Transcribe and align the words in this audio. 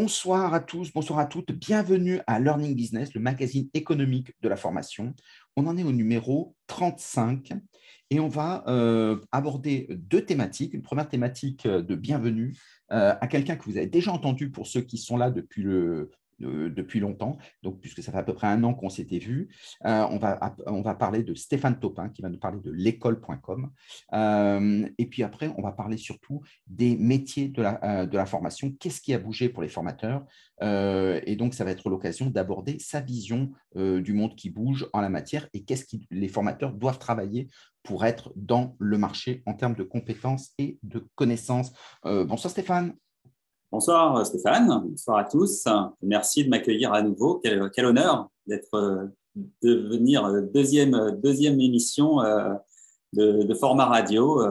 bonsoir 0.00 0.54
à 0.54 0.60
tous, 0.60 0.94
bonsoir 0.94 1.18
à 1.18 1.26
toutes. 1.26 1.52
Bienvenue 1.52 2.20
à 2.26 2.40
Learning 2.40 2.74
Business, 2.74 3.12
le 3.12 3.20
magazine 3.20 3.68
économique 3.74 4.32
de 4.40 4.48
la 4.48 4.56
formation. 4.56 5.14
On 5.56 5.66
en 5.66 5.76
est 5.76 5.82
au 5.82 5.92
numéro 5.92 6.56
35 6.68 7.52
et 8.08 8.18
on 8.18 8.28
va 8.28 8.64
euh, 8.66 9.20
aborder 9.30 9.88
deux 9.90 10.24
thématiques. 10.24 10.72
Une 10.72 10.80
première 10.80 11.06
thématique 11.06 11.68
de 11.68 11.94
bienvenue 11.94 12.56
euh, 12.92 13.14
à 13.20 13.26
quelqu'un 13.26 13.56
que 13.56 13.64
vous 13.64 13.76
avez 13.76 13.88
déjà 13.88 14.10
entendu 14.10 14.50
pour 14.50 14.66
ceux 14.66 14.80
qui 14.80 14.96
sont 14.96 15.18
là 15.18 15.30
depuis 15.30 15.64
le, 15.64 16.10
depuis 16.40 17.00
longtemps, 17.00 17.38
donc 17.62 17.80
puisque 17.80 18.02
ça 18.02 18.12
fait 18.12 18.18
à 18.18 18.22
peu 18.22 18.34
près 18.34 18.46
un 18.46 18.62
an 18.64 18.74
qu'on 18.74 18.90
s'était 18.90 19.18
vu. 19.18 19.48
Euh, 19.84 20.06
on, 20.10 20.18
va, 20.82 20.94
parler 20.94 21.22
de 21.22 21.34
Stéphane 21.34 21.78
Topin 21.78 22.08
qui 22.08 22.22
va 22.22 22.28
nous 22.28 22.38
parler 22.38 22.58
de 22.60 22.70
l'école.com. 22.70 23.70
Euh, 24.12 24.88
et 24.98 25.06
puis 25.06 25.22
après, 25.22 25.52
on 25.56 25.62
va 25.62 25.72
parler 25.72 25.96
surtout 25.96 26.42
des 26.66 26.96
métiers 26.96 27.48
de 27.48 27.62
la, 27.62 27.80
euh, 27.84 28.06
de 28.06 28.16
la 28.16 28.26
formation. 28.26 28.72
Qu'est-ce 28.78 29.00
qui 29.00 29.14
a 29.14 29.18
bougé 29.18 29.48
pour 29.48 29.62
les 29.62 29.68
formateurs 29.68 30.24
Et 30.62 31.36
donc, 31.36 31.54
ça 31.54 31.64
va 31.64 31.70
être 31.70 31.88
l'occasion 31.88 32.26
d'aborder 32.26 32.78
sa 32.78 33.00
vision 33.00 33.50
du 33.74 34.12
monde 34.12 34.34
qui 34.36 34.50
bouge 34.50 34.88
en 34.92 35.00
la 35.00 35.08
matière 35.08 35.48
et 35.54 35.64
qu'est-ce 35.64 35.84
que 35.84 36.02
les 36.10 36.28
formateurs 36.28 36.72
doivent 36.72 36.98
travailler 36.98 37.48
pour 37.82 38.04
être 38.04 38.32
dans 38.36 38.76
le 38.78 38.98
marché 38.98 39.42
en 39.46 39.54
termes 39.54 39.74
de 39.74 39.84
compétences 39.84 40.50
et 40.58 40.78
de 40.82 41.06
connaissances. 41.14 41.72
bonsoir 42.04 42.50
Stéphane. 42.50 42.94
Bonsoir 43.72 44.26
Stéphane, 44.26 44.82
bonsoir 44.84 45.18
à 45.18 45.24
tous. 45.24 45.64
Merci 46.02 46.42
de 46.42 46.48
m'accueillir 46.48 46.92
à 46.92 47.02
nouveau. 47.02 47.40
Quel, 47.40 47.84
honneur 47.84 48.28
d'être 48.48 48.74
euh, 48.74 49.06
de 49.62 49.74
venir 49.88 50.24
euh, 50.24 50.40
deuxième 50.40 51.20
deuxième 51.22 51.60
émission 51.60 52.20
euh, 52.20 52.52
de, 53.12 53.54
format 53.54 53.84
radio. 53.84 54.42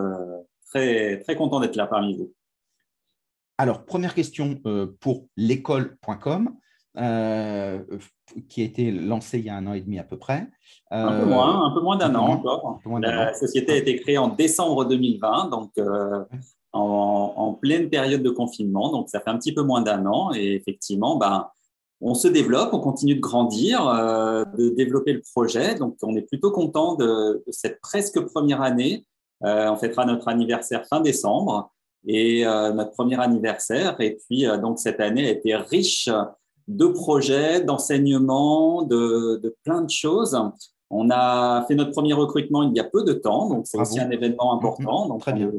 Très 0.69 1.19
très 1.19 1.35
content 1.35 1.59
d'être 1.59 1.75
là 1.75 1.85
parmi 1.85 2.15
vous. 2.15 2.31
Alors 3.57 3.83
première 3.83 4.13
question 4.13 4.57
pour 5.01 5.25
l'école.com. 5.35 6.55
qui 8.47 8.61
a 8.61 8.63
été 8.63 8.91
lancé 8.91 9.39
il 9.39 9.45
y 9.45 9.49
a 9.49 9.57
un 9.57 9.67
an 9.67 9.73
et 9.73 9.81
demi 9.81 9.99
à 9.99 10.05
peu 10.05 10.17
près. 10.17 10.47
un 10.91 11.19
peu 11.19 11.25
moins, 11.25 11.65
un 11.65 11.73
peu 11.73 11.81
moins 11.81 11.97
d'un 11.97 12.15
an 12.15 12.25
encore. 12.25 12.79
La 13.01 13.33
société 13.33 13.73
a 13.73 13.75
été 13.75 13.97
créée 13.97 14.17
en 14.17 14.29
décembre 14.29 14.85
2020, 14.85 15.49
donc 15.49 15.73
en, 16.73 17.57
pleine 17.61 17.89
période 17.89 18.23
de 18.23 18.29
confinement, 18.29 18.91
donc 18.91 19.09
ça 19.09 19.19
fait 19.19 19.29
un 19.29 19.37
petit 19.37 19.53
peu 19.53 19.63
moins 19.63 19.81
d'un 19.81 20.05
an. 20.05 20.31
Et 20.33 20.53
effectivement, 20.53 21.17
ben, 21.17 21.47
on 22.01 22.13
se 22.13 22.27
développe, 22.27 22.73
on 22.73 22.79
continue 22.79 23.15
de 23.15 23.19
grandir, 23.19 23.87
euh, 23.87 24.45
de 24.57 24.69
développer 24.69 25.13
le 25.13 25.21
projet. 25.33 25.75
Donc 25.75 25.97
on 26.01 26.15
est 26.15 26.21
plutôt 26.21 26.51
content 26.51 26.95
de, 26.95 27.43
cette 27.49 27.81
presque 27.81 28.19
première 28.21 28.61
année. 28.61 29.05
Euh, 29.43 29.69
on 29.71 29.77
fêtera 29.77 30.05
notre 30.05 30.27
anniversaire 30.27 30.85
fin 30.87 31.01
décembre 31.01 31.71
et 32.07 32.45
euh, 32.45 32.71
notre 32.71 32.91
premier 32.91 33.19
anniversaire. 33.19 33.99
Et 33.99 34.17
puis 34.25 34.45
donc 34.61 34.79
cette 34.79 34.99
année 34.99 35.27
a 35.27 35.31
été 35.31 35.55
riche 35.55 36.09
de 36.67 36.85
projets, 36.85 37.61
d'enseignements, 37.61 38.83
de, 38.83 39.39
de 39.41 39.55
plein 39.63 39.81
de 39.81 39.89
choses. 39.89 40.39
On 40.91 41.09
a 41.11 41.65
fait 41.67 41.75
notre 41.75 41.91
premier 41.91 42.13
recrutement 42.13 42.63
il 42.63 42.75
y 42.75 42.79
a 42.79 42.83
peu 42.83 43.03
de 43.03 43.13
temps, 43.13 43.49
donc 43.49 43.67
c'est 43.67 43.79
aussi 43.79 43.99
un 43.99 44.09
événement 44.09 44.53
important. 44.55 45.07
Donc, 45.07 45.21
Très 45.21 45.33
bien. 45.33 45.51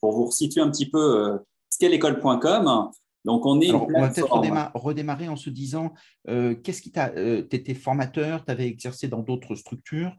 Pour 0.00 0.12
vous 0.12 0.26
resituer 0.26 0.60
un 0.60 0.70
petit 0.70 0.88
peu 0.88 0.98
euh, 0.98 1.38
ce 1.70 1.78
qu'est 1.78 1.88
l'école.com, 1.88 2.90
donc 3.24 3.44
on 3.46 3.60
est. 3.60 3.72
on 3.72 3.86
va 3.86 4.08
peut-être 4.08 4.70
redémarrer 4.74 5.28
en 5.28 5.36
se 5.36 5.50
disant 5.50 5.92
euh, 6.28 6.54
qu'est-ce 6.54 6.82
qui 6.82 6.92
t'a. 6.92 7.12
Euh, 7.16 7.42
tu 7.48 7.56
étais 7.56 7.74
formateur, 7.74 8.44
tu 8.44 8.52
avais 8.52 8.66
exercé 8.66 9.08
dans 9.08 9.20
d'autres 9.20 9.54
structures. 9.54 10.12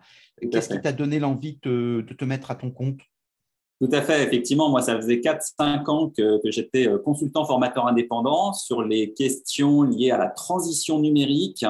Qu'est-ce 0.52 0.70
qui 0.70 0.81
t'a 0.81 0.92
donné 0.92 1.20
l'envie 1.20 1.59
de, 1.64 2.05
te 2.17 2.25
mettre 2.25 2.52
à 2.52 2.55
ton 2.55 2.72
compte? 2.72 3.00
Tout 3.80 3.89
à 3.92 4.02
fait, 4.02 4.23
effectivement, 4.23 4.70
moi, 4.70 4.81
ça 4.81 4.95
faisait 4.95 5.17
4-5 5.17 5.89
ans 5.89 6.09
que, 6.09 6.42
que 6.42 6.50
j'étais 6.50 6.88
consultant 7.05 7.45
formateur 7.45 7.88
indépendant 7.88 8.52
sur 8.52 8.81
les 8.81 9.14
questions 9.14 9.83
liées 9.83 10.09
à 10.09 10.17
la 10.17 10.30
transition 10.30 11.00
numérique 11.00 11.64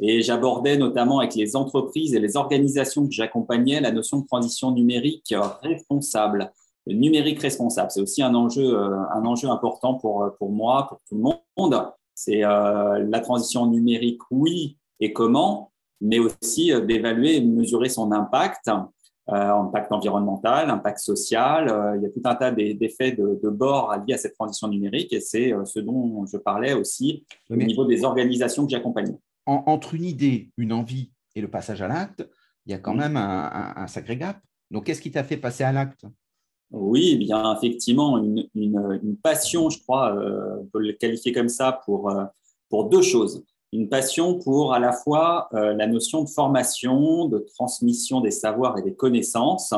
et 0.00 0.22
j'abordais 0.22 0.78
notamment 0.78 1.18
avec 1.18 1.34
les 1.34 1.56
entreprises 1.56 2.14
et 2.14 2.20
les 2.20 2.36
organisations 2.36 3.06
que 3.06 3.12
j'accompagnais 3.12 3.80
la 3.80 3.92
notion 3.92 4.20
de 4.20 4.26
transition 4.26 4.70
numérique 4.72 5.34
responsable. 5.62 6.52
Le 6.90 6.96
numérique 6.98 7.40
responsable, 7.40 7.90
c'est 7.90 8.00
aussi 8.00 8.22
un 8.22 8.34
enjeu, 8.34 8.74
euh, 8.76 8.96
un 9.14 9.24
enjeu 9.24 9.48
important 9.48 9.94
pour, 9.94 10.34
pour 10.38 10.50
moi, 10.50 10.86
pour 10.88 11.00
tout 11.08 11.14
le 11.14 11.22
monde. 11.22 11.92
C'est 12.14 12.44
euh, 12.44 13.06
la 13.08 13.20
transition 13.20 13.66
numérique, 13.66 14.20
oui, 14.30 14.76
et 14.98 15.12
comment, 15.12 15.72
mais 16.00 16.18
aussi 16.18 16.72
euh, 16.72 16.80
d'évaluer 16.80 17.36
et 17.36 17.40
mesurer 17.40 17.88
son 17.88 18.12
impact, 18.12 18.68
euh, 18.68 19.32
impact 19.32 19.92
environnemental, 19.92 20.68
impact 20.68 20.98
social. 20.98 21.68
Euh, 21.68 21.96
il 21.96 22.02
y 22.02 22.06
a 22.06 22.10
tout 22.10 22.22
un 22.24 22.34
tas 22.34 22.50
d'effets 22.50 23.12
de, 23.12 23.38
de 23.42 23.48
bord 23.48 23.94
liés 24.06 24.14
à 24.14 24.18
cette 24.18 24.34
transition 24.34 24.68
numérique 24.68 25.12
et 25.12 25.20
c'est 25.20 25.54
ce 25.64 25.78
dont 25.78 26.26
je 26.26 26.36
parlais 26.36 26.72
aussi 26.72 27.24
au 27.48 27.56
niveau 27.56 27.84
des 27.84 28.04
organisations 28.04 28.64
que 28.64 28.70
j'accompagnais 28.70 29.18
entre 29.46 29.94
une 29.94 30.04
idée, 30.04 30.50
une 30.58 30.72
envie 30.72 31.10
et 31.34 31.40
le 31.40 31.48
passage 31.48 31.82
à 31.82 31.88
l'acte, 31.88 32.28
il 32.66 32.72
y 32.72 32.74
a 32.74 32.78
quand 32.78 32.94
même 32.94 33.16
un, 33.16 33.86
sacré 33.88 34.16
gap. 34.16 34.40
Donc, 34.70 34.84
qu'est-ce 34.84 35.00
qui 35.00 35.10
t'a 35.10 35.24
fait 35.24 35.36
passer 35.36 35.64
à 35.64 35.72
l'acte? 35.72 36.04
Oui, 36.72 37.10
eh 37.14 37.16
bien 37.16 37.56
effectivement, 37.56 38.16
une, 38.18 39.16
passion, 39.22 39.70
je 39.70 39.82
crois, 39.82 40.14
euh, 40.14 40.58
on 40.60 40.66
peut 40.66 40.78
le 40.78 40.92
qualifier 40.92 41.32
comme 41.32 41.48
ça, 41.48 41.80
pour, 41.84 42.10
euh, 42.10 42.24
pour 42.68 42.88
deux 42.88 43.02
choses. 43.02 43.44
Une 43.72 43.88
passion 43.88 44.38
pour 44.38 44.72
à 44.72 44.78
la 44.78 44.92
fois 44.92 45.48
euh, 45.54 45.74
la 45.74 45.86
notion 45.86 46.22
de 46.22 46.28
formation, 46.28 47.26
de 47.26 47.38
transmission 47.54 48.20
des 48.20 48.30
savoirs 48.30 48.78
et 48.78 48.82
des 48.82 48.94
connaissances, 48.94 49.74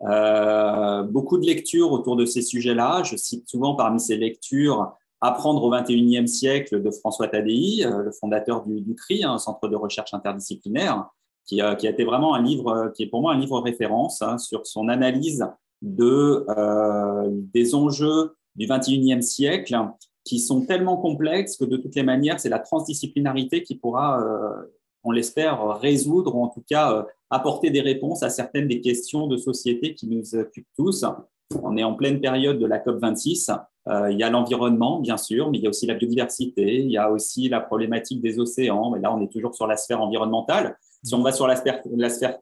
beaucoup 0.00 1.38
de 1.38 1.46
lectures 1.46 1.92
autour 1.92 2.16
de 2.16 2.26
ces 2.26 2.42
sujets-là. 2.42 3.02
Je 3.04 3.16
cite 3.16 3.48
souvent 3.48 3.74
parmi 3.74 4.00
ces 4.00 4.16
lectures 4.16 4.92
Apprendre 5.20 5.64
au 5.64 5.70
XXIe 5.70 6.28
siècle 6.28 6.82
de 6.82 6.90
François 6.90 7.28
Tadei, 7.28 7.82
le 7.84 8.12
fondateur 8.12 8.66
du, 8.66 8.94
CRI, 8.94 9.24
un 9.24 9.38
centre 9.38 9.68
de 9.68 9.76
recherche 9.76 10.12
interdisciplinaire, 10.12 11.06
qui, 11.46 11.62
a 11.62 11.78
été 11.82 12.04
vraiment 12.04 12.34
un 12.34 12.42
livre, 12.42 12.92
qui 12.94 13.04
est 13.04 13.06
pour 13.06 13.22
moi 13.22 13.32
un 13.32 13.38
livre 13.38 13.58
référence 13.60 14.20
hein, 14.20 14.36
sur 14.36 14.66
son 14.66 14.88
analyse 14.88 15.46
de, 15.84 16.44
euh, 16.48 17.28
des 17.52 17.74
enjeux 17.74 18.36
du 18.56 18.66
XXIe 18.66 19.22
siècle 19.22 19.76
qui 20.24 20.38
sont 20.38 20.64
tellement 20.64 20.96
complexes 20.96 21.56
que 21.56 21.64
de 21.64 21.76
toutes 21.76 21.94
les 21.94 22.02
manières, 22.02 22.40
c'est 22.40 22.48
la 22.48 22.58
transdisciplinarité 22.58 23.62
qui 23.62 23.74
pourra, 23.74 24.24
on 25.02 25.10
l'espère, 25.10 25.78
résoudre 25.80 26.34
ou 26.34 26.42
en 26.42 26.48
tout 26.48 26.62
cas 26.66 27.04
apporter 27.28 27.70
des 27.70 27.82
réponses 27.82 28.22
à 28.22 28.30
certaines 28.30 28.68
des 28.68 28.80
questions 28.80 29.26
de 29.26 29.36
société 29.36 29.94
qui 29.94 30.06
nous 30.06 30.34
occupent 30.34 30.68
tous. 30.76 31.04
On 31.62 31.76
est 31.76 31.84
en 31.84 31.94
pleine 31.94 32.20
période 32.20 32.58
de 32.58 32.64
la 32.64 32.78
COP26 32.78 33.54
euh, 33.86 34.10
il 34.10 34.18
y 34.18 34.22
a 34.22 34.30
l'environnement, 34.30 35.00
bien 35.00 35.16
sûr, 35.16 35.50
mais 35.50 35.58
il 35.58 35.64
y 35.64 35.66
a 35.66 35.70
aussi 35.70 35.86
la 35.86 35.94
biodiversité, 35.94 36.80
il 36.80 36.90
y 36.90 36.96
a 36.96 37.10
aussi 37.10 37.48
la 37.48 37.60
problématique 37.60 38.22
des 38.22 38.38
océans. 38.38 38.90
Mais 38.90 39.00
là, 39.00 39.14
on 39.14 39.20
est 39.20 39.30
toujours 39.30 39.54
sur 39.54 39.66
la 39.66 39.76
sphère 39.76 40.00
environnementale. 40.00 40.78
Si 41.04 41.14
on 41.14 41.22
va 41.22 41.32
sur 41.32 41.46
la 41.46 41.56
sphère, 41.56 41.82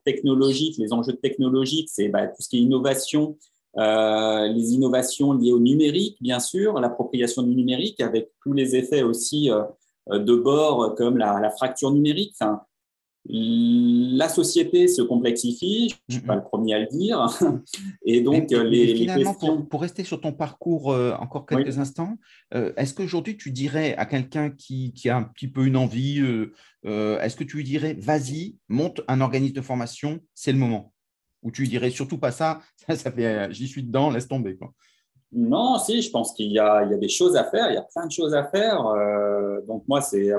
technologique, 0.05 0.77
les 0.77 0.93
enjeux 0.93 1.13
technologiques, 1.13 1.89
c'est 1.91 2.07
bah, 2.07 2.27
tout 2.27 2.41
ce 2.41 2.47
qui 2.47 2.57
est 2.57 2.61
innovation, 2.61 3.37
euh, 3.77 4.47
les 4.47 4.73
innovations 4.73 5.33
liées 5.33 5.51
au 5.51 5.59
numérique, 5.59 6.17
bien 6.21 6.39
sûr, 6.39 6.79
l'appropriation 6.79 7.43
du 7.43 7.53
numérique 7.55 7.99
avec 7.99 8.29
tous 8.41 8.53
les 8.53 8.75
effets 8.75 9.03
aussi 9.03 9.51
euh, 9.51 9.63
de 10.09 10.35
bord 10.35 10.95
comme 10.95 11.17
la, 11.17 11.49
fracture 11.51 11.91
numérique. 11.91 12.35
La 13.25 14.27
société 14.27 14.87
se 14.89 15.01
complexifie, 15.01 15.89
je 16.09 16.15
ne 16.15 16.19
suis 16.19 16.27
pas 16.27 16.35
le 16.35 16.43
premier 16.43 16.73
à 16.73 16.79
le 16.79 16.87
dire. 16.87 17.25
Et 18.05 18.21
donc, 18.21 18.51
les, 18.51 18.95
finalement, 18.95 19.33
pour, 19.33 19.81
rester 19.81 20.03
sur 20.03 20.19
ton 20.19 20.33
parcours 20.33 20.91
euh, 20.91 21.13
encore 21.19 21.45
quelques 21.45 21.79
instants, 21.79 22.17
euh, 22.53 22.73
est-ce 22.75 22.93
qu'aujourd'hui 22.93 23.37
tu 23.37 23.51
dirais 23.51 23.95
à 23.95 24.05
quelqu'un 24.05 24.49
qui, 24.49 24.93
a 25.07 25.15
un 25.15 25.23
petit 25.23 25.47
peu 25.47 25.65
une 25.65 25.77
envie, 25.77 26.19
euh, 26.85 27.19
est-ce 27.19 27.37
que 27.37 27.45
tu 27.45 27.57
lui 27.57 27.63
dirais, 27.63 27.93
vas-y, 27.97 28.57
monte 28.67 29.01
un 29.07 29.21
organisme 29.21 29.55
de 29.55 29.61
formation, 29.61 30.19
c'est 30.33 30.51
le 30.51 30.57
moment? 30.57 30.93
Ou 31.43 31.51
tu 31.51 31.61
lui 31.61 31.69
dirais 31.69 31.91
surtout 31.91 32.17
pas 32.17 32.31
ça, 32.31 32.59
ça, 32.89 33.11
fait, 33.11 33.53
j'y 33.53 33.67
suis 33.67 33.83
dedans, 33.83 34.09
laisse 34.09 34.27
tomber. 34.27 34.57
Quoi. 34.57 34.73
Non, 35.31 35.79
si, 35.79 36.01
je 36.01 36.11
pense 36.11 36.33
qu'il 36.33 36.51
y, 36.51 36.59
a, 36.59 36.85
des 36.85 37.09
choses 37.09 37.37
à 37.37 37.45
faire, 37.45 37.71
il 37.71 37.75
y 37.75 37.77
a 37.77 37.87
plein 37.95 38.05
de 38.05 38.11
choses 38.11 38.35
à 38.35 38.43
faire. 38.43 38.83
donc, 39.65 39.83
moi, 39.87 40.01
c'est 40.01 40.29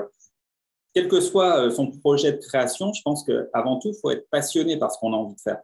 quel 0.95 1.09
que 1.09 1.19
soit 1.19 1.59
euh, 1.59 1.69
son 1.69 1.91
projet 1.91 2.31
de 2.31 2.37
création, 2.37 2.93
je 2.93 3.01
pense 3.03 3.23
qu'avant 3.25 3.77
tout, 3.77 3.89
il 3.89 3.99
faut 4.01 4.11
être 4.11 4.27
passionné 4.31 4.77
par 4.77 4.91
ce 4.91 4.97
qu'on 4.97 5.13
a 5.13 5.17
envie 5.17 5.35
de 5.35 5.41
faire. 5.41 5.61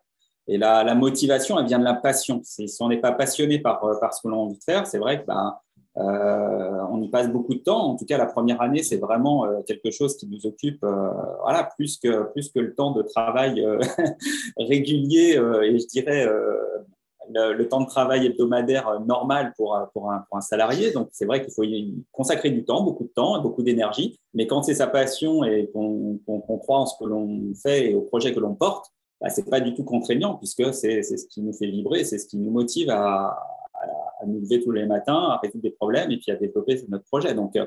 Et 0.47 0.57
la, 0.57 0.83
la 0.83 0.93
motivation, 0.93 1.57
elle 1.57 1.67
vient 1.67 1.79
de 1.79 1.85
la 1.85 1.93
passion. 1.93 2.41
Si 2.43 2.67
on 2.81 2.89
n'est 2.89 2.99
pas 2.99 3.13
passionné 3.13 3.59
par, 3.59 3.83
euh, 3.85 3.93
ce 4.11 4.21
qu'on 4.21 4.33
a 4.33 4.35
envie 4.35 4.57
de 4.57 4.63
faire, 4.63 4.85
c'est 4.85 4.97
vrai 4.97 5.21
que 5.21 5.27
ben, 5.27 5.55
euh, 5.97 6.97
y 7.01 7.09
passe 7.09 7.29
beaucoup 7.29 7.53
de 7.53 7.59
temps. 7.59 7.91
En 7.91 7.95
tout 7.95 8.05
cas, 8.05 8.17
la 8.17 8.25
première 8.25 8.61
année, 8.61 8.83
c'est 8.83 8.97
vraiment 8.97 9.47
quelque 9.65 9.89
chose 9.89 10.17
qui 10.17 10.27
nous 10.27 10.45
occupe, 10.45 10.85
voilà, 11.41 11.69
plus 11.75 11.97
que 11.97 12.31
plus 12.31 12.49
que 12.49 12.59
le 12.59 12.75
temps 12.75 12.91
de 12.91 13.01
travail 13.01 13.65
régulier 14.57 15.31
et 15.63 15.79
je 15.79 15.87
dirais 15.87 16.27
le, 17.29 17.63
temps 17.67 17.81
de 17.81 17.87
travail 17.87 18.25
hebdomadaire 18.25 18.87
euh, 18.87 18.99
normal 18.99 19.53
pour, 19.55 19.75
euh, 19.75 19.85
pour, 19.93 20.11
un, 20.11 20.41
salarié. 20.41 20.91
Donc, 20.91 21.09
c'est 21.11 21.25
vrai 21.25 21.43
qu'il 21.43 21.53
faut 21.53 21.63
y 21.63 22.03
consacrer 22.11 22.49
du 22.49 22.65
temps, 22.65 22.83
beaucoup 22.83 23.03
de 23.03 23.11
temps, 23.13 23.41
beaucoup 23.41 23.63
d'énergie. 23.63 24.19
Mais 24.33 24.47
quand 24.47 24.63
c'est 24.63 24.75
sa 24.75 24.87
passion 24.87 25.43
et 25.43 25.69
qu'on 25.73 26.19
croit 26.59 26.79
en 26.79 26.85
ce 26.85 26.95
que 26.99 27.05
l'on 27.05 27.53
fait 27.61 27.91
et 27.91 27.95
au 27.95 28.01
projet 28.01 28.33
que 28.33 28.39
l'on 28.39 28.55
porte, 28.55 28.87
bah, 29.19 29.29
c'est 29.29 29.49
pas 29.49 29.59
du 29.59 29.73
tout 29.73 29.83
contraignant 29.83 30.35
puisque 30.35 30.73
c'est 30.73 31.03
ce 31.03 31.27
qui 31.27 31.41
nous 31.41 31.53
fait 31.53 31.67
vibrer, 31.67 32.03
c'est 32.03 32.17
ce 32.17 32.25
qui 32.25 32.37
nous 32.37 32.49
motive 32.49 32.89
à, 32.89 33.37
nous 34.25 34.39
lever 34.39 34.61
tous 34.61 34.71
les 34.71 34.85
matins, 34.85 35.29
à 35.31 35.39
résoudre 35.41 35.63
des 35.63 35.71
problèmes 35.71 36.11
et 36.11 36.17
puis 36.17 36.31
à 36.31 36.35
développer 36.35 36.79
notre 36.89 37.05
projet. 37.05 37.33
Donc, 37.33 37.57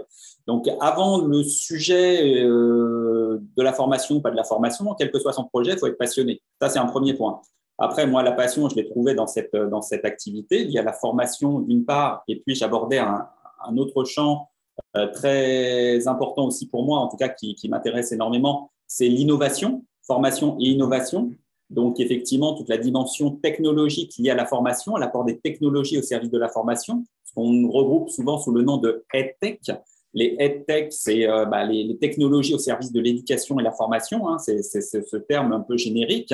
donc 0.46 0.68
avant 0.80 1.18
le 1.18 1.42
sujet 1.42 2.44
de 2.44 3.62
la 3.62 3.72
formation, 3.72 4.20
pas 4.20 4.30
de 4.30 4.36
la 4.36 4.44
formation, 4.44 4.94
quel 4.96 5.10
que 5.10 5.18
soit 5.18 5.32
son 5.32 5.44
projet, 5.44 5.72
il 5.72 5.78
faut 5.78 5.88
être 5.88 5.98
passionné. 5.98 6.40
Ça, 6.60 6.68
c'est 6.68 6.78
un 6.78 6.86
premier 6.86 7.14
point. 7.14 7.40
Après, 7.78 8.06
moi, 8.06 8.22
la 8.22 8.32
passion, 8.32 8.68
je 8.68 8.76
l'ai 8.76 8.86
trouvée 8.86 9.14
dans 9.14 9.26
cette, 9.26 9.56
dans 9.56 9.82
cette 9.82 10.04
activité. 10.04 10.62
Il 10.62 10.70
y 10.70 10.78
a 10.78 10.82
la 10.82 10.92
formation 10.92 11.58
d'une 11.58 11.84
part, 11.84 12.22
et 12.28 12.40
puis 12.40 12.54
j'abordais 12.54 12.98
un, 12.98 13.26
autre 13.76 14.04
champ 14.04 14.48
euh, 14.96 15.06
très 15.08 16.06
important 16.06 16.46
aussi 16.46 16.68
pour 16.68 16.84
moi, 16.84 16.98
en 16.98 17.08
tout 17.08 17.16
cas 17.16 17.28
qui, 17.28 17.56
m'intéresse 17.68 18.12
énormément, 18.12 18.70
c'est 18.86 19.08
l'innovation, 19.08 19.84
formation 20.06 20.56
et 20.60 20.66
innovation. 20.66 21.32
Donc, 21.70 21.98
effectivement, 21.98 22.54
toute 22.54 22.68
la 22.68 22.76
dimension 22.76 23.30
technologique 23.30 24.16
liée 24.18 24.30
à 24.30 24.34
la 24.34 24.46
formation, 24.46 24.96
l'apport 24.96 25.24
des 25.24 25.38
technologies 25.38 25.98
au 25.98 26.02
service 26.02 26.30
de 26.30 26.38
la 26.38 26.48
formation, 26.48 27.04
ce 27.24 27.32
qu'on 27.32 27.68
regroupe 27.70 28.10
souvent 28.10 28.38
sous 28.38 28.52
le 28.52 28.62
nom 28.62 28.76
de 28.76 29.04
EdTech. 29.12 29.62
Les 30.12 30.36
EdTech, 30.38 30.92
c'est 30.92 31.28
euh, 31.28 31.46
bah, 31.46 31.64
les, 31.64 31.82
les, 31.82 31.96
technologies 31.96 32.54
au 32.54 32.58
service 32.58 32.92
de 32.92 33.00
l'éducation 33.00 33.58
et 33.58 33.64
la 33.64 33.72
formation. 33.72 34.28
Hein, 34.28 34.38
c'est 34.38 34.62
ce 34.62 35.16
terme 35.16 35.52
un 35.52 35.60
peu 35.60 35.76
générique. 35.76 36.32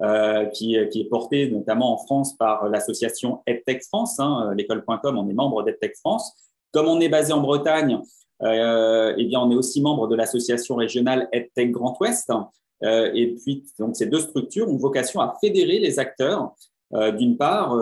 Euh, 0.00 0.44
qui, 0.46 0.76
est 0.76 1.08
porté 1.10 1.50
notamment 1.50 1.92
en 1.92 1.96
France 1.96 2.36
par 2.36 2.68
l'association 2.68 3.42
EdTech 3.48 3.82
France. 3.82 4.20
Hein, 4.20 4.54
L'école.com, 4.56 5.18
on 5.18 5.28
est 5.28 5.32
membre 5.32 5.64
d'EdTech 5.64 5.96
France. 5.96 6.34
Comme 6.70 6.86
on 6.86 7.00
est 7.00 7.08
basé 7.08 7.32
en 7.32 7.40
Bretagne, 7.40 8.00
euh, 8.42 9.14
eh 9.16 9.24
bien, 9.24 9.40
on 9.40 9.50
est 9.50 9.56
aussi 9.56 9.80
membre 9.80 10.06
de 10.06 10.14
l'association 10.14 10.76
régionale 10.76 11.28
EdTech 11.32 11.72
Grand 11.72 11.96
Ouest. 12.00 12.30
Euh, 12.84 13.10
et 13.14 13.34
puis, 13.34 13.64
donc, 13.78 13.96
ces 13.96 14.06
deux 14.06 14.20
structures 14.20 14.68
ont 14.68 14.76
vocation 14.76 15.20
à 15.20 15.34
fédérer 15.40 15.80
les 15.80 15.98
acteurs, 15.98 16.52
euh, 16.94 17.10
d'une 17.10 17.36
part, 17.36 17.76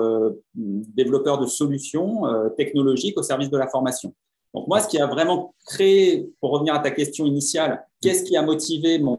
développeurs 0.54 1.38
de 1.38 1.46
solutions 1.46 2.22
technologiques 2.56 3.18
au 3.18 3.22
service 3.22 3.50
de 3.50 3.58
la 3.58 3.68
formation. 3.68 4.14
Donc, 4.54 4.68
moi, 4.68 4.80
ce 4.80 4.88
qui 4.88 4.98
a 4.98 5.06
vraiment 5.06 5.54
créé, 5.66 6.30
pour 6.40 6.50
revenir 6.50 6.74
à 6.74 6.78
ta 6.78 6.90
question 6.90 7.26
initiale, 7.26 7.84
qu'est-ce 8.00 8.24
qui 8.24 8.38
a 8.38 8.42
motivé 8.42 8.98
mon, 8.98 9.18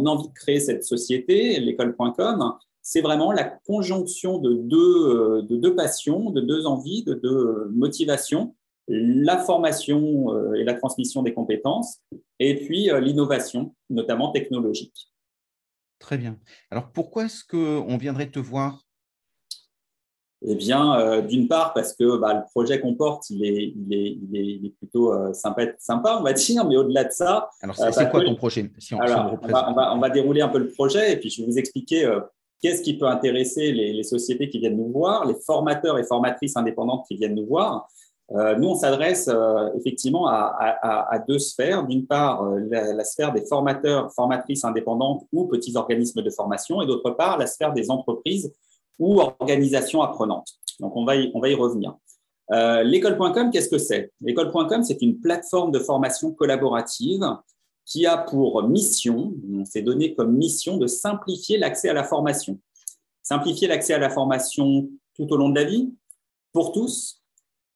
mon 0.00 0.06
envie 0.06 0.28
de 0.28 0.34
créer 0.34 0.60
cette 0.60 0.84
société, 0.84 1.60
l'école.com 1.60 2.54
c'est 2.82 3.02
vraiment 3.02 3.30
la 3.32 3.44
conjonction 3.44 4.38
de 4.38 4.54
deux, 4.54 5.06
euh, 5.06 5.42
de 5.42 5.56
deux 5.56 5.74
passions, 5.74 6.30
de 6.30 6.40
deux 6.40 6.66
envies, 6.66 7.04
de 7.04 7.14
deux 7.14 7.68
motivations, 7.72 8.56
la 8.88 9.38
formation 9.38 10.34
euh, 10.34 10.54
et 10.54 10.64
la 10.64 10.74
transmission 10.74 11.22
des 11.22 11.34
compétences, 11.34 12.00
et 12.38 12.56
puis 12.64 12.90
euh, 12.90 13.00
l'innovation, 13.00 13.74
notamment 13.90 14.32
technologique. 14.32 15.12
Très 15.98 16.16
bien. 16.16 16.38
Alors 16.70 16.90
pourquoi 16.90 17.26
est-ce 17.26 17.44
qu'on 17.44 17.96
viendrait 17.98 18.30
te 18.30 18.38
voir 18.38 18.86
eh 20.46 20.54
bien, 20.54 21.20
d'une 21.20 21.48
part, 21.48 21.74
parce 21.74 21.92
que 21.92 22.18
bah, 22.18 22.32
le 22.32 22.40
projet 22.50 22.80
qu'on 22.80 22.94
porte, 22.94 23.28
il 23.28 23.44
est, 23.44 23.74
il 23.76 23.94
est, 23.94 24.18
il 24.32 24.66
est, 24.66 24.70
plutôt 24.70 25.12
sympa, 25.34 25.66
sympa, 25.78 26.16
on 26.18 26.22
va 26.22 26.32
dire, 26.32 26.64
mais 26.64 26.76
au-delà 26.76 27.04
de 27.04 27.12
ça. 27.12 27.50
Alors, 27.60 27.76
c'est 27.76 28.10
quoi 28.10 28.24
ton 28.24 28.34
projet 28.34 28.70
si 28.78 28.94
on, 28.94 29.00
alors, 29.00 29.38
on, 29.42 29.46
va, 29.46 29.70
on, 29.70 29.74
va, 29.74 29.94
on, 29.94 29.98
va, 29.98 30.08
dérouler 30.08 30.40
un 30.40 30.48
peu 30.48 30.58
le 30.58 30.68
projet 30.68 31.12
et 31.12 31.16
puis 31.16 31.28
je 31.28 31.42
vais 31.42 31.50
vous 31.50 31.58
expliquer 31.58 32.10
Qu'est-ce 32.60 32.82
qui 32.82 32.98
peut 32.98 33.06
intéresser 33.06 33.72
les, 33.72 34.02
sociétés 34.02 34.50
qui 34.50 34.58
viennent 34.58 34.76
nous 34.76 34.92
voir, 34.92 35.24
les 35.24 35.34
formateurs 35.34 35.98
et 35.98 36.04
formatrices 36.04 36.56
indépendantes 36.56 37.06
qui 37.08 37.16
viennent 37.16 37.34
nous 37.34 37.46
voir 37.46 37.88
euh, 38.32 38.54
Nous, 38.56 38.68
on 38.68 38.74
s'adresse 38.74 39.28
euh, 39.28 39.70
effectivement 39.78 40.26
à, 40.26 41.18
deux 41.26 41.38
sphères. 41.38 41.86
D'une 41.86 42.06
part, 42.06 42.44
euh, 42.44 42.60
la, 42.70 43.04
sphère 43.04 43.32
des 43.32 43.46
formateurs, 43.46 44.12
formatrices 44.12 44.62
indépendantes 44.64 45.22
ou 45.32 45.46
petits 45.46 45.74
organismes 45.74 46.20
de 46.20 46.28
formation, 46.28 46.82
et 46.82 46.86
d'autre 46.86 47.10
part, 47.12 47.38
la 47.38 47.46
sphère 47.46 47.72
des 47.72 47.90
entreprises 47.90 48.52
ou 49.00 49.20
organisations 49.20 50.02
apprenantes. 50.02 50.52
Donc, 50.78 50.94
on 50.94 51.04
va 51.04 51.16
y, 51.16 51.32
on 51.34 51.40
va 51.40 51.48
y 51.48 51.54
revenir. 51.54 51.96
L'école.com, 52.84 53.50
qu'est-ce 53.50 53.68
que 53.68 53.78
c'est? 53.78 54.12
L'école.com, 54.20 54.84
c'est 54.84 55.02
une 55.02 55.18
plateforme 55.20 55.72
de 55.72 55.80
formation 55.80 56.32
collaborative 56.32 57.24
qui 57.84 58.06
a 58.06 58.18
pour 58.18 58.62
mission, 58.68 59.34
on 59.52 59.64
s'est 59.64 59.82
donné 59.82 60.14
comme 60.14 60.36
mission 60.36 60.76
de 60.76 60.86
simplifier 60.86 61.58
l'accès 61.58 61.88
à 61.88 61.92
la 61.92 62.04
formation. 62.04 62.60
Simplifier 63.22 63.66
l'accès 63.66 63.94
à 63.94 63.98
la 63.98 64.10
formation 64.10 64.88
tout 65.16 65.32
au 65.32 65.36
long 65.36 65.48
de 65.48 65.58
la 65.58 65.64
vie, 65.64 65.92
pour 66.52 66.72
tous 66.72 67.22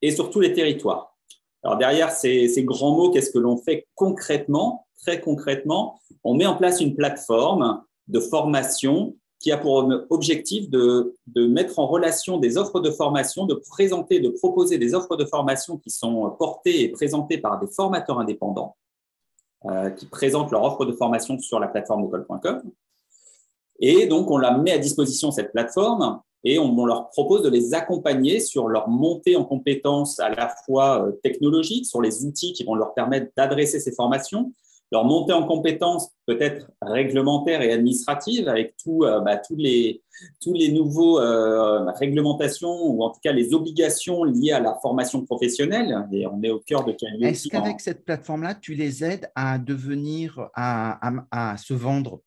et 0.03 0.11
sur 0.11 0.31
tous 0.31 0.41
les 0.41 0.53
territoires. 0.53 1.17
Alors 1.63 1.79
derrière 1.79 2.11
ces 2.11 2.65
grands 2.65 2.97
mots, 2.97 3.11
qu'est-ce 3.11 3.31
que 3.31 3.39
l'on 3.39 3.57
fait 3.57 3.87
concrètement? 3.95 4.87
Très 5.03 5.21
concrètement, 5.21 6.01
on 6.23 6.35
met 6.35 6.47
en 6.47 6.57
place 6.57 6.81
une 6.81 6.95
plateforme 6.95 7.83
de 8.09 8.21
formation 8.21 9.17
qui 9.45 9.53
a 9.53 9.59
pour 9.59 9.87
objectif 10.09 10.71
de, 10.71 11.15
de, 11.27 11.47
mettre 11.47 11.79
en 11.79 11.87
relation 11.87 12.39
des 12.39 12.57
offres 12.57 12.81
de 12.81 12.91
formation, 12.91 13.45
de 13.45 13.53
présenter, 13.53 14.19
de 14.19 14.31
proposer 14.31 14.79
des 14.79 14.95
offres 14.95 15.19
de 15.19 15.27
formation 15.27 15.77
qui 15.77 15.91
sont 15.91 16.35
portées 16.39 16.81
et 16.81 16.89
présentées 16.89 17.37
par 17.37 17.61
des 17.61 17.67
formateurs 17.67 18.19
indépendants 18.19 18.75
euh, 19.67 19.91
qui 19.91 20.07
présentent 20.07 20.51
leur 20.51 20.63
offre 20.63 20.87
de 20.87 20.93
formation 20.93 21.39
sur 21.39 21.61
la 21.61 21.69
plateforme 21.69 22.07
école.com. 22.07 22.63
Et 23.81 24.07
donc, 24.07 24.31
on 24.31 24.39
la 24.39 24.57
met 24.57 24.73
à 24.73 24.79
disposition, 24.79 25.31
cette 25.31 25.53
plateforme, 25.53 26.23
et 26.43 26.59
on, 26.59 26.87
leur 26.87 27.11
propose 27.11 27.43
de 27.43 27.51
les 27.51 27.75
accompagner 27.75 28.41
sur 28.41 28.69
leur 28.69 28.89
montée 28.89 29.37
en 29.37 29.45
compétences 29.45 30.21
à 30.21 30.31
la 30.31 30.49
fois 30.65 31.07
euh, 31.07 31.13
technologiques, 31.23 31.85
sur 31.85 32.01
les 32.01 32.25
outils 32.25 32.55
qui 32.55 32.65
vont 32.65 32.77
leur 32.77 32.95
permettre 32.95 33.31
d'adresser 33.37 33.79
ces 33.79 33.93
formations, 33.93 34.55
leur 34.95 35.05
montée 35.05 35.33
en 35.33 35.45
compétences 35.45 36.11
peut-être 36.25 36.71
réglementaires 36.81 37.63
et 37.63 37.73
administratives 37.73 38.49
avec 38.49 38.77
tout, 38.77 39.03
euh, 39.03 39.19
bah, 39.21 39.37
tous, 39.37 39.57
les, 39.57 40.05
tous 40.41 40.55
les 40.55 40.71
nouveaux 40.71 41.19
euh, 41.19 41.85
réglementations 41.99 42.87
ou 42.87 43.03
en 43.03 43.11
tout 43.11 43.19
cas 43.21 43.33
les 43.33 43.55
obligations 43.55 44.23
liées 44.23 44.53
à 44.53 44.61
la 44.61 44.79
formation 44.81 45.25
professionnelle. 45.25 46.07
Et 46.13 46.29
on 46.29 46.41
est 46.45 46.51
au 46.51 46.61
cœur 46.61 46.85
de 46.85 46.95
Est-ce 47.23 47.49
qu'avec 47.49 47.81
cette 47.81 48.05
plateforme-là, 48.05 48.55
tu 48.55 48.75
les 48.75 49.03
aides 49.03 49.29
à 49.35 49.59
devenir, 49.59 50.49
à, 50.55 51.09
à, 51.09 51.53
à 51.53 51.57
se 51.57 51.75
vendre? 51.75 52.21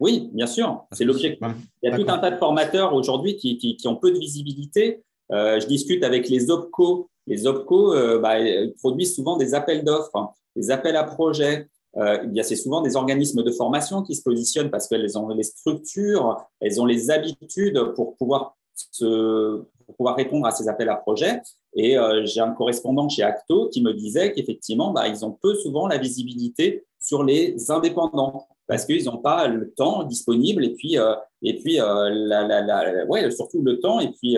Oui, 0.00 0.30
bien 0.32 0.48
sûr, 0.48 0.86
c'est 0.90 1.04
l'objectif. 1.04 1.38
Il 1.82 1.90
y 1.90 1.92
a 1.92 1.96
tout 1.96 2.06
un 2.08 2.18
tas 2.18 2.32
de 2.32 2.38
formateurs 2.38 2.92
aujourd'hui 2.92 3.36
qui, 3.36 3.56
qui, 3.56 3.76
qui, 3.76 3.86
ont 3.86 3.96
peu 3.96 4.10
de 4.10 4.18
visibilité. 4.18 5.04
Euh, 5.30 5.60
je 5.60 5.66
discute 5.68 6.02
avec 6.02 6.28
les 6.28 6.50
OPCO. 6.50 7.08
Les 7.28 7.46
OPCO 7.46 7.94
bah, 8.18 8.34
produisent 8.80 9.14
souvent 9.14 9.36
des 9.36 9.54
appels 9.54 9.84
d'offres, 9.84 10.34
des 10.56 10.72
appels 10.72 10.96
à 10.96 11.04
projets. 11.04 11.68
Euh, 11.96 12.42
c'est 12.42 12.56
souvent 12.56 12.82
des 12.82 12.96
organismes 12.96 13.42
de 13.42 13.50
formation 13.50 14.02
qui 14.02 14.14
se 14.14 14.22
positionnent 14.22 14.70
parce 14.70 14.86
qu'elles 14.86 15.18
ont 15.18 15.28
les 15.28 15.42
structures, 15.42 16.36
elles 16.60 16.80
ont 16.80 16.86
les 16.86 17.10
habitudes 17.10 17.80
pour 17.96 18.16
pouvoir, 18.16 18.56
se, 18.74 19.62
pour 19.86 19.96
pouvoir 19.96 20.16
répondre 20.16 20.46
à 20.46 20.52
ces 20.52 20.68
appels 20.68 20.88
à 20.88 20.96
projets. 20.96 21.40
Et 21.74 21.98
euh, 21.98 22.24
j'ai 22.24 22.40
un 22.40 22.52
correspondant 22.52 23.08
chez 23.08 23.22
Acto 23.22 23.68
qui 23.68 23.82
me 23.82 23.92
disait 23.92 24.32
qu'effectivement, 24.32 24.92
bah, 24.92 25.08
ils 25.08 25.24
ont 25.24 25.32
peu 25.32 25.54
souvent 25.54 25.86
la 25.86 25.98
visibilité 25.98 26.84
sur 26.98 27.24
les 27.24 27.70
indépendants 27.70 28.46
parce 28.66 28.84
qu'ils 28.84 29.04
n'ont 29.06 29.18
pas 29.18 29.48
le 29.48 29.72
temps 29.72 30.04
disponible 30.04 30.64
et 30.64 30.74
puis, 30.74 30.96
euh, 30.96 31.14
et 31.42 31.56
puis 31.58 31.78
la, 31.78 32.44
la, 32.46 33.04
ouais, 33.06 33.28
surtout 33.32 33.62
le 33.62 33.80
temps 33.80 33.98
et 33.98 34.12
puis 34.12 34.36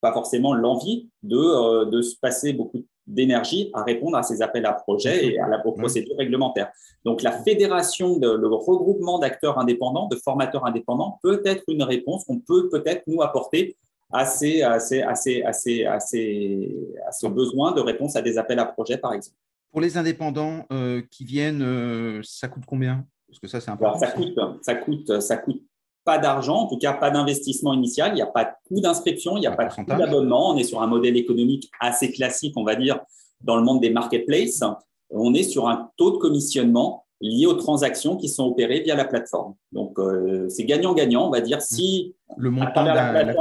pas 0.00 0.12
forcément 0.12 0.54
l'envie 0.54 1.08
de, 1.24 1.84
de 1.86 2.02
se 2.02 2.16
passer 2.16 2.52
beaucoup 2.52 2.84
d'énergie 3.06 3.70
à 3.74 3.82
répondre 3.82 4.16
à 4.16 4.22
ces 4.22 4.42
appels 4.42 4.66
à 4.66 4.72
projets 4.72 5.26
et 5.26 5.38
à 5.40 5.48
la 5.48 5.58
procédure 5.58 6.16
réglementaire. 6.16 6.70
Donc 7.04 7.22
la 7.22 7.32
fédération, 7.32 8.18
de, 8.18 8.30
le 8.30 8.46
regroupement 8.48 9.18
d'acteurs 9.18 9.58
indépendants, 9.58 10.08
de 10.08 10.16
formateurs 10.16 10.64
indépendants 10.64 11.18
peut 11.22 11.42
être 11.44 11.64
une 11.68 11.82
réponse 11.82 12.24
qu'on 12.24 12.38
peut 12.38 12.68
peut-être 12.68 13.02
nous 13.06 13.22
apporter 13.22 13.76
à 14.12 14.26
ces, 14.26 14.62
à, 14.62 14.78
ces, 14.78 15.02
à, 15.02 15.14
ces, 15.14 15.42
à, 15.42 15.52
ce 16.00 17.26
besoin 17.26 17.72
de 17.72 17.80
réponse 17.80 18.14
à 18.14 18.22
des 18.22 18.38
appels 18.38 18.58
à 18.58 18.66
projets, 18.66 18.98
par 18.98 19.14
exemple. 19.14 19.36
Pour 19.70 19.80
les 19.80 19.96
indépendants 19.96 20.66
euh, 20.70 21.00
qui 21.10 21.24
viennent, 21.24 21.62
euh, 21.62 22.20
ça 22.22 22.48
coûte 22.48 22.64
combien? 22.66 23.06
Parce 23.26 23.40
que 23.40 23.48
ça, 23.48 23.60
c'est 23.60 23.70
important. 23.70 23.98
Alors, 23.98 24.00
ça 24.00 24.12
coûte, 24.12 24.38
ça 24.60 24.74
coûte, 24.74 25.20
ça 25.20 25.36
coûte 25.38 25.62
pas 26.04 26.18
d'argent, 26.18 26.56
en 26.62 26.66
tout 26.66 26.78
cas 26.78 26.92
pas 26.92 27.10
d'investissement 27.10 27.72
initial, 27.72 28.12
il 28.12 28.16
n'y 28.16 28.22
a 28.22 28.26
pas 28.26 28.44
de 28.44 28.50
coût 28.68 28.80
d'inscription, 28.80 29.36
il 29.36 29.40
n'y 29.40 29.46
a 29.46 29.52
pas 29.52 29.66
de 29.66 29.74
coût 29.74 29.84
d'abonnement. 29.84 30.50
On 30.50 30.56
est 30.56 30.64
sur 30.64 30.82
un 30.82 30.86
modèle 30.86 31.16
économique 31.16 31.70
assez 31.80 32.10
classique, 32.12 32.54
on 32.56 32.64
va 32.64 32.74
dire, 32.74 33.00
dans 33.40 33.56
le 33.56 33.62
monde 33.62 33.80
des 33.80 33.90
marketplaces. 33.90 34.62
On 35.10 35.34
est 35.34 35.42
sur 35.42 35.68
un 35.68 35.90
taux 35.96 36.12
de 36.12 36.16
commissionnement 36.16 37.04
lié 37.20 37.46
aux 37.46 37.54
transactions 37.54 38.16
qui 38.16 38.28
sont 38.28 38.46
opérées 38.46 38.80
via 38.80 38.96
la 38.96 39.04
plateforme. 39.04 39.54
Donc, 39.70 39.98
euh, 39.98 40.48
c'est 40.48 40.64
gagnant-gagnant, 40.64 41.28
on 41.28 41.30
va 41.30 41.40
dire, 41.40 41.62
si 41.62 42.16
le 42.36 42.50
montant 42.50 42.82
de 42.82 42.88
la, 42.88 43.34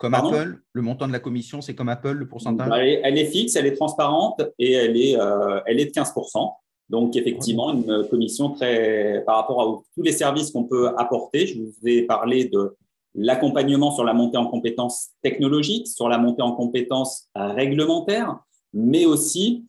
comme 0.00 0.14
Apple, 0.14 0.62
le 0.72 0.82
montant 0.82 1.06
de 1.06 1.12
la 1.12 1.18
commission, 1.18 1.60
c'est 1.60 1.74
comme 1.74 1.90
Apple, 1.90 2.12
le 2.12 2.26
pourcentage? 2.26 2.70
Elle 2.74 2.88
est, 2.88 3.00
elle 3.04 3.18
est, 3.18 3.26
fixe, 3.26 3.54
elle 3.56 3.66
est 3.66 3.74
transparente 3.74 4.40
et 4.58 4.72
elle 4.72 4.96
est, 4.96 5.20
euh, 5.20 5.60
elle 5.66 5.78
est 5.78 5.84
de 5.84 5.90
15%. 5.90 6.54
Donc, 6.90 7.14
effectivement, 7.16 7.72
une 7.72 8.06
commission 8.10 8.50
très, 8.50 9.22
par 9.24 9.36
rapport 9.36 9.62
à 9.62 9.82
tous 9.94 10.02
les 10.02 10.12
services 10.12 10.50
qu'on 10.50 10.64
peut 10.64 10.88
apporter. 10.98 11.46
Je 11.46 11.60
vous 11.60 11.72
ai 11.86 12.02
parlé 12.02 12.46
de 12.46 12.74
l'accompagnement 13.14 13.92
sur 13.92 14.04
la 14.04 14.12
montée 14.12 14.36
en 14.36 14.46
compétences 14.46 15.10
technologiques, 15.22 15.86
sur 15.86 16.08
la 16.08 16.18
montée 16.18 16.42
en 16.42 16.52
compétences 16.52 17.28
réglementaires, 17.36 18.40
mais 18.74 19.06
aussi, 19.06 19.64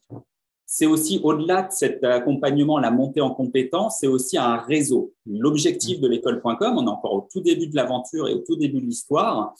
c'est 0.65 0.87
aussi 0.87 1.19
au-delà 1.23 1.63
de 1.63 1.71
cet 1.71 2.03
accompagnement, 2.03 2.79
la 2.79 2.91
montée 2.91 3.21
en 3.21 3.31
compétences, 3.31 3.97
c'est 3.99 4.07
aussi 4.07 4.37
un 4.37 4.57
réseau. 4.57 5.13
L'objectif 5.27 5.99
de 5.99 6.07
l'école.com, 6.07 6.75
on 6.77 6.87
est 6.87 6.89
encore 6.89 7.13
au 7.13 7.27
tout 7.31 7.41
début 7.41 7.67
de 7.67 7.75
l'aventure 7.75 8.27
et 8.29 8.33
au 8.33 8.39
tout 8.39 8.55
début 8.55 8.79
de 8.79 8.85
l'histoire, 8.85 9.53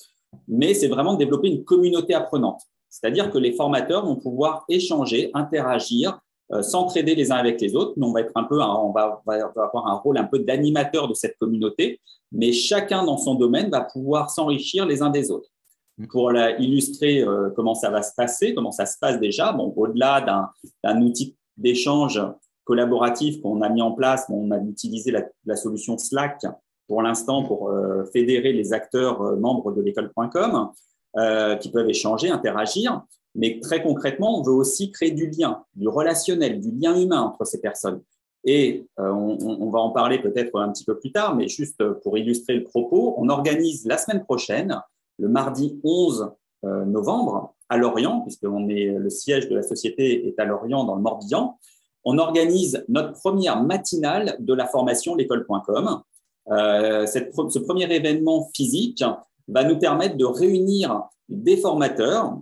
mais 0.48 0.74
c'est 0.74 0.88
vraiment 0.88 1.14
de 1.14 1.20
développer 1.20 1.50
une 1.50 1.64
communauté 1.64 2.16
apprenante. 2.16 2.62
C'est-à-dire 2.90 3.30
que 3.30 3.38
les 3.38 3.54
formateurs 3.54 4.06
vont 4.06 4.16
pouvoir 4.16 4.66
échanger, 4.68 5.30
interagir, 5.34 6.20
euh, 6.54 6.62
s'entraider 6.62 7.16
les 7.16 7.32
uns 7.32 7.38
avec 7.38 7.62
les 7.62 7.76
autres. 7.76 7.94
Nous, 7.96 8.08
on 8.08 8.12
va 8.12 8.22
être 8.22 8.32
un 8.36 8.44
peu, 8.44 8.62
on 8.62 8.92
va, 8.92 9.22
avoir 9.26 9.88
un 9.88 9.94
rôle 9.94 10.18
un 10.18 10.26
peu 10.26 10.40
d'animateur 10.40 11.08
de 11.08 11.14
cette 11.14 11.38
communauté, 11.38 12.02
mais 12.34 12.52
chacun 12.52 13.06
dans 13.06 13.18
son 13.18 13.36
domaine 13.36 13.70
va 13.70 13.82
pouvoir 13.82 14.30
s'enrichir 14.30 14.86
les 14.86 15.02
uns 15.02 15.10
des 15.10 15.32
autres. 15.32 15.50
Mm. 15.98 16.08
Pour 16.08 16.34
illustrer 16.60 17.22
euh, 17.22 17.52
comment 17.56 17.74
ça 17.74 17.90
va 17.90 18.02
se 18.02 18.14
passer, 18.16 18.54
comment 18.54 18.72
ça 18.72 18.86
se 18.86 18.98
passe 19.00 19.18
déjà, 19.20 19.54
bon, 19.54 19.74
au-delà 19.78 20.52
d'un 20.84 21.02
outil 21.02 21.38
d'échange 21.56 22.22
collaboratif 22.66 23.42
qu'on 23.42 23.62
a 23.62 23.70
mis 23.70 23.82
en 23.82 23.94
place, 23.94 24.26
on 24.30 24.52
a 24.52 24.58
utilisé 24.60 25.12
la, 25.46 25.56
solution 25.56 25.98
Slack 25.98 26.42
pour 26.88 27.02
l'instant 27.02 27.44
pour 27.44 27.70
euh, 27.70 28.04
fédérer 28.12 28.52
les 28.52 28.74
acteurs 28.74 29.38
membres 29.38 29.72
de 29.72 29.82
l'école.com 29.82 30.70
qui 31.60 31.70
peuvent 31.70 31.90
échanger, 31.90 32.30
interagir. 32.30 33.02
Mais 33.36 33.60
très 33.62 33.82
concrètement, 33.82 34.40
on 34.40 34.44
veut 34.44 34.54
aussi 34.54 34.92
créer 34.92 35.12
du 35.12 35.30
lien, 35.30 35.64
du 35.76 35.88
relationnel, 35.88 36.60
du 36.60 36.72
lien 36.72 37.00
humain 37.00 37.22
entre 37.22 37.46
ces 37.46 37.62
personnes. 37.62 38.02
Et 38.44 38.88
euh, 39.00 39.12
on, 39.12 39.70
va 39.70 39.80
en 39.80 39.92
parler 39.92 40.20
peut-être 40.20 40.60
un 40.60 40.72
petit 40.72 40.84
peu 40.84 40.98
plus 40.98 41.12
tard, 41.12 41.36
mais 41.36 41.48
juste 41.48 41.84
pour 42.02 42.18
illustrer 42.18 42.56
le 42.56 42.64
propos, 42.64 43.14
on 43.18 43.30
organise 43.30 43.86
la 43.86 43.98
semaine 43.98 44.24
prochaine, 44.24 44.82
le 45.20 45.30
mardi 45.30 45.80
11 45.84 46.32
euh, 46.66 46.86
novembre, 46.86 47.54
à 47.70 47.78
Lorient, 47.78 48.22
puisque 48.22 48.44
on 48.44 48.68
est, 48.68 48.88
le 48.88 49.10
siège 49.10 49.48
de 49.48 49.56
la 49.56 49.64
société 49.64 50.28
est 50.28 50.38
à 50.40 50.46
Lorient 50.46 50.84
dans 50.84 50.96
le 50.96 51.02
Morbihan, 51.02 51.58
on 52.04 52.18
organise 52.18 52.84
notre 52.90 53.14
première 53.14 53.64
matinale 53.64 54.36
de 54.40 54.54
la 54.54 54.68
formation 54.68 55.16
l'école.com. 55.16 56.02
Euh, 56.50 57.06
ce 57.06 57.60
premier 57.60 57.94
événement 57.94 58.50
physique 58.56 59.04
va 59.48 59.64
nous 59.64 59.78
permettre 59.78 60.18
de 60.18 60.26
réunir 60.26 61.04
des 61.30 61.58
formateurs 61.58 62.38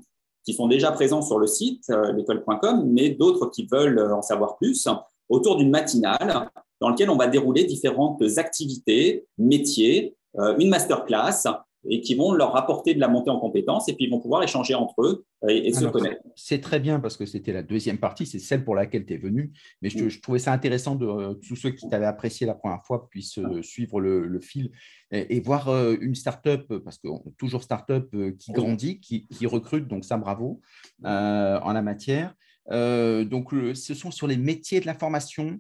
qui 0.50 0.56
sont 0.56 0.68
déjà 0.68 0.92
présents 0.92 1.22
sur 1.22 1.38
le 1.38 1.46
site 1.46 1.92
euh, 1.92 2.12
l'école.com, 2.12 2.84
mais 2.88 3.12
d'autres 3.12 3.52
qui 3.52 3.68
veulent 3.72 4.00
en 4.12 4.24
savoir 4.24 4.58
plus, 4.58 4.88
autour 5.30 5.58
d'une 5.58 5.70
matinale 5.70 6.50
dans 6.82 6.90
laquelle 6.90 7.12
on 7.12 7.18
va 7.18 7.28
dérouler 7.28 7.66
différentes 7.66 8.24
activités, 8.38 9.28
métiers, 9.38 10.16
euh, 10.40 10.58
une 10.58 10.70
masterclass 10.70 11.44
et 11.88 12.02
qui 12.02 12.16
vont 12.16 12.34
leur 12.34 12.56
apporter 12.56 12.94
de 12.94 13.00
la 13.00 13.08
montée 13.08 13.30
en 13.30 13.40
compétences 13.40 13.88
et 13.88 13.94
puis 13.94 14.06
ils 14.06 14.12
vont 14.12 14.20
pouvoir 14.20 14.44
échanger 14.44 14.76
entre 14.76 15.02
eux 15.02 15.26
et, 15.48 15.72
se 15.72 15.86
connaître. 15.86 16.22
C'est 16.36 16.60
très 16.60 16.80
bien 16.80 17.00
parce 17.00 17.16
que 17.16 17.26
c'était 17.26 17.54
la 17.54 17.64
deuxième 17.64 17.98
partie, 17.98 18.26
c'est 18.26 18.40
celle 18.40 18.66
pour 18.66 18.76
laquelle 18.76 19.06
tu 19.06 19.14
es 19.14 19.18
venu. 19.18 19.54
Mais 19.82 19.90
je, 19.90 20.20
trouvais 20.20 20.40
ça 20.40 20.52
intéressant 20.52 20.96
de 20.96 21.34
tous 21.48 21.56
ceux 21.56 21.72
qui 21.72 21.88
t'avaient 21.88 22.06
apprécié 22.06 22.46
la 22.46 22.56
première 22.56 22.84
fois 22.84 23.08
puissent 23.10 23.38
euh, 23.38 23.62
suivre 23.62 24.02
le, 24.02 24.40
fil 24.42 24.72
et, 25.12 25.40
voir 25.40 25.70
euh, 25.70 25.96
une 26.02 26.16
start-up, 26.16 26.68
parce 26.84 26.98
que 26.98 27.08
toujours 27.38 27.64
start-up 27.64 28.10
euh, 28.14 28.32
qui 28.38 28.52
grandit, 28.52 29.00
qui, 29.00 29.28
recrute, 29.46 29.88
donc 29.88 30.04
ça 30.04 30.18
bravo 30.18 30.62
en 31.04 31.74
la 31.74 31.82
matière. 31.82 32.36
donc 32.70 33.54
ce 33.74 33.94
sont 33.94 34.12
sur 34.12 34.28
les 34.28 34.38
métiers 34.38 34.82
de 34.82 34.86
l'information, 34.86 35.58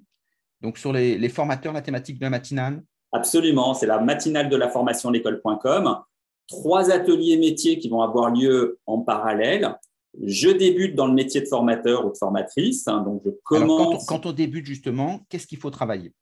donc 0.61 0.77
sur 0.77 0.91
les, 0.91 1.17
les 1.17 1.29
formateurs, 1.29 1.71
la 1.71 1.81
thématique 1.81 2.17
de 2.17 2.25
la 2.25 2.29
matinale. 2.29 2.83
Absolument, 3.11 3.73
c'est 3.73 3.88
la 3.88 3.99
matinale 3.99 4.49
de 4.49 4.55
la 4.55 4.69
formation 4.69 5.09
l'école.com 5.09 6.03
trois 6.49 6.91
ateliers 6.91 7.37
métiers 7.37 7.79
qui 7.79 7.87
vont 7.87 8.01
avoir 8.01 8.31
lieu 8.31 8.79
en 8.85 8.99
parallèle. 8.99 9.77
Je 10.21 10.49
débute 10.49 10.95
dans 10.95 11.07
le 11.07 11.13
métier 11.13 11.41
de 11.41 11.45
formateur 11.45 12.05
ou 12.05 12.11
de 12.11 12.17
formatrice. 12.17 12.87
Hein, 12.87 13.03
donc, 13.03 13.21
je 13.23 13.29
commence. 13.43 14.05
quand, 14.05 14.25
on, 14.25 14.31
débute, 14.31 14.65
justement, 14.65 15.21
qu'est-ce 15.29 15.47
qu'il 15.47 15.59
faut 15.59 15.69
travailler? 15.69 16.13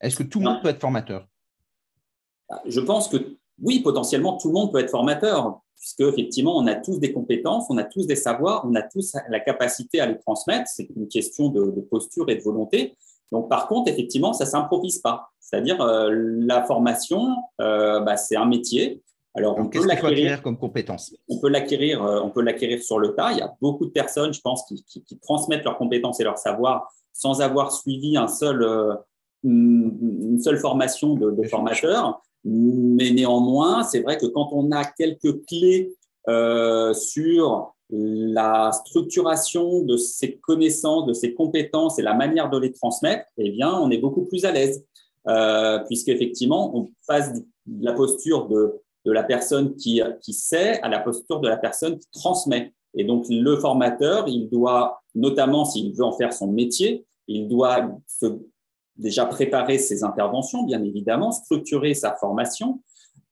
Est-ce 0.00 0.16
que 0.16 0.22
tout 0.22 0.38
le 0.38 0.44
monde 0.44 0.62
peut 0.62 0.68
être 0.68 0.80
formateur? 0.80 1.26
Bah, 2.48 2.62
Je 2.66 2.80
pense 2.80 3.08
que 3.08 3.38
oui, 3.62 3.80
potentiellement, 3.80 4.36
tout 4.36 4.48
le 4.48 4.54
monde 4.54 4.72
peut 4.72 4.80
être 4.80 4.90
formateur, 4.90 5.60
puisque 5.78 6.00
effectivement, 6.00 6.56
on 6.56 6.66
a 6.66 6.74
tous 6.74 6.98
des 6.98 7.12
compétences, 7.12 7.66
on 7.70 7.78
a 7.78 7.84
tous 7.84 8.06
des 8.06 8.16
savoirs, 8.16 8.64
on 8.68 8.74
a 8.74 8.82
tous 8.82 9.14
la 9.28 9.40
capacité 9.40 10.00
à 10.00 10.06
les 10.06 10.18
transmettre. 10.18 10.68
C'est 10.68 10.88
une 10.94 11.08
question 11.08 11.48
de, 11.48 11.80
posture 11.90 12.28
et 12.28 12.36
de 12.36 12.42
volonté. 12.42 12.96
Donc, 13.32 13.48
par 13.48 13.68
contre, 13.68 13.90
effectivement, 13.90 14.32
ça 14.32 14.44
ne 14.44 14.50
s'improvise 14.50 14.98
pas. 14.98 15.30
C'est-à-dire, 15.40 15.80
euh, 15.80 16.10
la 16.12 16.64
formation, 16.64 17.36
euh, 17.60 18.00
bah, 18.00 18.16
c'est 18.16 18.36
un 18.36 18.46
métier. 18.46 19.02
Alors, 19.36 19.58
on 19.58 19.68
peut 19.68 19.84
l'acquérir 19.84 20.42
comme 20.42 20.56
compétence? 20.56 21.14
On 21.28 21.38
peut 21.40 21.48
l'acquérir, 21.48 22.02
euh, 22.04 22.20
on 22.22 22.30
peut 22.30 22.42
l'acquérir 22.42 22.82
sur 22.82 23.00
le 23.00 23.14
tas. 23.14 23.32
Il 23.32 23.38
y 23.38 23.42
a 23.42 23.52
beaucoup 23.60 23.86
de 23.86 23.90
personnes, 23.90 24.32
je 24.32 24.40
pense, 24.40 24.64
qui, 24.64 25.04
transmettent 25.22 25.64
leurs 25.64 25.76
compétences 25.76 26.20
et 26.20 26.24
leurs 26.24 26.38
savoirs 26.38 26.92
sans 27.12 27.40
avoir 27.40 27.72
suivi 27.72 28.16
un 28.16 28.28
seul, 28.28 28.62
euh, 28.62 28.94
une 29.42 30.40
seule 30.40 30.58
formation 30.58 31.14
de, 31.14 31.42
formateur. 31.48 32.22
Mais 32.44 33.10
néanmoins, 33.10 33.82
c'est 33.84 34.00
vrai 34.00 34.18
que 34.18 34.26
quand 34.26 34.50
on 34.52 34.70
a 34.70 34.84
quelques 34.84 35.44
clés 35.46 35.94
euh, 36.28 36.92
sur 36.92 37.74
la 37.90 38.72
structuration 38.72 39.82
de 39.82 39.96
ces 39.96 40.36
connaissances, 40.38 41.06
de 41.06 41.12
ces 41.12 41.34
compétences 41.34 41.98
et 41.98 42.02
la 42.02 42.14
manière 42.14 42.50
de 42.50 42.58
les 42.58 42.72
transmettre, 42.72 43.26
eh 43.38 43.50
bien, 43.50 43.72
on 43.72 43.90
est 43.90 43.98
beaucoup 43.98 44.24
plus 44.24 44.44
à 44.44 44.52
l'aise, 44.52 44.84
euh, 45.28 45.78
puisqu'effectivement, 45.86 46.76
on 46.76 46.88
passe 47.06 47.34
de 47.34 47.44
la 47.84 47.92
posture 47.92 48.48
de 48.48 48.80
de 49.04 49.12
la 49.12 49.22
personne 49.22 49.74
qui, 49.76 50.00
qui 50.20 50.32
sait 50.32 50.80
à 50.82 50.88
la 50.88 51.00
posture 51.00 51.40
de 51.40 51.48
la 51.48 51.56
personne 51.56 51.98
qui 51.98 52.08
transmet. 52.12 52.72
Et 52.94 53.04
donc, 53.04 53.26
le 53.28 53.56
formateur, 53.56 54.28
il 54.28 54.48
doit, 54.48 55.02
notamment 55.14 55.64
s'il 55.64 55.94
veut 55.94 56.04
en 56.04 56.12
faire 56.12 56.32
son 56.32 56.46
métier, 56.46 57.04
il 57.26 57.48
doit 57.48 57.88
déjà 58.96 59.26
préparer 59.26 59.78
ses 59.78 60.04
interventions, 60.04 60.64
bien 60.64 60.82
évidemment, 60.82 61.32
structurer 61.32 61.94
sa 61.94 62.14
formation, 62.14 62.80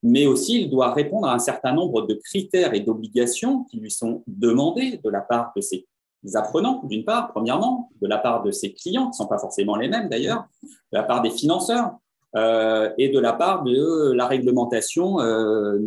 mais 0.02 0.26
aussi 0.26 0.62
il 0.62 0.70
doit 0.70 0.92
répondre 0.92 1.28
à 1.28 1.34
un 1.34 1.38
certain 1.38 1.72
nombre 1.72 2.06
de 2.06 2.14
critères 2.14 2.74
et 2.74 2.80
d'obligations 2.80 3.64
qui 3.64 3.78
lui 3.78 3.90
sont 3.90 4.24
demandés 4.26 5.00
de 5.02 5.10
la 5.10 5.20
part 5.20 5.52
de 5.54 5.60
ses 5.60 5.86
apprenants, 6.34 6.82
d'une 6.84 7.04
part, 7.04 7.30
premièrement, 7.32 7.90
de 8.00 8.08
la 8.08 8.18
part 8.18 8.42
de 8.42 8.50
ses 8.50 8.72
clients, 8.72 9.04
qui 9.04 9.10
ne 9.10 9.24
sont 9.24 9.26
pas 9.26 9.38
forcément 9.38 9.76
les 9.76 9.88
mêmes 9.88 10.08
d'ailleurs, 10.08 10.44
de 10.62 10.98
la 10.98 11.04
part 11.04 11.22
des 11.22 11.30
financeurs, 11.30 11.96
euh, 12.34 12.90
et 12.96 13.10
de 13.10 13.18
la 13.18 13.34
part 13.34 13.62
de 13.62 14.12
la 14.12 14.26
réglementation, 14.26 15.20
euh, 15.20 15.78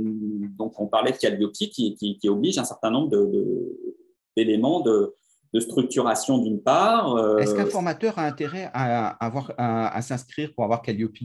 donc 0.58 0.80
on 0.80 0.88
parlait 0.88 1.12
de 1.12 1.18
Calliope 1.18 1.54
qui, 1.54 1.96
qui, 1.96 2.30
oblige 2.30 2.60
un 2.60 2.64
certain 2.64 2.92
nombre 2.92 3.10
d'éléments 4.38 4.82
de, 4.82 5.16
structuration 5.58 6.38
d'une 6.38 6.62
part. 6.62 7.16
Euh, 7.16 7.38
Est-ce 7.38 7.56
qu'un 7.56 7.66
formateur 7.66 8.20
a 8.20 8.26
intérêt 8.26 8.70
à 8.74 10.02
s'inscrire 10.02 10.54
pour 10.54 10.66
avoir 10.66 10.82
Calliope? 10.82 11.18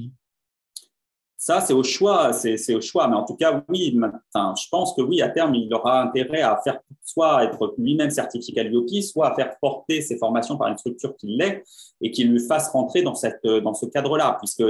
Ça, 1.43 1.63
c'est 1.63 1.73
au 1.73 1.83
choix, 1.83 2.35
c'est 2.35 2.75
au 2.75 2.83
choix. 2.83 3.09
Mais 3.09 3.17
en 3.17 3.25
tout 3.25 3.35
cas, 3.35 3.65
oui, 3.71 3.99
je 3.99 4.69
pense 4.71 4.93
que 4.93 5.01
oui, 5.01 5.23
à 5.23 5.31
terme, 5.31 5.55
il 5.55 5.73
aura 5.73 6.03
intérêt 6.03 6.43
à 6.43 6.61
faire 6.63 6.81
soit 7.03 7.45
être 7.45 7.75
lui-même 7.79 8.11
certifié 8.11 8.53
Calliope, 8.53 8.91
soit 9.03 9.33
à 9.33 9.35
faire 9.35 9.57
porter 9.59 10.03
ses 10.03 10.19
formations 10.19 10.59
par 10.59 10.69
une 10.69 10.77
structure 10.77 11.17
qui 11.17 11.29
l'est 11.29 11.65
et 12.03 12.11
qui 12.11 12.25
lui 12.25 12.47
fasse 12.47 12.69
rentrer 12.69 13.01
dans, 13.01 13.15
cette, 13.15 13.43
dans 13.43 13.73
ce 13.73 13.87
cadre-là, 13.87 14.37
puisque 14.39 14.65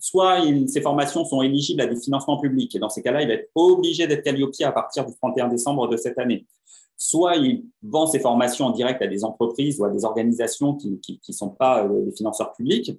soit 0.00 0.40
il, 0.40 0.68
ces 0.68 0.80
formations 0.80 1.24
sont 1.24 1.40
éligibles 1.40 1.82
à 1.82 1.86
des 1.86 2.00
financements 2.00 2.40
publics, 2.40 2.74
et 2.74 2.80
dans 2.80 2.88
ces 2.88 3.00
cas-là, 3.00 3.22
il 3.22 3.28
va 3.28 3.34
être 3.34 3.50
obligé 3.54 4.08
d'être 4.08 4.24
Calliope 4.24 4.50
à 4.64 4.72
partir 4.72 5.06
du 5.06 5.14
31 5.14 5.46
décembre 5.46 5.86
de 5.86 5.96
cette 5.96 6.18
année. 6.18 6.48
Soit 6.96 7.36
il 7.36 7.64
vend 7.80 8.08
ses 8.08 8.18
formations 8.18 8.66
en 8.66 8.70
direct 8.70 9.00
à 9.02 9.06
des 9.06 9.24
entreprises 9.24 9.78
ou 9.78 9.84
à 9.84 9.88
des 9.88 10.04
organisations 10.04 10.74
qui 10.74 10.98
ne 11.28 11.32
sont 11.32 11.50
pas 11.50 11.84
euh, 11.84 12.06
des 12.06 12.10
financeurs 12.10 12.52
publics, 12.54 12.90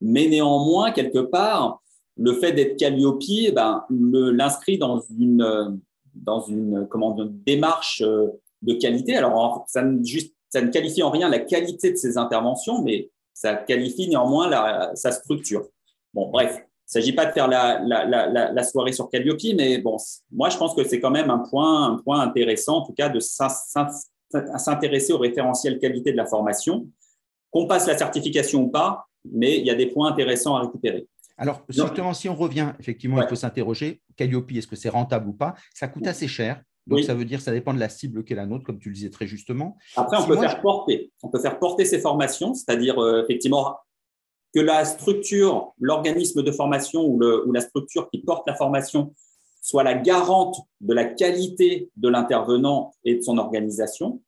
mais 0.00 0.26
néanmoins, 0.26 0.90
quelque 0.90 1.20
part, 1.20 1.80
le 2.16 2.32
fait 2.34 2.52
d'être 2.52 2.78
Calliope 2.78 3.22
eh 3.28 3.52
ben, 3.52 3.84
l'inscrit 3.90 4.78
dans 4.78 5.00
une, 5.18 5.80
dans 6.14 6.40
une, 6.42 6.86
comment, 6.88 7.16
démarche 7.46 8.02
euh, 8.02 8.28
de 8.62 8.74
qualité. 8.74 9.16
Alors, 9.16 9.64
ça 9.68 9.82
ne, 9.82 10.02
juste, 10.04 10.34
ça 10.48 10.62
ne 10.62 10.70
qualifie 10.70 11.02
en 11.02 11.10
rien 11.10 11.28
la 11.28 11.40
qualité 11.40 11.90
de 11.90 11.96
ses 11.96 12.16
interventions, 12.16 12.82
mais 12.82 13.10
ça 13.32 13.54
qualifie 13.56 14.08
néanmoins 14.08 14.48
la, 14.48 14.92
sa 14.94 15.10
structure. 15.12 15.66
Bon, 16.12 16.30
bref, 16.30 16.56
il 16.56 16.60
ne 16.60 17.00
s'agit 17.00 17.12
pas 17.12 17.26
de 17.26 17.32
faire 17.32 17.48
la, 17.48 17.80
la, 17.80 18.04
la, 18.04 18.52
la, 18.52 18.62
soirée 18.62 18.92
sur 18.92 19.10
Calliope, 19.10 19.40
mais 19.56 19.78
bon, 19.78 19.96
moi, 20.30 20.50
je 20.50 20.56
pense 20.56 20.74
que 20.74 20.84
c'est 20.84 21.00
quand 21.00 21.10
même 21.10 21.30
un 21.30 21.38
point, 21.38 21.94
un 21.94 21.96
point 21.96 22.20
intéressant, 22.20 22.78
en 22.78 22.86
tout 22.86 22.92
cas, 22.92 23.08
de 23.08 23.18
s'intéresser 23.20 25.12
au 25.12 25.18
référentiel 25.18 25.78
qualité 25.78 26.12
de 26.12 26.16
la 26.16 26.26
formation. 26.26 26.86
Qu'on 27.50 27.66
passe 27.66 27.86
la 27.86 27.96
certification 27.96 28.62
ou 28.64 28.68
pas, 28.68 29.06
mais 29.24 29.58
il 29.58 29.66
y 29.66 29.70
a 29.70 29.74
des 29.74 29.86
points 29.86 30.10
intéressants 30.10 30.56
à 30.56 30.60
récupérer. 30.60 31.08
Alors, 31.36 31.64
justement, 31.68 32.14
si 32.14 32.28
on 32.28 32.34
revient, 32.34 32.72
effectivement, 32.78 33.20
il 33.20 33.28
faut 33.28 33.34
s'interroger, 33.34 34.02
Calliope, 34.16 34.52
est-ce 34.52 34.66
que 34.66 34.76
c'est 34.76 34.88
rentable 34.88 35.28
ou 35.28 35.32
pas? 35.32 35.54
Ça 35.74 35.88
coûte 35.88 36.06
assez 36.06 36.28
cher. 36.28 36.62
Donc, 36.86 37.00
ça 37.00 37.14
veut 37.14 37.24
dire 37.24 37.38
que 37.38 37.44
ça 37.44 37.52
dépend 37.52 37.72
de 37.72 37.80
la 37.80 37.88
cible 37.88 38.24
qu'est 38.24 38.34
la 38.34 38.46
nôtre, 38.46 38.64
comme 38.64 38.78
tu 38.78 38.90
le 38.90 38.94
disais 38.94 39.10
très 39.10 39.26
justement. 39.26 39.76
Après, 39.96 40.16
on 40.18 40.26
peut 40.26 40.38
faire 40.38 40.60
porter. 40.60 41.12
On 41.22 41.28
peut 41.28 41.40
faire 41.40 41.58
porter 41.58 41.84
ces 41.84 41.98
formations, 41.98 42.54
c'est-à-dire, 42.54 42.98
euh, 42.98 43.22
effectivement, 43.24 43.76
que 44.54 44.60
la 44.60 44.84
structure, 44.84 45.72
l'organisme 45.80 46.42
de 46.42 46.52
formation 46.52 47.02
ou, 47.02 47.22
ou, 47.22 47.52
la 47.52 47.60
structure 47.60 48.08
qui 48.10 48.20
porte 48.20 48.46
la 48.46 48.54
formation 48.54 49.14
soit 49.60 49.82
la 49.82 49.94
garante 49.94 50.60
de 50.82 50.92
la 50.92 51.06
qualité 51.06 51.90
de 51.96 52.08
l'intervenant 52.08 52.92
et 53.02 53.16
de 53.16 53.22
son 53.22 53.38
organisation. 53.38 54.20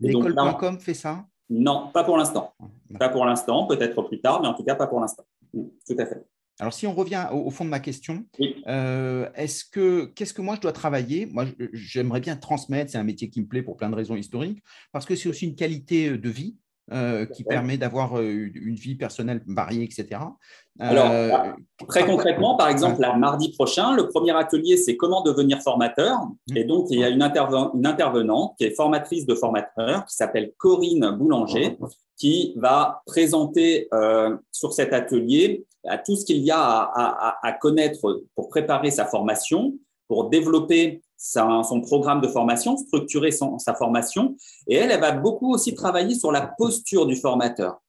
L'école.com 0.00 0.80
fait 0.80 0.94
ça? 0.94 1.26
Non, 1.50 1.90
pas 1.92 2.02
pour 2.02 2.16
l'instant. 2.16 2.54
Pas 2.98 3.10
pour 3.10 3.26
l'instant, 3.26 3.66
peut-être 3.66 4.02
plus 4.02 4.20
tard, 4.20 4.40
mais 4.40 4.48
en 4.48 4.54
tout 4.54 4.64
cas 4.64 4.74
pas 4.74 4.86
pour 4.86 5.00
l'instant. 5.00 5.24
Tout 5.52 5.96
à 5.98 6.06
fait. 6.06 6.24
Alors, 6.60 6.74
si 6.74 6.86
on 6.86 6.92
revient 6.92 7.26
au, 7.32 7.50
fond 7.50 7.64
de 7.64 7.70
ma 7.70 7.80
question, 7.80 8.24
est-ce 8.36 9.64
que 9.64 10.04
qu'est-ce 10.14 10.34
que 10.34 10.42
moi 10.42 10.56
je 10.56 10.60
dois 10.60 10.72
travailler? 10.72 11.26
Moi, 11.26 11.46
j'aimerais 11.72 12.20
bien 12.20 12.36
transmettre. 12.36 12.90
C'est 12.90 12.98
un 12.98 13.04
métier 13.04 13.30
qui 13.30 13.40
me 13.40 13.46
plaît 13.46 13.62
pour 13.62 13.76
plein 13.76 13.90
de 13.90 13.96
raisons 13.96 14.16
historiques, 14.16 14.62
parce 14.92 15.06
que 15.06 15.16
c'est 15.16 15.28
aussi 15.28 15.46
une 15.46 15.56
qualité 15.56 16.16
de 16.16 16.28
vie. 16.28 16.56
Euh, 16.92 17.24
qui 17.24 17.44
permet 17.44 17.76
d'avoir 17.76 18.18
euh, 18.18 18.50
une 18.52 18.74
vie 18.74 18.96
personnelle 18.96 19.40
variée, 19.46 19.84
etc. 19.84 20.22
Alors, 20.80 21.08
euh, 21.08 21.52
très 21.86 22.04
concrètement, 22.04 22.56
par 22.56 22.68
exemple, 22.68 23.00
mardi 23.16 23.52
prochain, 23.52 23.94
le 23.94 24.08
premier 24.08 24.36
atelier, 24.36 24.76
c'est 24.76 24.96
comment 24.96 25.22
devenir 25.22 25.62
formateur. 25.62 26.18
Mmh. 26.48 26.56
Et 26.56 26.64
donc, 26.64 26.88
il 26.90 26.98
y 26.98 27.04
a 27.04 27.08
une, 27.08 27.22
une 27.22 27.86
intervenante 27.86 28.56
qui 28.58 28.64
est 28.64 28.74
formatrice 28.74 29.24
de 29.24 29.36
formateurs, 29.36 30.04
qui 30.06 30.16
s'appelle 30.16 30.50
Corinne 30.58 31.16
Boulanger, 31.16 31.78
qui 32.16 32.54
va 32.56 33.02
présenter 33.06 33.88
sur 34.50 34.72
cet 34.72 34.92
atelier 34.92 35.64
à 35.86 35.98
tout 35.98 36.16
ce 36.16 36.24
qu'il 36.24 36.38
y 36.38 36.50
a 36.50 36.58
à, 36.60 37.52
connaître 37.60 38.22
pour 38.34 38.48
préparer 38.48 38.90
sa 38.90 39.06
formation, 39.06 39.74
pour 40.08 40.28
développer 40.28 41.02
son 41.16 41.80
programme 41.82 42.20
de 42.20 42.28
formation, 42.28 42.76
structurer 42.76 43.30
sa 43.30 43.74
formation. 43.74 44.36
Et 44.66 44.76
elle, 44.76 44.90
elle 44.90 45.00
va 45.00 45.12
beaucoup 45.12 45.52
aussi 45.52 45.74
travailler 45.74 46.14
sur 46.14 46.32
la 46.32 46.52
posture 46.58 47.06
du 47.06 47.16
formateur, 47.16 47.80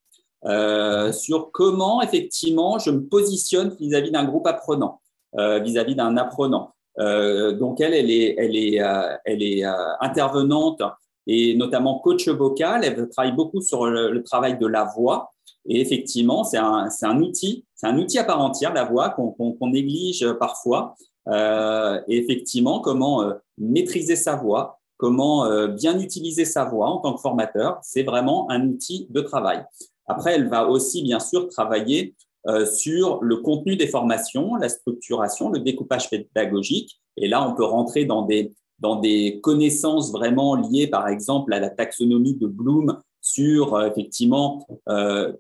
euh, 0.46 1.12
sur 1.12 1.52
comment 1.52 2.02
effectivement 2.02 2.80
je 2.80 2.92
me 2.92 3.06
positionne 3.06 3.76
vis-à-vis 3.80 4.12
d'un 4.12 4.26
groupe 4.26 4.48
apprenant, 4.48 5.02
euh, 5.38 5.60
vis-à-vis 5.60 5.96
d'un 5.96 6.18
apprenant. 6.18 6.74
Euh, 7.00 7.54
donc 7.54 7.80
elle, 7.80 7.94
elle 7.94 8.12
est, 8.12 8.36
elle 8.38 8.56
est, 8.56 8.82
elle 9.26 9.44
est 9.44 9.64
intervenante 10.02 10.82
et 11.28 11.56
notamment 11.56 12.00
coach 12.00 12.28
vocal. 12.28 12.84
Elle 12.84 13.10
travaille 13.10 13.36
beaucoup 13.36 13.62
sur 13.62 13.86
le, 13.86 14.22
travail 14.24 14.58
de 14.58 14.68
la 14.68 14.84
voix. 14.84 15.32
Et 15.66 15.80
effectivement, 15.80 16.44
c'est 16.44 16.58
un, 16.58 16.90
un, 17.02 17.22
outil, 17.22 17.66
c'est 17.82 17.88
un 17.88 17.98
outil 17.98 18.20
à 18.20 18.24
part 18.24 18.40
entière, 18.40 18.74
la 18.76 18.84
voix, 18.84 19.10
qu'on 19.10 19.68
néglige 19.68 20.32
parfois. 20.40 20.94
Euh, 21.28 22.00
effectivement, 22.08 22.80
comment 22.80 23.24
euh, 23.24 23.34
maîtriser 23.58 24.16
sa 24.16 24.36
voix, 24.36 24.80
comment 24.98 25.46
euh, 25.46 25.68
bien 25.68 26.00
utiliser 26.00 26.46
sa 26.46 26.64
voix 26.64 26.90
en 26.90 27.00
tant 27.00 27.14
que 27.16 27.22
formateur, 27.22 27.80
c'est 27.82 28.04
vraiment 28.04 28.50
un 28.52 28.68
outil 28.68 29.08
de 29.10 29.22
travail. 29.22 29.66
Après, 30.06 30.36
elle 30.36 30.48
va 30.48 30.68
aussi, 30.68 31.02
bien 31.02 31.20
sûr, 31.20 31.48
travailler 31.50 32.16
sur 32.72 33.22
le 33.22 33.38
contenu 33.38 33.76
des 33.76 33.86
formations, 33.86 34.56
la 34.56 34.68
structuration, 34.68 35.52
le 35.52 35.60
découpage 35.60 36.10
pédagogique. 36.10 37.00
Et 37.16 37.28
là, 37.28 37.48
on 37.48 37.54
peut 37.54 37.64
rentrer 37.64 38.06
dans 38.06 38.24
des, 38.24 38.52
dans 38.80 38.96
des 38.96 39.40
connaissances 39.42 40.12
vraiment 40.12 40.56
liées, 40.56 40.88
par 40.88 41.08
exemple, 41.08 41.54
à 41.54 41.60
la 41.60 41.70
taxonomie 41.70 42.36
de 42.36 42.48
Bloom 42.48 43.00
sur 43.22 43.80
effectivement 43.86 44.66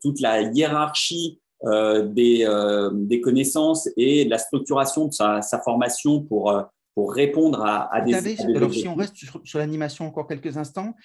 toute 0.03 0.21
la 0.21 0.43
hiérarchie 0.43 1.40
euh, 1.40 1.40
des, 1.63 2.45
euh, 2.45 2.89
des, 2.93 3.21
connaissances 3.21 3.87
et 3.97 4.25
la 4.25 4.37
structuration 4.37 5.07
de 5.07 5.13
sa, 5.13 5.41
formation 5.63 6.21
pour, 6.21 6.51
euh, 6.51 6.63
pour 6.95 7.13
répondre 7.13 7.63
à, 7.63 8.01
des, 8.01 8.15
Alors, 8.55 8.73
si 8.73 8.87
on 8.87 8.95
reste 8.95 9.15
sur, 9.15 9.59
l'animation 9.59 10.07
encore 10.07 10.27
quelques 10.27 10.57
instants, 10.57 10.95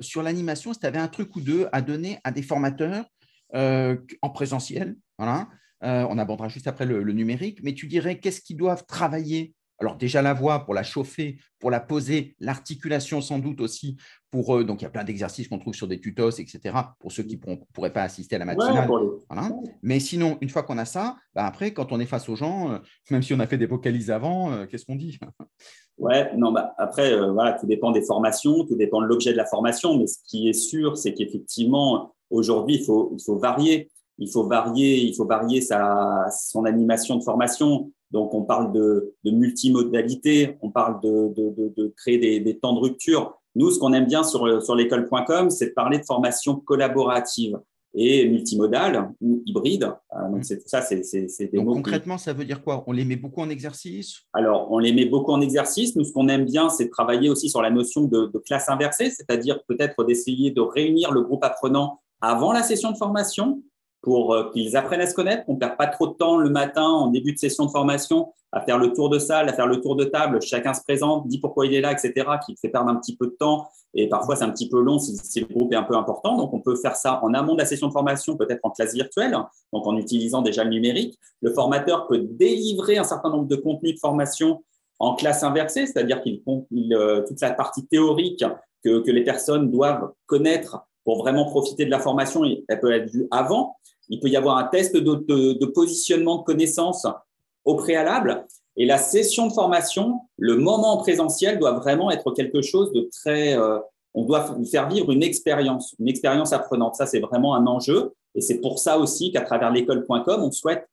sur 0.00 0.22
l'animation, 0.22 0.72
si 0.72 0.80
tu 0.80 0.86
avais 0.86 0.98
un 0.98 1.08
truc 1.08 1.34
ou 1.36 1.40
deux 1.40 1.66
à 1.72 1.80
donner 1.82 2.18
à 2.24 2.30
des 2.30 2.42
formateurs 2.42 3.04
en 3.54 4.30
présentiel, 4.32 4.96
voilà, 5.18 5.48
on 5.82 6.18
abordera 6.18 6.48
juste 6.48 6.68
après 6.68 6.86
le, 6.86 7.02
le 7.02 7.12
numérique, 7.12 7.60
mais 7.62 7.74
tu 7.74 7.86
dirais 7.86 8.18
qu'est-ce 8.18 8.40
qu'ils 8.40 8.56
doivent 8.56 8.84
travailler 8.86 9.54
alors 9.80 9.96
déjà 9.96 10.22
la 10.22 10.34
voix 10.34 10.64
pour 10.64 10.74
la 10.74 10.82
chauffer, 10.82 11.38
pour 11.58 11.70
la 11.70 11.80
poser, 11.80 12.36
l'articulation 12.38 13.20
sans 13.20 13.38
doute 13.38 13.60
aussi. 13.60 13.96
Pour 14.30 14.56
eux. 14.56 14.62
donc 14.62 14.80
il 14.80 14.84
y 14.84 14.86
a 14.86 14.90
plein 14.90 15.02
d'exercices 15.02 15.48
qu'on 15.48 15.58
trouve 15.58 15.74
sur 15.74 15.88
des 15.88 15.98
tutos, 15.98 16.30
etc. 16.30 16.60
Pour 17.00 17.10
ceux 17.10 17.24
qui 17.24 17.40
ne 17.44 17.56
pourraient 17.72 17.92
pas 17.92 18.04
assister 18.04 18.36
à 18.36 18.38
la 18.38 18.44
matinale. 18.44 18.88
Mais 19.82 19.98
sinon, 19.98 20.38
une 20.40 20.48
fois 20.48 20.62
qu'on 20.62 20.78
a 20.78 20.84
ça, 20.84 21.16
bah, 21.34 21.46
après, 21.46 21.72
quand 21.72 21.90
on 21.90 21.98
est 21.98 22.06
face 22.06 22.28
aux 22.28 22.36
gens, 22.36 22.70
euh, 22.70 22.78
même 23.10 23.24
si 23.24 23.34
on 23.34 23.40
a 23.40 23.48
fait 23.48 23.58
des 23.58 23.66
vocalises 23.66 24.08
avant, 24.08 24.52
euh, 24.52 24.66
qu'est-ce 24.66 24.86
qu'on 24.86 24.96
dit? 24.96 25.18
Ouais, 25.98 26.34
non, 26.34 26.50
bah, 26.50 26.72
après, 26.78 27.12
euh, 27.12 27.30
voilà, 27.30 27.52
tout 27.52 27.66
dépend 27.66 27.90
des 27.90 28.00
formations, 28.00 28.64
tout 28.64 28.74
dépend 28.74 29.02
de 29.02 29.06
l'objet 29.06 29.32
de 29.32 29.36
la 29.36 29.44
formation. 29.44 29.98
Mais 29.98 30.06
ce 30.06 30.16
qui 30.24 30.48
est 30.48 30.54
sûr, 30.54 30.96
c'est 30.96 31.12
qu'effectivement, 31.12 32.14
aujourd'hui, 32.30 32.76
il 32.76 32.84
faut, 32.84 33.14
il 33.18 33.22
faut 33.22 33.36
varier. 33.36 33.90
Il 34.16 34.30
faut 34.30 34.46
varier, 34.46 34.96
il 34.96 35.14
faut 35.14 35.26
varier 35.26 35.60
sa, 35.60 36.26
son 36.30 36.64
animation 36.64 37.16
de 37.16 37.22
formation. 37.22 37.92
Donc, 38.10 38.34
on 38.34 38.42
parle 38.42 38.72
de, 38.72 39.14
de 39.24 39.30
multimodalité, 39.30 40.56
on 40.62 40.70
parle 40.70 41.00
de, 41.00 41.32
de, 41.36 41.72
de 41.76 41.94
créer 41.96 42.18
des, 42.18 42.40
des, 42.40 42.58
temps 42.58 42.74
de 42.74 42.80
rupture. 42.80 43.38
Nous, 43.54 43.70
ce 43.70 43.78
qu'on 43.78 43.92
aime 43.92 44.06
bien 44.06 44.24
sur, 44.24 44.62
sur 44.62 44.74
l'école.com, 44.74 45.50
c'est 45.50 45.66
de 45.66 45.74
parler 45.74 45.98
de 45.98 46.04
formation 46.04 46.56
collaborative 46.56 47.58
et 47.94 48.28
multimodale 48.28 49.10
ou 49.20 49.42
hybride. 49.46 49.92
Euh, 50.14 50.28
donc, 50.30 50.44
c'est 50.44 50.66
ça, 50.68 50.82
c'est 50.82 51.00
des 51.00 51.48
donc, 51.58 51.66
Concrètement, 51.66 52.18
ça 52.18 52.32
veut 52.32 52.44
dire 52.44 52.62
quoi? 52.62 52.84
On 52.86 52.92
les 52.92 53.04
met 53.04 53.16
beaucoup 53.16 53.40
en 53.40 53.50
exercice? 53.50 54.20
Alors, 54.32 54.70
on 54.70 54.78
les 54.78 54.92
met 54.92 55.06
beaucoup 55.06 55.32
en 55.32 55.40
exercice. 55.40 55.96
Nous, 55.96 56.04
ce 56.04 56.12
qu'on 56.12 56.28
aime 56.28 56.44
bien, 56.44 56.68
c'est 56.68 56.86
de 56.86 56.90
travailler 56.90 57.30
aussi 57.30 57.48
sur 57.48 57.62
la 57.62 57.70
notion 57.70 58.04
de, 58.04 58.26
de 58.26 58.38
classe 58.38 58.68
inversée, 58.68 59.10
c'est-à-dire 59.10 59.62
peut-être 59.66 60.04
d'essayer 60.04 60.50
de 60.50 60.60
réunir 60.60 61.10
le 61.12 61.22
groupe 61.22 61.44
apprenant 61.44 62.00
avant 62.20 62.52
la 62.52 62.62
session 62.62 62.92
de 62.92 62.96
formation 62.96 63.62
pour 64.02 64.34
euh, 64.34 64.50
qu'ils 64.52 64.76
apprennent 64.76 65.00
à 65.00 65.06
se 65.06 65.14
connaître, 65.14 65.44
qu'on 65.44 65.54
ne 65.54 65.58
perd 65.58 65.76
pas 65.76 65.86
trop 65.86 66.06
de 66.08 66.14
temps 66.14 66.36
le 66.38 66.50
matin 66.50 66.84
en 66.84 67.08
début 67.08 67.32
de 67.32 67.38
session 67.38 67.66
de 67.66 67.70
formation 67.70 68.32
à 68.52 68.60
faire 68.60 68.78
le 68.78 68.92
tour 68.92 69.08
de 69.08 69.18
salle, 69.18 69.48
à 69.48 69.52
faire 69.52 69.66
le 69.66 69.80
tour 69.80 69.94
de 69.94 70.04
table, 70.04 70.42
chacun 70.42 70.74
se 70.74 70.82
présente, 70.82 71.28
dit 71.28 71.38
pourquoi 71.38 71.66
il 71.66 71.74
est 71.74 71.80
là, 71.80 71.92
etc., 71.92 72.26
qui 72.44 72.56
fait 72.56 72.68
perdre 72.68 72.90
un 72.90 72.96
petit 72.96 73.16
peu 73.16 73.26
de 73.26 73.36
temps. 73.38 73.68
Et 73.94 74.08
parfois, 74.08 74.36
c'est 74.36 74.44
un 74.44 74.50
petit 74.50 74.68
peu 74.68 74.80
long 74.80 74.98
si, 74.98 75.40
le 75.40 75.46
groupe 75.46 75.72
est 75.72 75.76
un 75.76 75.82
peu 75.82 75.96
important. 75.96 76.36
Donc, 76.36 76.52
on 76.52 76.60
peut 76.60 76.76
faire 76.76 76.96
ça 76.96 77.20
en 77.22 77.32
amont 77.34 77.54
de 77.54 77.60
la 77.60 77.66
session 77.66 77.88
de 77.88 77.92
formation, 77.92 78.36
peut-être 78.36 78.60
en 78.64 78.70
classe 78.70 78.94
virtuelle, 78.94 79.36
donc 79.72 79.86
en 79.86 79.96
utilisant 79.96 80.42
déjà 80.42 80.64
le 80.64 80.70
numérique. 80.70 81.18
Le 81.42 81.52
formateur 81.52 82.06
peut 82.08 82.18
délivrer 82.18 82.98
un 82.98 83.04
certain 83.04 83.30
nombre 83.30 83.46
de 83.46 83.56
contenus 83.56 83.94
de 83.94 84.00
formation 84.00 84.64
en 84.98 85.14
classe 85.14 85.42
inversée, 85.42 85.86
c'est-à-dire 85.86 86.20
qu'il 86.20 86.42
euh, 86.92 87.24
toute 87.26 87.40
la 87.40 87.52
partie 87.52 87.86
théorique 87.86 88.44
que, 88.84 89.00
que 89.00 89.10
les 89.10 89.24
personnes 89.24 89.70
doivent 89.70 90.12
connaître 90.26 90.86
pour 91.04 91.18
vraiment 91.18 91.46
profiter 91.46 91.84
de 91.84 91.90
la 91.90 91.98
formation, 91.98 92.44
elle 92.44 92.80
peut 92.80 92.92
être 92.92 93.10
vue 93.10 93.26
avant. 93.30 93.76
Il 94.08 94.20
peut 94.20 94.28
y 94.28 94.36
avoir 94.36 94.58
un 94.58 94.64
test 94.64 94.96
de, 94.96 95.66
positionnement 95.66 96.38
de 96.38 96.42
connaissances 96.42 97.06
au 97.64 97.76
préalable. 97.76 98.46
Et 98.76 98.86
la 98.86 98.98
session 98.98 99.46
de 99.46 99.52
formation, 99.52 100.20
le 100.36 100.56
moment 100.56 100.96
présentiel 100.98 101.58
doit 101.58 101.72
vraiment 101.72 102.10
être 102.10 102.32
quelque 102.32 102.62
chose 102.62 102.92
de 102.92 103.08
très... 103.12 103.56
Euh, 103.56 103.78
on 104.12 104.24
doit 104.24 104.56
faire 104.68 104.88
vivre 104.88 105.12
une 105.12 105.22
expérience, 105.22 105.94
une 106.00 106.08
expérience 106.08 106.52
apprenante. 106.52 106.96
Ça, 106.96 107.06
c'est 107.06 107.20
vraiment 107.20 107.54
un 107.54 107.66
enjeu. 107.66 108.12
Et 108.34 108.40
c'est 108.40 108.60
pour 108.60 108.80
ça 108.80 108.98
aussi 108.98 109.30
qu'à 109.30 109.42
travers 109.42 109.70
l'école.com, 109.70 110.42
on 110.42 110.50
souhaite 110.50 110.88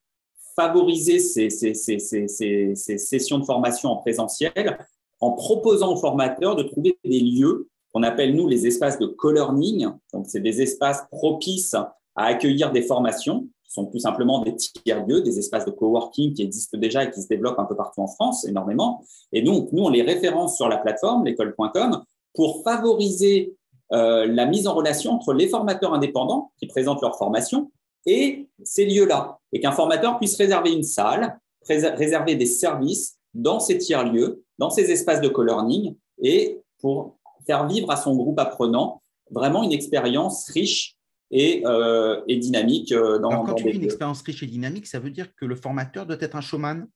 favoriser 0.55 1.19
ces, 1.19 1.49
ces, 1.49 2.75
sessions 2.97 3.39
de 3.39 3.45
formation 3.45 3.89
en 3.89 3.97
présentiel 3.97 4.77
en 5.19 5.31
proposant 5.31 5.93
aux 5.93 5.97
formateurs 5.97 6.55
de 6.55 6.63
trouver 6.63 6.97
des 7.03 7.19
lieux 7.19 7.67
qu'on 7.97 8.03
appelle, 8.03 8.35
nous, 8.35 8.47
les 8.47 8.67
espaces 8.67 8.99
de 8.99 9.07
co-learning. 9.07 9.87
Donc, 10.13 10.27
c'est 10.27 10.39
des 10.39 10.61
espaces 10.61 11.07
propices 11.09 11.73
à 11.73 12.25
accueillir 12.25 12.71
des 12.71 12.83
formations, 12.83 13.47
qui 13.63 13.73
sont 13.73 13.85
tout 13.87 13.97
simplement 13.97 14.43
des 14.43 14.55
tiers-lieux, 14.55 15.21
des 15.21 15.39
espaces 15.39 15.65
de 15.65 15.71
coworking 15.71 16.35
qui 16.35 16.43
existent 16.43 16.77
déjà 16.77 17.05
et 17.05 17.09
qui 17.09 17.23
se 17.23 17.27
développent 17.27 17.57
un 17.57 17.65
peu 17.65 17.75
partout 17.75 18.01
en 18.01 18.07
France, 18.07 18.45
énormément. 18.45 19.03
Et 19.33 19.41
donc, 19.41 19.71
nous, 19.71 19.81
on 19.81 19.89
les 19.89 20.03
référence 20.03 20.57
sur 20.57 20.69
la 20.69 20.77
plateforme, 20.77 21.25
l'école.com, 21.25 22.03
pour 22.35 22.61
favoriser 22.63 23.55
euh, 23.93 24.27
la 24.27 24.45
mise 24.45 24.67
en 24.67 24.75
relation 24.75 25.13
entre 25.13 25.33
les 25.33 25.47
formateurs 25.47 25.95
indépendants 25.95 26.51
qui 26.59 26.67
présentent 26.67 27.01
leur 27.01 27.17
formation 27.17 27.71
et 28.05 28.47
ces 28.63 28.85
lieux-là. 28.85 29.39
Et 29.53 29.59
qu'un 29.59 29.71
formateur 29.71 30.19
puisse 30.19 30.37
réserver 30.37 30.71
une 30.71 30.83
salle, 30.83 31.39
réserver 31.67 32.35
des 32.35 32.45
services 32.45 33.17
dans 33.33 33.59
ces 33.59 33.79
tiers-lieux, 33.79 34.43
dans 34.59 34.69
ces 34.69 34.91
espaces 34.91 35.19
de 35.19 35.29
co-learning 35.29 35.95
et 36.21 36.61
pour 36.79 37.16
faire 37.47 37.67
vivre 37.67 37.89
à 37.89 37.95
son 37.95 38.15
groupe 38.15 38.39
apprenant 38.39 39.01
vraiment 39.31 39.63
une 39.63 39.71
expérience 39.71 40.49
riche 40.49 40.95
et, 41.31 41.63
euh, 41.65 42.21
et 42.27 42.37
dynamique. 42.37 42.91
Euh, 42.91 43.19
dans, 43.19 43.43
quand 43.43 43.55
tu 43.55 43.63
dis 43.71 43.77
une 43.77 43.83
expérience 43.83 44.21
riche 44.21 44.43
et 44.43 44.47
dynamique, 44.47 44.87
ça 44.87 44.99
veut 44.99 45.09
dire 45.09 45.33
que 45.35 45.45
le 45.45 45.55
formateur 45.55 46.05
doit 46.05 46.17
être 46.19 46.35
un 46.35 46.41
showman? 46.41 46.87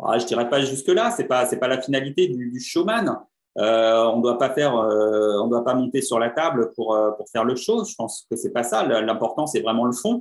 Ah, 0.00 0.18
Je 0.18 0.24
ne 0.24 0.28
dirais 0.28 0.48
pas 0.48 0.60
jusque-là, 0.60 1.10
ce 1.10 1.22
n'est 1.22 1.28
pas, 1.28 1.46
pas 1.46 1.68
la 1.68 1.80
finalité 1.80 2.28
du, 2.28 2.50
du 2.50 2.60
showman. 2.60 3.18
Euh, 3.58 4.04
on 4.04 4.18
ne 4.18 4.22
doit 4.22 4.38
pas 4.38 4.50
faire, 4.50 4.74
on 4.74 5.48
doit 5.48 5.64
pas 5.64 5.74
monter 5.74 6.02
sur 6.02 6.20
la 6.20 6.30
table 6.30 6.72
pour, 6.76 6.96
pour 7.16 7.28
faire 7.30 7.44
le 7.44 7.56
show. 7.56 7.84
Je 7.84 7.94
pense 7.96 8.26
que 8.30 8.36
c'est 8.36 8.52
pas 8.52 8.62
ça. 8.62 8.86
L'important, 8.86 9.46
c'est 9.46 9.60
vraiment 9.60 9.86
le 9.86 9.92
fond. 9.92 10.20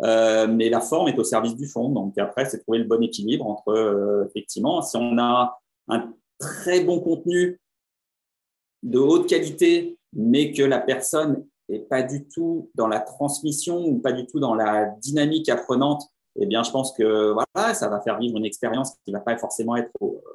mais 0.00 0.70
la 0.70 0.80
forme 0.80 1.08
est 1.08 1.18
au 1.18 1.24
service 1.24 1.54
du 1.54 1.68
fond. 1.68 1.90
Donc 1.90 2.16
après, 2.16 2.46
c'est 2.46 2.60
trouver 2.60 2.78
le 2.78 2.84
bon 2.84 3.02
équilibre 3.02 3.46
entre, 3.46 4.26
effectivement, 4.26 4.80
si 4.80 4.96
on 4.96 5.18
a 5.18 5.58
un 5.88 6.12
très 6.38 6.80
bon 6.80 7.00
contenu 7.00 7.60
de 8.82 8.98
haute 8.98 9.28
qualité, 9.28 9.98
mais 10.12 10.52
que 10.52 10.62
la 10.62 10.80
personne 10.80 11.44
n'est 11.68 11.80
pas 11.80 12.02
du 12.02 12.26
tout 12.28 12.70
dans 12.74 12.88
la 12.88 13.00
transmission 13.00 13.84
ou 13.86 13.98
pas 13.98 14.12
du 14.12 14.26
tout 14.26 14.40
dans 14.40 14.54
la 14.54 14.86
dynamique 15.00 15.48
apprenante, 15.48 16.02
eh 16.36 16.46
bien, 16.46 16.62
je 16.62 16.70
pense 16.70 16.92
que 16.92 17.32
voilà, 17.32 17.74
ça 17.74 17.88
va 17.88 18.00
faire 18.00 18.18
vivre 18.18 18.38
une 18.38 18.44
expérience 18.46 18.92
qui 19.04 19.12
ne 19.12 19.18
va 19.18 19.20
pas 19.20 19.36
forcément 19.36 19.76
être 19.76 19.90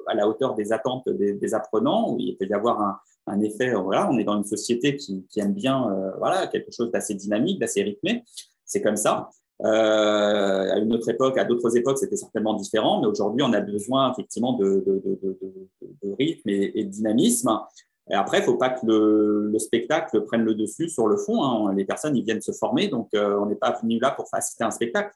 à 0.06 0.14
la 0.14 0.28
hauteur 0.28 0.54
des 0.54 0.72
attentes 0.72 1.08
des, 1.08 1.54
apprenants, 1.54 2.12
où 2.12 2.16
il 2.18 2.36
peut 2.36 2.46
y 2.46 2.54
avoir 2.54 3.00
un, 3.26 3.40
effet. 3.40 3.74
Voilà, 3.74 4.08
on 4.10 4.18
est 4.18 4.24
dans 4.24 4.36
une 4.36 4.44
société 4.44 4.96
qui, 4.96 5.24
aime 5.36 5.52
bien 5.52 5.90
euh, 5.90 6.12
voilà, 6.18 6.46
quelque 6.46 6.70
chose 6.70 6.90
d'assez 6.92 7.14
dynamique, 7.14 7.58
d'assez 7.58 7.82
rythmé. 7.82 8.22
C'est 8.64 8.80
comme 8.80 8.96
ça. 8.96 9.28
Euh, 9.64 10.72
à 10.72 10.78
une 10.78 10.94
autre 10.94 11.08
époque, 11.08 11.36
à 11.36 11.44
d'autres 11.44 11.76
époques, 11.76 11.98
c'était 11.98 12.16
certainement 12.16 12.54
différent, 12.54 13.00
mais 13.00 13.08
aujourd'hui, 13.08 13.42
on 13.42 13.52
a 13.52 13.60
besoin 13.60 14.12
effectivement 14.12 14.52
de, 14.52 14.84
rythme 16.16 16.48
et, 16.48 16.84
de 16.84 16.88
dynamisme. 16.88 17.50
Et 18.10 18.14
après, 18.14 18.38
il 18.38 18.40
ne 18.40 18.46
faut 18.46 18.56
pas 18.56 18.70
que 18.70 18.86
le, 18.86 19.50
le, 19.52 19.58
spectacle 19.58 20.24
prenne 20.24 20.42
le 20.42 20.54
dessus 20.54 20.88
sur 20.88 21.06
le 21.06 21.16
fond. 21.16 21.42
Hein. 21.42 21.74
Les 21.74 21.84
personnes, 21.84 22.16
ils 22.16 22.24
viennent 22.24 22.40
se 22.40 22.52
former, 22.52 22.88
donc 22.88 23.08
euh, 23.14 23.38
on 23.38 23.46
n'est 23.46 23.56
pas 23.56 23.78
venu 23.80 23.98
là 23.98 24.10
pour 24.10 24.26
assister 24.32 24.64
à 24.64 24.68
un 24.68 24.70
spectacle. 24.70 25.14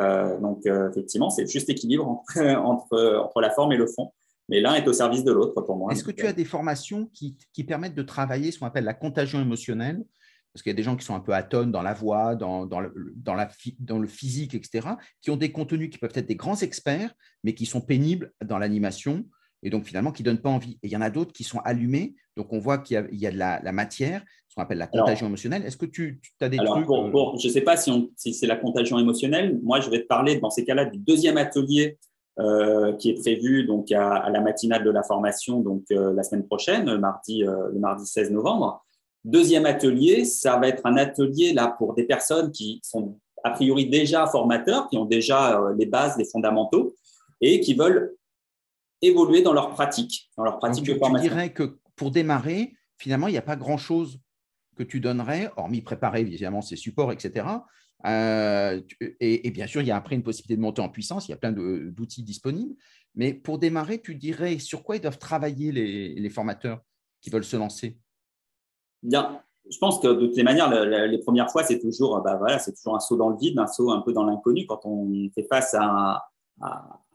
Euh, 0.00 0.38
donc, 0.38 0.64
euh, 0.66 0.88
effectivement, 0.90 1.30
c'est 1.30 1.46
juste 1.46 1.68
équilibre 1.68 2.06
entre, 2.64 3.16
entre, 3.16 3.40
la 3.40 3.50
forme 3.50 3.72
et 3.72 3.76
le 3.76 3.86
fond. 3.86 4.12
Mais 4.48 4.60
l'un 4.60 4.74
est 4.74 4.88
au 4.88 4.92
service 4.92 5.22
de 5.22 5.32
l'autre 5.32 5.60
pour 5.60 5.76
moi. 5.76 5.92
Est-ce 5.92 6.02
que 6.02 6.10
tu 6.10 6.26
as 6.26 6.32
des 6.32 6.44
formations 6.44 7.06
qui, 7.12 7.36
qui 7.52 7.62
permettent 7.64 7.94
de 7.94 8.02
travailler 8.02 8.50
ce 8.50 8.58
qu'on 8.58 8.66
appelle 8.66 8.84
la 8.84 8.94
contagion 8.94 9.40
émotionnelle? 9.40 10.02
Parce 10.52 10.64
qu'il 10.64 10.70
y 10.70 10.74
a 10.74 10.76
des 10.76 10.82
gens 10.82 10.96
qui 10.96 11.04
sont 11.04 11.14
un 11.14 11.20
peu 11.20 11.32
atones 11.32 11.70
dans 11.70 11.82
la 11.82 11.94
voix, 11.94 12.34
dans, 12.34 12.66
dans, 12.66 12.80
le, 12.80 12.92
dans 13.14 13.98
le 13.98 14.06
physique, 14.08 14.54
etc., 14.54 14.88
qui 15.20 15.30
ont 15.30 15.36
des 15.36 15.52
contenus 15.52 15.90
qui 15.90 15.98
peuvent 15.98 16.10
être 16.14 16.26
des 16.26 16.34
grands 16.34 16.56
experts, 16.56 17.14
mais 17.44 17.54
qui 17.54 17.66
sont 17.66 17.80
pénibles 17.80 18.32
dans 18.44 18.58
l'animation, 18.58 19.24
et 19.62 19.70
donc 19.70 19.84
finalement 19.84 20.12
qui 20.12 20.22
ne 20.22 20.26
donnent 20.26 20.40
pas 20.40 20.50
envie. 20.50 20.78
Et 20.82 20.88
il 20.88 20.90
y 20.90 20.96
en 20.96 21.00
a 21.00 21.10
d'autres 21.10 21.32
qui 21.32 21.44
sont 21.44 21.60
allumés, 21.64 22.14
donc 22.36 22.52
on 22.52 22.58
voit 22.58 22.78
qu'il 22.78 23.06
y, 23.12 23.16
y, 23.18 23.26
a 23.26 23.30
de 23.30 23.38
la, 23.38 23.60
la 23.62 23.72
matière, 23.72 24.22
ce 24.48 24.54
qu'on 24.54 24.62
appelle 24.62 24.78
la 24.78 24.86
contagion 24.86 25.26
émotionnelle. 25.26 25.64
Est-ce 25.64 25.76
que 25.76 25.86
tu, 25.86 26.20
tu, 26.22 26.32
as 26.44 26.48
des 26.48 26.58
alors 26.58 26.74
trucs 26.74 26.86
pour, 26.86 27.04
euh, 27.04 27.10
pour, 27.10 27.38
Je 27.38 27.48
ne 27.48 27.52
sais 27.52 27.60
pas 27.60 27.76
si, 27.76 28.12
si 28.16 28.34
c'est 28.34 28.46
la 28.46 28.56
contagion 28.56 28.98
émotionnelle. 28.98 29.58
Moi, 29.62 29.80
je 29.80 29.90
vais 29.90 30.02
te 30.02 30.06
parler 30.06 30.40
dans 30.40 30.50
ces 30.50 30.64
cas-là 30.64 30.86
du 30.86 30.98
deuxième 30.98 31.36
atelier 31.36 31.98
euh, 32.38 32.94
qui 32.94 33.10
est 33.10 33.20
prévu 33.20 33.64
donc 33.66 33.92
à, 33.92 34.14
à, 34.14 34.30
la 34.30 34.40
matinale 34.40 34.82
de 34.82 34.90
la 34.90 35.02
formation 35.02 35.60
donc 35.60 35.82
euh, 35.90 36.14
la 36.14 36.22
semaine 36.22 36.46
prochaine, 36.46 36.96
mardi, 36.96 37.44
euh, 37.44 37.68
le 37.72 37.78
mardi 37.78 38.06
16 38.06 38.30
novembre. 38.30 38.82
Deuxième 39.24 39.66
atelier, 39.66 40.24
ça 40.24 40.56
va 40.56 40.68
être 40.68 40.86
un 40.86 40.96
atelier 40.96 41.52
là 41.52 41.74
pour 41.76 41.92
des 41.94 42.04
personnes 42.04 42.50
qui 42.50 42.80
sont 42.82 43.18
a 43.44 43.50
priori 43.50 43.90
déjà 43.90 44.26
formateurs, 44.26 44.88
qui 44.88 44.96
ont 44.96 45.04
déjà 45.04 45.60
les 45.76 45.86
bases, 45.86 46.16
les 46.16 46.24
fondamentaux 46.24 46.94
et 47.42 47.60
qui 47.60 47.74
veulent 47.74 48.14
évoluer 49.02 49.42
dans 49.42 49.52
leur 49.52 49.70
pratique, 49.70 50.30
dans 50.36 50.44
leur 50.44 50.58
pratique 50.58 50.84
Donc, 50.84 50.94
de 50.94 50.98
formation. 50.98 51.28
Tu 51.28 51.34
dirais 51.34 51.52
que 51.52 51.78
pour 51.96 52.10
démarrer, 52.10 52.74
finalement, 52.98 53.28
il 53.28 53.32
n'y 53.32 53.38
a 53.38 53.42
pas 53.42 53.56
grand-chose 53.56 54.20
que 54.76 54.82
tu 54.82 55.00
donnerais, 55.00 55.50
hormis 55.56 55.82
préparer 55.82 56.20
évidemment 56.20 56.62
ces 56.62 56.76
supports, 56.76 57.12
etc. 57.12 57.46
Euh, 58.06 58.80
et, 59.00 59.46
et, 59.46 59.50
bien 59.50 59.66
sûr, 59.66 59.82
il 59.82 59.88
y 59.88 59.90
a 59.90 59.96
après 59.96 60.14
une 60.14 60.22
possibilité 60.22 60.56
de 60.56 60.62
monter 60.62 60.80
en 60.80 60.88
puissance, 60.88 61.28
il 61.28 61.32
y 61.32 61.34
a 61.34 61.36
plein 61.36 61.52
d'outils 61.52 62.22
disponibles. 62.22 62.74
Mais 63.14 63.34
pour 63.34 63.58
démarrer, 63.58 64.00
tu 64.00 64.14
dirais 64.14 64.58
sur 64.58 64.82
quoi 64.82 64.96
ils 64.96 65.02
doivent 65.02 65.18
travailler 65.18 65.72
les, 65.72 66.14
les 66.14 66.30
formateurs 66.30 66.80
qui 67.20 67.30
veulent 67.30 67.44
se 67.44 67.56
lancer? 67.56 67.98
Bien. 69.02 69.42
Je 69.70 69.78
pense 69.78 70.00
que 70.00 70.08
de 70.08 70.26
toutes 70.26 70.36
les 70.36 70.42
manières, 70.42 70.70
les 70.70 71.18
premières 71.18 71.50
fois, 71.50 71.62
c'est 71.62 71.78
toujours, 71.78 72.20
bah 72.22 72.36
voilà, 72.36 72.58
c'est 72.58 72.72
toujours 72.72 72.96
un 72.96 73.00
saut 73.00 73.16
dans 73.16 73.28
le 73.28 73.36
vide, 73.36 73.58
un 73.58 73.66
saut 73.66 73.90
un 73.90 74.00
peu 74.00 74.12
dans 74.12 74.24
l'inconnu 74.24 74.66
quand 74.66 74.80
on 74.84 75.30
fait 75.34 75.46
face 75.48 75.74
à 75.78 76.24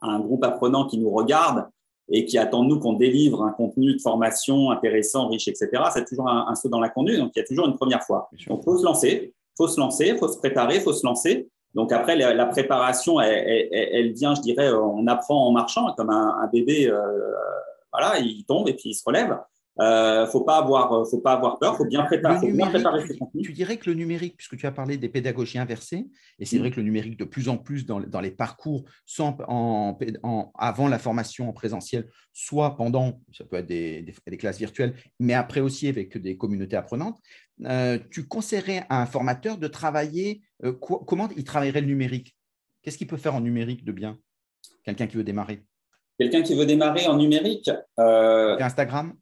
un, 0.00 0.20
groupe 0.20 0.44
apprenant 0.44 0.86
qui 0.86 0.98
nous 0.98 1.10
regarde 1.10 1.68
et 2.08 2.24
qui 2.24 2.38
attend 2.38 2.62
de 2.62 2.68
nous 2.68 2.78
qu'on 2.78 2.92
délivre 2.92 3.42
un 3.42 3.50
contenu 3.50 3.94
de 3.94 4.00
formation 4.00 4.70
intéressant, 4.70 5.28
riche, 5.28 5.48
etc. 5.48 5.68
C'est 5.92 6.04
toujours 6.04 6.28
un, 6.28 6.46
un, 6.48 6.54
saut 6.54 6.68
dans 6.68 6.80
l'inconnu, 6.80 7.16
donc 7.18 7.32
il 7.34 7.40
y 7.40 7.42
a 7.42 7.46
toujours 7.46 7.66
une 7.66 7.76
première 7.76 8.02
fois. 8.04 8.30
Donc, 8.48 8.64
faut 8.64 8.78
se 8.78 8.84
lancer, 8.84 9.34
faut 9.56 9.68
se 9.68 9.80
lancer, 9.80 10.16
faut 10.16 10.28
se 10.28 10.38
préparer, 10.38 10.80
faut 10.80 10.92
se 10.92 11.04
lancer. 11.04 11.48
Donc 11.74 11.92
après, 11.92 12.16
la, 12.16 12.32
la 12.32 12.46
préparation, 12.46 13.20
elle, 13.20 13.68
elle, 13.72 13.88
elle, 13.92 14.12
vient, 14.12 14.34
je 14.34 14.40
dirais, 14.40 14.72
on 14.72 15.06
apprend 15.06 15.48
en 15.48 15.52
marchant, 15.52 15.92
comme 15.96 16.10
un, 16.10 16.36
un 16.40 16.46
bébé, 16.46 16.88
euh, 16.88 17.02
voilà, 17.92 18.18
il 18.18 18.44
tombe 18.44 18.68
et 18.68 18.74
puis 18.74 18.90
il 18.90 18.94
se 18.94 19.02
relève. 19.04 19.36
Euh, 19.78 20.26
faut 20.26 20.42
pas 20.42 20.56
avoir, 20.56 21.06
faut 21.06 21.20
pas 21.20 21.34
avoir 21.34 21.58
peur, 21.58 21.76
faut 21.76 21.84
bien 21.84 22.02
préparer, 22.04 22.38
faut 22.38 22.54
bien 22.54 22.68
préparer 22.68 23.06
ses 23.06 23.18
contenus. 23.18 23.44
Tu 23.44 23.52
dirais 23.52 23.76
que 23.76 23.90
le 23.90 23.94
numérique, 23.94 24.36
puisque 24.38 24.56
tu 24.56 24.66
as 24.66 24.72
parlé 24.72 24.96
des 24.96 25.10
pédagogies 25.10 25.58
inversées, 25.58 26.06
et 26.38 26.46
c'est 26.46 26.56
mmh. 26.56 26.60
vrai 26.60 26.70
que 26.70 26.76
le 26.76 26.84
numérique 26.84 27.18
de 27.18 27.24
plus 27.24 27.50
en 27.50 27.58
plus 27.58 27.84
dans, 27.84 28.00
dans 28.00 28.20
les 28.20 28.30
parcours, 28.30 28.84
en, 29.18 29.98
en, 30.22 30.52
avant 30.58 30.88
la 30.88 30.98
formation 30.98 31.48
en 31.48 31.52
présentiel, 31.52 32.08
soit 32.32 32.76
pendant, 32.76 33.20
ça 33.32 33.44
peut 33.44 33.56
être 33.56 33.66
des, 33.66 34.00
des, 34.00 34.14
des 34.26 34.36
classes 34.38 34.58
virtuelles, 34.58 34.94
mais 35.20 35.34
après 35.34 35.60
aussi 35.60 35.88
avec 35.88 36.16
des 36.16 36.38
communautés 36.38 36.76
apprenantes, 36.76 37.18
euh, 37.64 37.98
tu 38.10 38.26
conseillerais 38.26 38.84
à 38.88 39.02
un 39.02 39.06
formateur 39.06 39.58
de 39.58 39.68
travailler, 39.68 40.42
euh, 40.64 40.72
quoi, 40.72 41.02
comment 41.06 41.28
il 41.36 41.44
travaillerait 41.44 41.82
le 41.82 41.86
numérique? 41.86 42.34
Qu'est-ce 42.82 42.96
qu'il 42.96 43.06
peut 43.06 43.16
faire 43.16 43.34
en 43.34 43.40
numérique 43.40 43.84
de 43.84 43.92
bien? 43.92 44.18
Quelqu'un 44.84 45.06
qui 45.06 45.16
veut 45.16 45.24
démarrer 45.24 45.64
Quelqu'un 46.18 46.42
qui 46.42 46.54
veut 46.54 46.64
démarrer 46.64 47.06
en 47.08 47.16
numérique 47.18 47.70
euh... 47.98 48.56
Instagram? 48.58 49.12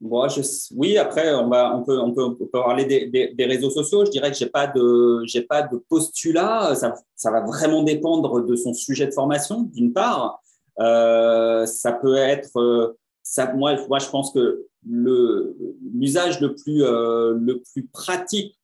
Bon, 0.00 0.28
je, 0.28 0.42
oui, 0.76 0.96
après, 0.96 1.34
on, 1.34 1.48
va, 1.48 1.76
on, 1.76 1.82
peut, 1.82 1.98
on, 1.98 2.12
peut, 2.12 2.22
on 2.22 2.34
peut 2.34 2.46
parler 2.46 2.84
des, 2.84 3.34
des, 3.34 3.44
réseaux 3.44 3.70
sociaux. 3.70 4.04
Je 4.04 4.10
dirais 4.12 4.30
que 4.30 4.36
je 4.36 4.44
n'ai 4.44 4.50
pas, 4.50 4.68
de, 4.68 5.42
pas 5.48 5.62
de 5.62 5.76
postulat. 5.88 6.74
Ça, 6.76 6.94
ça, 7.16 7.30
va 7.32 7.40
vraiment 7.44 7.82
dépendre 7.82 8.44
de 8.44 8.54
son 8.54 8.74
sujet 8.74 9.06
de 9.06 9.12
formation, 9.12 9.62
d'une 9.62 9.92
part. 9.92 10.40
Euh, 10.78 11.66
ça 11.66 11.92
peut 11.92 12.14
être. 12.14 12.96
Ça, 13.24 13.52
moi, 13.54 13.76
moi, 13.88 13.98
je 13.98 14.08
pense 14.08 14.32
que 14.32 14.68
l'usage 14.86 16.40
le, 16.40 16.54
plus, 16.54 16.84
euh, 16.84 17.34
le 17.38 17.60
plus 17.60 17.86
pratique, 17.86 18.56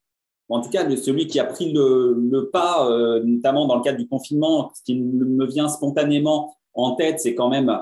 en 0.49 0.61
tout 0.61 0.70
cas 0.70 0.85
de 0.85 0.97
celui 0.97 1.27
qui 1.27 1.40
a 1.40 1.44
pris 1.44 1.73
le, 1.73 2.14
le 2.14 2.51
pas, 2.51 2.88
euh, 2.90 3.23
notamment 3.25 3.66
dans 3.66 3.77
le 3.77 3.83
cadre 3.83 3.99
du 3.99 4.07
confinement, 4.07 4.70
ce 4.75 4.83
qui 4.83 5.01
me 5.01 5.47
vient 5.47 5.68
spontanément 5.68 6.57
en 6.75 6.94
tête, 6.97 7.20
c'est 7.20 7.35
quand 7.35 7.49
même 7.49 7.77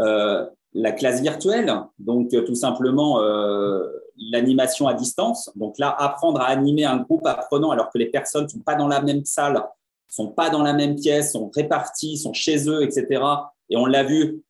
euh, 0.00 0.46
la 0.74 0.92
classe 0.92 1.20
virtuelle, 1.22 1.72
donc 1.98 2.30
tout 2.44 2.54
simplement 2.54 3.20
euh, 3.20 3.86
l'animation 4.30 4.86
à 4.86 4.94
distance. 4.94 5.50
Donc 5.56 5.78
là, 5.78 5.94
apprendre 5.98 6.40
à 6.40 6.46
animer 6.46 6.84
un 6.84 6.98
groupe 6.98 7.26
apprenant 7.26 7.70
alors 7.70 7.90
que 7.90 7.98
les 7.98 8.06
personnes 8.06 8.44
ne 8.44 8.48
sont 8.48 8.58
pas 8.60 8.74
dans 8.74 8.88
la 8.88 9.00
même 9.00 9.24
salle, 9.24 9.62
sont 10.08 10.28
pas 10.28 10.50
dans 10.50 10.62
la 10.62 10.72
même 10.72 10.96
pièce, 10.96 11.32
sont 11.32 11.50
réparties, 11.54 12.16
sont 12.16 12.32
chez 12.32 12.68
eux, 12.68 12.82
etc. 12.82 13.22
Et 13.70 13.76
on 13.76 13.86
l'a 13.86 14.04
vu 14.04 14.42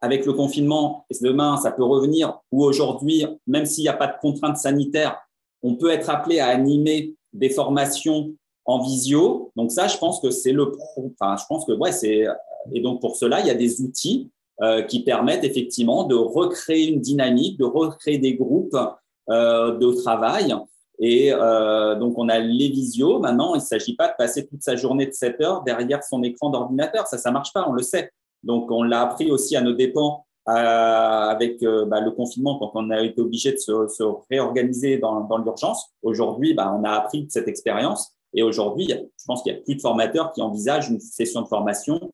avec 0.00 0.26
le 0.26 0.34
confinement, 0.34 1.06
et 1.10 1.16
demain, 1.22 1.56
ça 1.56 1.72
peut 1.72 1.84
revenir, 1.84 2.38
ou 2.52 2.64
aujourd'hui, 2.64 3.24
même 3.46 3.64
s'il 3.64 3.82
n'y 3.82 3.88
a 3.88 3.94
pas 3.94 4.06
de 4.06 4.18
contraintes 4.20 4.58
sanitaires, 4.58 5.18
on 5.62 5.74
peut 5.74 5.90
être 5.90 6.10
appelé 6.10 6.38
à 6.38 6.48
animer 6.48 7.14
des 7.32 7.48
formations 7.48 8.34
en 8.66 8.82
visio. 8.82 9.52
Donc 9.56 9.72
ça, 9.72 9.88
je 9.88 9.96
pense 9.96 10.20
que 10.20 10.30
c'est 10.30 10.52
le, 10.52 10.70
enfin, 10.98 11.36
je 11.36 11.44
pense 11.48 11.64
que 11.64 11.72
ouais, 11.72 11.92
c'est, 11.92 12.26
et 12.72 12.80
donc 12.80 13.00
pour 13.00 13.16
cela, 13.16 13.40
il 13.40 13.46
y 13.46 13.50
a 13.50 13.54
des 13.54 13.80
outils 13.80 14.30
euh, 14.62 14.82
qui 14.82 15.04
permettent 15.04 15.44
effectivement 15.44 16.04
de 16.04 16.14
recréer 16.14 16.88
une 16.88 17.00
dynamique, 17.00 17.58
de 17.58 17.64
recréer 17.64 18.18
des 18.18 18.34
groupes 18.34 18.76
euh, 19.28 19.76
de 19.76 19.92
travail. 19.92 20.54
Et 20.98 21.32
euh, 21.32 21.94
donc, 21.96 22.14
on 22.16 22.28
a 22.28 22.38
les 22.38 22.68
visios. 22.68 23.18
Maintenant, 23.18 23.54
il 23.54 23.58
ne 23.58 23.64
s'agit 23.64 23.96
pas 23.96 24.08
de 24.08 24.14
passer 24.16 24.46
toute 24.46 24.62
sa 24.62 24.76
journée 24.76 25.06
de 25.06 25.12
7 25.12 25.40
heures 25.42 25.62
derrière 25.62 26.02
son 26.02 26.22
écran 26.22 26.50
d'ordinateur. 26.50 27.06
Ça, 27.06 27.18
ça 27.18 27.30
marche 27.30 27.52
pas, 27.52 27.66
on 27.68 27.72
le 27.72 27.82
sait. 27.82 28.10
Donc, 28.42 28.70
on 28.70 28.82
l'a 28.82 29.02
appris 29.02 29.30
aussi 29.30 29.56
à 29.56 29.60
nos 29.60 29.72
dépens 29.72 30.24
euh, 30.48 30.52
avec 30.52 31.62
euh, 31.64 31.84
bah, 31.86 32.00
le 32.00 32.12
confinement 32.12 32.58
quand 32.58 32.70
on 32.74 32.90
a 32.90 33.02
été 33.02 33.20
obligé 33.20 33.52
de 33.52 33.58
se, 33.58 33.88
se 33.88 34.04
réorganiser 34.30 34.98
dans, 34.98 35.38
l'urgence. 35.38 35.90
Aujourd'hui, 36.02 36.54
bah, 36.54 36.72
on 36.78 36.84
a 36.84 36.90
appris 36.90 37.26
cette 37.28 37.48
expérience. 37.48 38.12
Et 38.32 38.42
aujourd'hui, 38.42 38.86
je 38.88 39.24
pense 39.26 39.42
qu'il 39.42 39.52
n'y 39.52 39.58
a 39.58 39.62
plus 39.62 39.74
de 39.74 39.80
formateurs 39.80 40.32
qui 40.32 40.42
envisagent 40.42 40.88
une 40.88 41.00
session 41.00 41.42
de 41.42 41.48
formation 41.48 42.12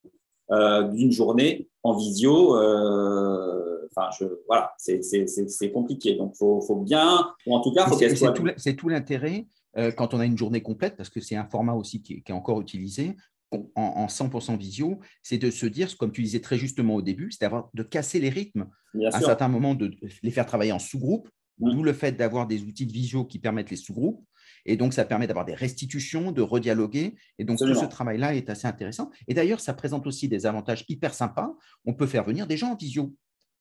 euh, 0.52 0.82
d'une 0.88 1.12
journée 1.12 1.68
en 1.82 1.96
visio. 1.96 2.56
Euh, 2.56 3.88
enfin, 3.90 4.10
je, 4.18 4.26
voilà, 4.46 4.72
c'est 4.76 5.72
compliqué. 5.72 6.14
Donc, 6.14 6.32
il 6.34 6.38
faut, 6.38 6.60
faut, 6.60 6.76
bien, 6.76 7.26
ou 7.46 7.54
en 7.54 7.60
tout 7.60 7.72
cas, 7.72 7.86
faut 7.86 7.96
qu'elle 7.96 8.16
soit. 8.16 8.34
C'est 8.56 8.74
tout 8.74 8.88
l'intérêt 8.88 9.46
euh, 9.78 9.90
quand 9.92 10.12
on 10.12 10.20
a 10.20 10.26
une 10.26 10.36
journée 10.36 10.60
complète, 10.60 10.96
parce 10.96 11.08
que 11.08 11.20
c'est 11.20 11.36
un 11.36 11.46
format 11.46 11.72
aussi 11.72 12.02
qui 12.02 12.14
est, 12.14 12.20
qui 12.20 12.32
est 12.32 12.34
encore 12.34 12.60
utilisé, 12.60 13.16
en, 13.50 13.64
en 13.82 14.06
100% 14.06 14.58
visio, 14.58 15.00
c'est 15.22 15.38
de 15.38 15.50
se 15.50 15.66
dire, 15.66 15.96
comme 15.96 16.12
tu 16.12 16.22
disais 16.22 16.40
très 16.40 16.58
justement 16.58 16.96
au 16.96 17.02
début, 17.02 17.30
c'est 17.30 17.48
de 17.74 17.82
casser 17.82 18.20
les 18.20 18.30
rythmes. 18.30 18.66
Bien 18.94 19.08
à 19.08 19.12
sûr. 19.12 19.20
un 19.20 19.26
certain 19.26 19.48
moment, 19.48 19.74
de 19.74 19.90
les 20.22 20.30
faire 20.30 20.46
travailler 20.46 20.72
en 20.72 20.78
sous-groupe, 20.78 21.28
mmh. 21.60 21.70
d'où 21.70 21.82
le 21.82 21.92
fait 21.92 22.12
d'avoir 22.12 22.46
des 22.46 22.62
outils 22.62 22.86
de 22.86 22.92
visio 22.92 23.24
qui 23.24 23.38
permettent 23.38 23.70
les 23.70 23.76
sous-groupes. 23.76 24.22
Et 24.66 24.76
donc, 24.76 24.94
ça 24.94 25.04
permet 25.04 25.26
d'avoir 25.26 25.44
des 25.44 25.54
restitutions, 25.54 26.32
de 26.32 26.42
redialoguer. 26.42 27.14
Et 27.38 27.44
donc, 27.44 27.54
Absolument. 27.54 27.80
tout 27.80 27.86
ce 27.86 27.90
travail-là 27.90 28.34
est 28.34 28.48
assez 28.50 28.66
intéressant. 28.66 29.10
Et 29.28 29.34
d'ailleurs, 29.34 29.60
ça 29.60 29.74
présente 29.74 30.06
aussi 30.06 30.28
des 30.28 30.46
avantages 30.46 30.84
hyper 30.88 31.14
sympas. 31.14 31.54
On 31.84 31.94
peut 31.94 32.06
faire 32.06 32.24
venir 32.24 32.46
des 32.46 32.56
gens 32.56 32.72
en 32.72 32.76
visio. 32.76 33.14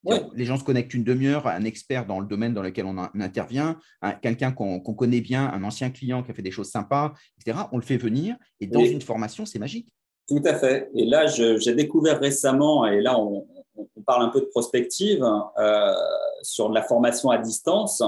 Ouais. 0.04 0.24
Les 0.34 0.46
gens 0.46 0.58
se 0.58 0.64
connectent 0.64 0.94
une 0.96 1.04
demi-heure 1.04 1.46
à 1.46 1.54
un 1.54 1.64
expert 1.64 2.08
dans 2.08 2.20
le 2.20 2.26
domaine 2.26 2.54
dans 2.54 2.64
lequel 2.64 2.86
on, 2.86 2.98
a, 2.98 3.12
on 3.14 3.20
intervient, 3.22 3.78
quelqu'un 4.22 4.52
qu'on 4.52 4.80
qu 4.80 4.96
connaît 4.96 5.22
bien, 5.22 5.48
un 5.54 5.64
ancien 5.64 5.92
client 5.92 6.24
qui 6.24 6.32
a 6.32 6.34
fait 6.34 6.42
des 6.42 6.52
choses 6.52 6.72
sympas, 6.72 7.14
etc. 7.40 7.66
On 7.72 7.78
le 7.78 7.84
fait 7.84 7.98
venir 7.98 8.36
et 8.60 8.68
dans 8.68 8.80
oui. 8.80 8.90
une 8.90 9.02
formation, 9.02 9.46
c'est 9.46 9.60
magique. 9.60 9.94
Tout 10.28 10.42
à 10.46 10.56
fait. 10.56 10.90
Et 10.96 11.06
là, 11.06 11.28
j'ai 11.28 11.76
découvert 11.76 12.20
récemment, 12.20 12.86
et 12.88 13.02
là, 13.02 13.20
on, 13.20 13.46
on, 13.76 14.02
parle 14.02 14.24
un 14.24 14.30
peu 14.30 14.42
de 14.42 14.46
prospective 14.46 15.24
euh, 15.60 15.94
sur 16.42 16.70
de 16.70 16.74
la 16.74 16.84
formation 16.84 17.30
à 17.30 17.38
distance. 17.38 18.02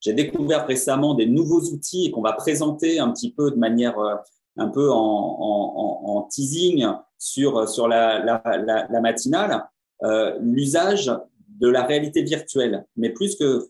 J'ai 0.00 0.12
découvert 0.12 0.66
récemment 0.66 1.14
des 1.14 1.26
nouveaux 1.26 1.60
outils 1.60 2.10
qu'on 2.10 2.22
va 2.22 2.32
présenter 2.32 2.98
un 2.98 3.10
petit 3.10 3.32
peu 3.32 3.50
de 3.50 3.56
manière 3.56 3.98
euh, 3.98 4.14
un 4.56 4.68
peu 4.68 4.90
en, 4.90 6.26
teasing 6.30 6.86
sur, 7.16 7.68
sur 7.68 7.88
la, 7.88 8.18
la, 8.24 8.42
la, 8.58 8.86
la 8.90 9.00
matinale, 9.00 9.64
euh, 10.02 10.36
l'usage 10.40 11.12
de 11.60 11.68
la 11.68 11.84
réalité 11.84 12.22
virtuelle. 12.22 12.84
Mais 12.96 13.10
plus 13.10 13.36
que 13.36 13.68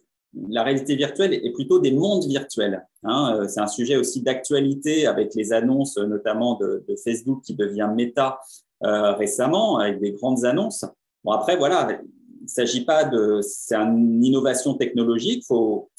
la 0.49 0.63
réalité 0.63 0.97
virtuelle 0.97 1.35
est 1.35 1.53
plutôt 1.53 1.79
des 1.79 1.93
mondes 1.93 2.25
virtuels. 2.25 2.87
Hein. 3.05 3.47
C'est 3.49 3.61
un 3.61 3.67
sujet 3.67 3.97
aussi 3.97 4.23
d'actualité 4.23 5.07
avec 5.07 5.35
les 5.35 5.53
annonces 5.53 5.99
notamment 5.99 6.57
de, 6.57 6.85
Facebook 7.05 7.43
qui 7.43 7.55
devient 7.55 7.91
méta 7.95 8.41
récemment, 8.83 9.79
avec 9.79 10.01
des 10.01 10.13
grandes 10.13 10.45
annonces. 10.45 10.85
Bon, 11.25 11.33
après, 11.33 11.57
voilà, 11.57 11.89
il 12.41 12.45
ne 12.45 12.49
s'agit 12.49 12.85
pas 12.85 13.05
de. 13.05 13.41
C'est 13.43 13.75
une 13.75 14.25
innovation 14.25 14.75
technologique, 14.75 15.43
il 15.43 15.47
faut, 15.47 15.91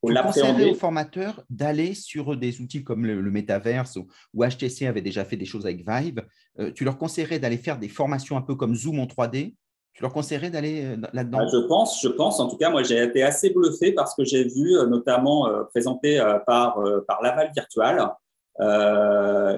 faut 0.00 0.08
l'appréhender. 0.08 0.70
aux 0.70 0.74
formateurs 0.74 1.42
d'aller 1.50 1.94
sur 1.94 2.36
des 2.36 2.60
outils 2.60 2.84
comme 2.84 3.04
le, 3.04 3.30
Metaverse 3.30 3.96
ou, 3.96 4.06
HTC 4.44 4.86
avait 4.86 5.02
déjà 5.02 5.24
fait 5.24 5.36
des 5.36 5.44
choses 5.44 5.66
avec 5.66 5.84
Vive. 5.86 6.24
Euh, 6.58 6.70
tu 6.72 6.84
leur 6.84 6.98
conseillerais 6.98 7.38
d'aller 7.38 7.56
faire 7.56 7.78
des 7.78 7.88
formations 7.88 8.36
un 8.36 8.42
peu 8.42 8.54
comme 8.54 8.74
Zoom 8.74 9.00
en 9.00 9.06
3D 9.06 9.54
tu 9.92 10.02
leur 10.02 10.12
conseillerais 10.12 10.50
d'aller 10.50 10.84
euh, 10.84 10.96
là-dedans? 11.12 11.38
Bah, 11.38 11.46
Je 11.52 11.66
pense, 11.66 12.00
je 12.00 12.08
pense. 12.08 12.38
En 12.38 12.48
tout 12.48 12.56
cas, 12.56 12.70
moi, 12.70 12.84
j'ai 12.84 13.02
été 13.02 13.24
assez 13.24 13.50
bluffé 13.50 13.90
parce 13.90 14.14
que 14.14 14.24
j'ai 14.24 14.44
vu 14.44 14.78
euh, 14.78 14.86
notamment 14.86 15.48
présenté 15.70 16.24
par, 16.46 16.78
par 17.08 17.20
Laval 17.22 17.50
Virtual 17.52 18.08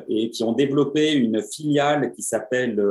et 0.08 0.30
qui 0.30 0.42
ont 0.42 0.52
développé 0.52 1.12
une 1.12 1.42
filiale 1.42 2.12
qui 2.12 2.22
s'appelle, 2.22 2.82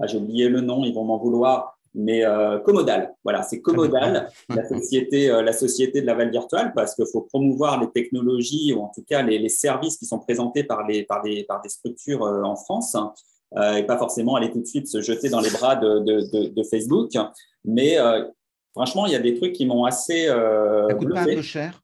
ah, 0.00 0.06
j'ai 0.06 0.18
oublié 0.18 0.48
le 0.48 0.60
nom, 0.60 0.84
ils 0.84 0.94
vont 0.94 1.04
m'en 1.04 1.18
vouloir, 1.18 1.78
mais 1.94 2.24
euh, 2.24 2.58
Commodal. 2.60 3.14
Voilà, 3.24 3.42
c'est 3.42 3.60
Commodal, 3.60 4.28
la 4.48 4.68
société, 4.68 5.30
euh, 5.30 5.42
la 5.42 5.52
société 5.52 6.00
de 6.00 6.06
la 6.06 6.14
Val 6.14 6.30
virtuelle, 6.30 6.72
parce 6.74 6.94
qu'il 6.94 7.06
faut 7.10 7.22
promouvoir 7.22 7.80
les 7.80 7.90
technologies 7.90 8.72
ou 8.72 8.80
en 8.80 8.90
tout 8.94 9.04
cas 9.06 9.22
les, 9.22 9.38
les, 9.38 9.48
services 9.48 9.96
qui 9.96 10.06
sont 10.06 10.18
présentés 10.18 10.64
par, 10.64 10.86
les, 10.86 11.04
par, 11.04 11.22
des, 11.22 11.44
par 11.44 11.60
des 11.60 11.68
structures 11.68 12.22
euh, 12.24 12.42
en 12.42 12.56
France 12.56 12.96
euh, 13.56 13.74
et 13.74 13.84
pas 13.84 13.98
forcément 13.98 14.36
aller 14.36 14.50
tout 14.50 14.60
de 14.60 14.66
suite 14.66 14.88
se 14.88 15.00
jeter 15.02 15.28
dans 15.28 15.40
les 15.40 15.50
bras 15.50 15.76
de, 15.76 15.98
de, 15.98 16.48
de, 16.48 16.62
Facebook. 16.64 17.10
Mais 17.64 17.98
euh, 17.98 18.24
franchement, 18.74 19.06
il 19.06 19.12
y 19.12 19.16
a 19.16 19.20
des 19.20 19.34
trucs 19.34 19.52
qui 19.52 19.66
m'ont 19.66 19.84
assez. 19.84 20.26
Ça 20.26 20.94
coûte 20.94 21.12
pas 21.12 21.20
un 21.20 21.24
peu 21.26 21.42
cher 21.42 21.82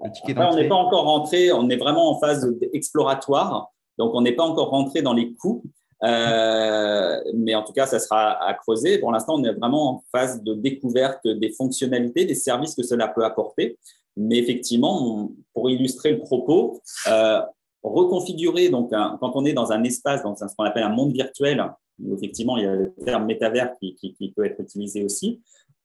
on 0.00 0.54
n'est 0.54 0.68
pas 0.68 0.74
encore 0.74 1.04
rentré, 1.04 1.52
on 1.52 1.68
est 1.68 1.76
vraiment 1.76 2.10
en 2.10 2.20
phase 2.20 2.46
exploratoire, 2.72 3.72
donc 3.98 4.14
on 4.14 4.20
n'est 4.20 4.34
pas 4.34 4.44
encore 4.44 4.70
rentré 4.70 5.02
dans 5.02 5.14
les 5.14 5.32
coûts. 5.34 5.62
Euh, 6.02 7.20
mais 7.34 7.54
en 7.54 7.62
tout 7.62 7.72
cas, 7.72 7.86
ça 7.86 7.98
sera 7.98 8.42
à 8.44 8.54
creuser. 8.54 8.98
Pour 8.98 9.12
l'instant, 9.12 9.34
on 9.36 9.44
est 9.44 9.52
vraiment 9.52 9.90
en 9.90 10.04
phase 10.12 10.42
de 10.42 10.54
découverte 10.54 11.26
des 11.26 11.50
fonctionnalités, 11.50 12.24
des 12.24 12.34
services 12.34 12.74
que 12.74 12.82
cela 12.82 13.08
peut 13.08 13.24
apporter. 13.24 13.78
Mais 14.16 14.38
effectivement, 14.38 15.30
pour 15.52 15.70
illustrer 15.70 16.12
le 16.12 16.20
propos, 16.20 16.80
euh, 17.08 17.40
reconfigurer, 17.82 18.68
donc 18.68 18.90
quand 18.90 19.32
on 19.34 19.44
est 19.44 19.52
dans 19.52 19.72
un 19.72 19.84
espace, 19.84 20.22
dans 20.22 20.34
ce 20.36 20.44
qu'on 20.56 20.64
appelle 20.64 20.82
un 20.82 20.94
monde 20.94 21.12
virtuel, 21.12 21.64
effectivement, 22.12 22.56
il 22.56 22.64
y 22.64 22.66
a 22.66 22.74
le 22.74 22.94
terme 23.04 23.26
métavers 23.26 23.72
qui, 23.78 24.32
peut 24.34 24.44
être 24.44 24.60
utilisé 24.60 25.04
aussi, 25.04 25.40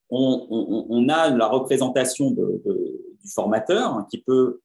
on, 0.10 1.08
a 1.10 1.30
la 1.30 1.48
représentation 1.48 2.32
du 2.32 3.30
formateur 3.34 4.06
qui 4.10 4.18
peut 4.18 4.62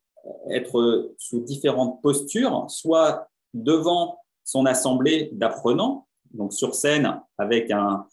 être 0.51 1.13
sous 1.19 1.41
différentes 1.41 2.01
postures, 2.03 2.67
soit 2.69 3.29
devant 3.55 4.19
son 4.47 4.65
assemblée 4.65 5.29
d'apprenants, 5.33 6.07
donc 6.33 6.55
sur 6.55 6.75
scène 6.75 7.21
avec 7.37 7.71
un, 7.71 8.07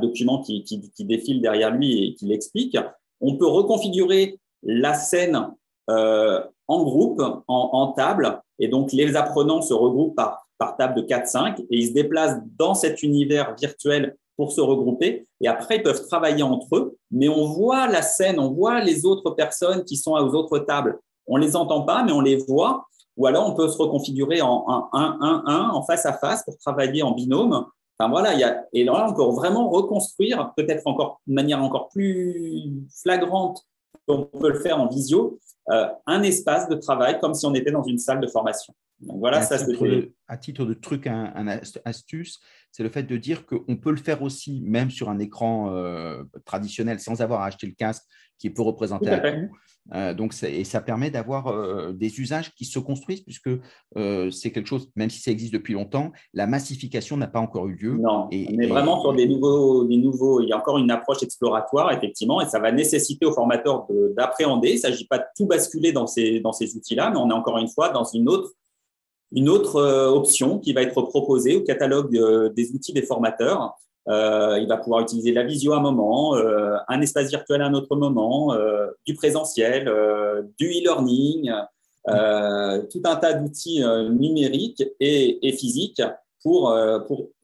document 0.00 0.42
qui, 0.42 0.64
défile 1.00 1.42
derrière 1.42 1.70
lui 1.70 2.04
et 2.04 2.14
qui 2.14 2.26
l'explique. 2.26 2.78
On 3.20 3.36
peut 3.36 3.46
reconfigurer 3.46 4.38
la 4.62 4.94
scène 4.94 5.50
euh, 5.90 6.42
en 6.68 6.82
groupe, 6.84 7.22
en, 7.48 7.92
table, 7.96 8.40
et 8.58 8.68
donc 8.68 8.92
les 8.92 9.16
apprenants 9.16 9.62
se 9.62 9.74
regroupent 9.74 10.16
par, 10.16 10.46
par 10.58 10.76
table 10.76 10.94
de 10.94 11.02
4-5 11.02 11.60
et 11.60 11.66
ils 11.70 11.88
se 11.88 11.92
déplacent 11.92 12.38
dans 12.58 12.74
cet 12.74 13.02
univers 13.02 13.54
virtuel 13.56 14.16
pour 14.36 14.52
se 14.52 14.60
regrouper. 14.60 15.26
Et 15.40 15.48
après, 15.48 15.76
ils 15.76 15.82
peuvent 15.82 16.06
travailler 16.06 16.42
entre 16.42 16.76
eux, 16.76 16.96
mais 17.10 17.28
on 17.28 17.46
voit 17.46 17.88
la 17.88 18.02
scène, 18.02 18.38
on 18.38 18.52
voit 18.52 18.80
les 18.80 19.04
autres 19.04 19.30
personnes 19.30 19.84
qui 19.84 19.96
sont 19.96 20.12
aux 20.12 20.34
autres 20.34 20.58
tables. 20.60 21.00
On 21.26 21.36
les 21.36 21.56
entend 21.56 21.82
pas, 21.82 22.04
mais 22.04 22.12
on 22.12 22.20
les 22.20 22.36
voit. 22.36 22.86
Ou 23.16 23.26
alors, 23.26 23.48
on 23.48 23.54
peut 23.54 23.68
se 23.68 23.78
reconfigurer 23.78 24.42
en 24.42 24.64
1-1-1, 24.92 25.70
en 25.70 25.82
face 25.82 26.06
à 26.06 26.12
face 26.12 26.44
pour 26.44 26.58
travailler 26.58 27.02
en 27.02 27.12
binôme. 27.12 27.66
Enfin, 27.98 28.10
voilà, 28.10 28.34
il 28.34 28.40
y 28.40 28.44
a, 28.44 28.64
et 28.72 28.84
là, 28.84 29.06
on 29.08 29.14
peut 29.14 29.22
vraiment 29.34 29.70
reconstruire, 29.70 30.52
peut-être 30.56 30.86
encore 30.86 31.20
de 31.26 31.32
manière 31.32 31.62
encore 31.62 31.88
plus 31.88 32.84
flagrante 33.02 33.62
qu'on 34.06 34.24
peut 34.24 34.50
le 34.50 34.60
faire 34.60 34.78
en 34.80 34.86
visio, 34.86 35.38
euh, 35.70 35.86
un 36.06 36.22
espace 36.22 36.68
de 36.68 36.76
travail 36.76 37.18
comme 37.20 37.34
si 37.34 37.46
on 37.46 37.54
était 37.54 37.70
dans 37.70 37.82
une 37.82 37.98
salle 37.98 38.20
de 38.20 38.26
formation. 38.26 38.74
Donc 39.00 39.18
voilà, 39.18 39.42
ça 39.42 39.58
c'est 39.58 40.12
à 40.26 40.36
titre 40.38 40.64
de 40.64 40.72
truc, 40.72 41.06
un, 41.06 41.46
astuce, 41.84 42.40
c'est 42.70 42.82
le 42.82 42.88
fait 42.88 43.02
de 43.02 43.16
dire 43.18 43.44
qu'on 43.44 43.76
peut 43.76 43.90
le 43.90 43.98
faire 43.98 44.22
aussi, 44.22 44.62
même 44.62 44.90
sur 44.90 45.10
un 45.10 45.18
écran 45.18 45.70
euh, 45.74 46.22
traditionnel, 46.46 46.98
sans 46.98 47.20
avoir 47.20 47.42
à 47.42 47.46
acheter 47.46 47.66
le 47.66 47.74
casque 47.74 48.04
qui 48.38 48.48
peut 48.48 48.62
représenter 48.62 49.10
un 49.10 49.18
coût. 49.18 49.56
Euh, 49.94 50.14
donc, 50.14 50.34
et 50.42 50.64
ça 50.64 50.80
permet 50.80 51.10
d'avoir 51.10 51.46
euh, 51.46 51.92
des 51.92 52.20
usages 52.20 52.54
qui 52.54 52.64
se 52.64 52.78
construisent, 52.78 53.22
puisque 53.22 53.50
c'est 54.30 54.50
quelque 54.50 54.66
chose, 54.66 54.90
même 54.96 55.10
si 55.10 55.20
ça 55.20 55.30
existe 55.30 55.52
depuis 55.52 55.74
longtemps, 55.74 56.12
la 56.34 56.46
massification 56.46 57.16
n'a 57.16 57.26
pas 57.26 57.40
encore 57.40 57.68
eu 57.68 57.74
lieu. 57.74 57.96
Non, 57.98 58.28
et, 58.30 58.48
on 58.52 58.60
est 58.60 58.66
vraiment 58.66 59.00
sur 59.00 59.14
des 59.14 59.26
nouveaux, 59.28 59.84
des 59.84 59.96
nouveaux. 59.96 60.40
Il 60.40 60.48
y 60.48 60.52
a 60.52 60.58
encore 60.58 60.78
une 60.78 60.90
approche 60.90 61.22
exploratoire, 61.22 61.92
effectivement, 61.92 62.40
et 62.40 62.46
ça 62.46 62.58
va 62.58 62.72
nécessiter 62.72 63.26
aux 63.26 63.32
formateurs 63.32 63.86
d'appréhender. 64.16 64.70
Il 64.70 64.74
ne 64.74 64.80
s'agit 64.80 65.06
pas 65.06 65.18
de 65.18 65.24
tout 65.36 65.46
basculer 65.46 65.92
dans 65.92 66.06
ces, 66.06 66.40
dans 66.40 66.52
ces 66.52 66.76
outils-là, 66.76 67.10
mais 67.10 67.18
on 67.18 67.30
est 67.30 67.34
encore 67.34 67.58
une 67.58 67.68
fois 67.68 67.90
dans 67.90 68.04
une 68.04 68.28
autre 68.28 68.52
une 69.32 69.48
autre 69.48 69.76
euh, 69.76 70.08
option 70.08 70.58
qui 70.58 70.72
va 70.72 70.82
être 70.82 71.02
proposée 71.02 71.56
au 71.56 71.62
catalogue 71.62 72.16
euh, 72.16 72.48
des 72.50 72.72
outils 72.72 72.92
des 72.92 73.02
formateurs. 73.02 73.74
Euh, 74.08 74.58
il 74.60 74.68
va 74.68 74.76
pouvoir 74.76 75.00
utiliser 75.02 75.32
la 75.32 75.44
visio 75.44 75.72
à 75.72 75.78
un 75.78 75.80
moment, 75.80 76.34
un 76.34 77.00
espace 77.00 77.28
virtuel 77.28 77.62
à 77.62 77.66
un 77.66 77.74
autre 77.74 77.96
moment, 77.96 78.54
du 79.04 79.14
présentiel, 79.14 79.84
du 80.58 80.66
e-learning, 80.66 81.50
tout 82.06 83.02
un 83.04 83.16
tas 83.16 83.32
d'outils 83.34 83.82
numériques 84.10 84.84
et, 85.00 85.52
physiques 85.52 86.02
pour, 86.42 86.72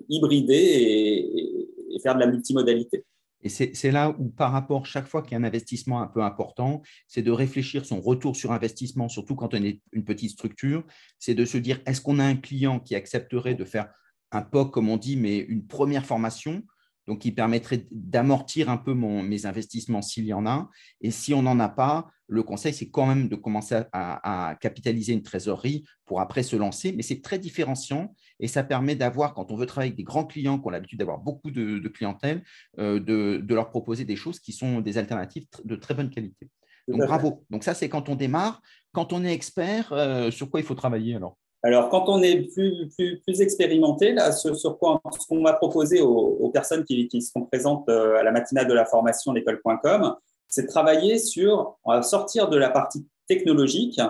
hybrider 0.09 0.55
et, 0.55 2.01
faire 2.03 2.15
de 2.15 2.21
la 2.21 2.27
multimodalité. 2.27 3.05
Et 3.43 3.49
c'est 3.49 3.91
là 3.91 4.15
où, 4.19 4.29
par 4.29 4.53
rapport, 4.53 4.87
chaque 4.87 5.09
fois 5.09 5.23
qu'il 5.23 5.33
y 5.33 5.35
a 5.35 5.39
un 5.39 5.45
investissement 5.45 6.01
un 6.01 6.07
peu 6.07 6.23
important, 6.23 6.83
c'est 7.09 7.23
de 7.23 7.33
réfléchir 7.33 7.85
son 7.85 8.01
retour 8.01 8.37
sur 8.37 8.53
investissement, 8.53 9.09
surtout 9.09 9.35
quand 9.35 9.53
on 9.55 9.63
est 9.65 9.81
une 9.91 10.05
petite 10.05 10.31
structure, 10.31 10.85
c'est 11.19 11.35
de 11.35 11.45
se 11.45 11.59
dire, 11.59 11.81
est-ce 11.87 12.01
qu'on 12.01 12.21
a 12.21 12.25
un 12.25 12.37
client 12.37 12.79
qui 12.79 12.95
accepterait 12.95 13.55
de 13.55 13.65
faire 13.65 13.93
un 14.33 14.43
POC, 14.43 14.73
comme 14.73 14.89
on 14.89 14.97
dit, 14.97 15.17
mais 15.17 15.39
une 15.39 15.67
première 15.67 16.05
formation 16.05 16.63
donc 17.07 17.21
qui 17.21 17.33
permettrait 17.33 17.87
d'amortir 17.91 18.71
un 18.71 18.77
peu 18.77 18.95
mes 18.95 19.47
investissements 19.47 20.03
s'il 20.03 20.25
y 20.25 20.33
en 20.33 20.47
a. 20.47 20.71
Et 21.01 21.11
si 21.11 21.35
on 21.35 21.43
n'en 21.43 21.59
a 21.59 21.69
pas, 21.69 22.09
le 22.29 22.43
conseil, 22.43 22.73
c'est 22.73 22.91
quand 22.91 23.07
même 23.07 23.29
de 23.29 23.37
commencer 23.37 23.83
à, 23.93 24.57
capitaliser 24.61 25.13
une 25.13 25.23
trésorerie 25.23 25.85
pour 26.07 26.21
après 26.21 26.43
se 26.43 26.57
lancer. 26.57 26.93
Mais 26.93 27.03
c'est 27.03 27.21
très 27.21 27.39
différenciant 27.39 28.15
et 28.39 28.49
ça 28.49 28.63
permet 28.63 28.95
d'avoir, 28.95 29.35
quand 29.35 29.51
on 29.51 29.57
veut 29.57 29.67
travailler 29.67 29.91
avec 29.91 29.97
des 29.97 30.05
grands 30.05 30.25
clients 30.25 30.59
qui 30.59 30.67
ont 30.67 30.71
l'habitude 30.71 30.99
d'avoir 30.99 31.19
beaucoup 31.19 31.51
de, 31.51 31.89
clientèle, 31.89 32.43
euh, 32.79 33.01
de, 33.01 33.55
leur 33.55 33.69
proposer 33.69 34.05
des 34.05 34.17
choses 34.17 34.39
qui 34.39 34.53
sont 34.53 34.81
des 34.81 34.97
alternatives 34.97 35.47
de 35.65 35.77
très 35.77 35.95
bonne 35.95 36.11
qualité. 36.11 36.49
Donc 36.89 37.01
bravo. 37.01 37.45
Donc 37.51 37.65
ça, 37.65 37.75
c'est 37.75 37.89
quand 37.89 38.09
on 38.09 38.17
démarre. 38.17 38.63
Quand 38.93 39.13
on 39.13 39.25
est 39.25 39.33
expert, 39.33 39.93
euh, 39.93 40.31
sur 40.31 40.51
quoi 40.51 40.61
il 40.61 40.67
faut 40.67 40.75
travailler 40.75 41.15
alors? 41.15 41.37
Alors, 41.65 41.91
quand 41.91 42.09
on 42.09 42.23
est 42.23 42.53
plus, 42.53 42.89
plus, 42.97 43.21
plus 43.21 43.41
expérimenté, 43.41 44.13
là, 44.13 44.33
ce, 44.33 44.53
sur 44.55 44.79
quoi, 44.79 45.01
ce 45.19 45.27
qu'on 45.29 45.45
va 45.45 45.53
proposer 45.53 46.01
aux, 46.01 46.51
personnes 46.51 46.85
qui, 46.85 47.07
qui, 47.07 47.23
seront 47.23 47.43
présentes 47.43 47.89
euh, 47.89 48.19
à 48.19 48.25
la 48.25 48.33
matinale 48.33 48.67
de 48.67 48.75
la 48.75 48.85
formation 48.85 49.33
l'école.com, 49.33 50.17
c'est 50.49 50.63
de 50.63 50.69
travailler 50.69 51.19
sur, 51.19 51.79
on 51.85 51.93
va 51.93 52.03
sortir 52.03 52.49
de 52.49 52.57
la 52.57 52.69
partie 52.69 53.07
technologique, 53.29 54.01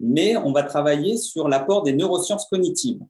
mais 0.00 0.36
on 0.36 0.52
va 0.52 0.62
travailler 0.62 1.18
sur 1.18 1.48
l'apport 1.48 1.82
des 1.82 1.92
neurosciences 1.92 2.46
cognitives. 2.46 3.02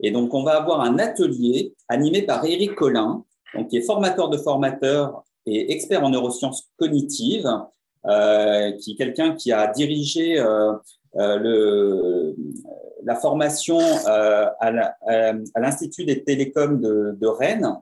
Et 0.00 0.12
donc, 0.12 0.32
on 0.32 0.44
va 0.44 0.56
avoir 0.56 0.80
un 0.80 0.98
atelier 1.00 1.74
animé 1.88 2.22
par 2.22 2.44
Eric 2.44 2.76
Collin, 2.76 3.24
donc, 3.54 3.68
qui 3.68 3.78
est 3.78 3.82
formateur 3.82 4.28
de 4.30 4.38
formateurs 4.38 5.24
et 5.46 5.72
expert 5.72 6.04
en 6.04 6.10
neurosciences 6.10 6.70
cognitives, 6.78 7.50
euh, 8.06 8.72
qui 8.72 8.92
est 8.92 8.96
quelqu'un 8.96 9.34
qui 9.34 9.50
a 9.50 9.66
dirigé 9.66 10.38
euh, 10.38 10.72
le, 11.14 12.34
la 13.04 13.14
formation 13.16 13.78
euh, 13.78 14.46
à 14.60 15.60
l'Institut 15.60 16.04
des 16.04 16.24
télécoms 16.24 16.80
de, 16.80 17.26
Rennes. 17.26 17.78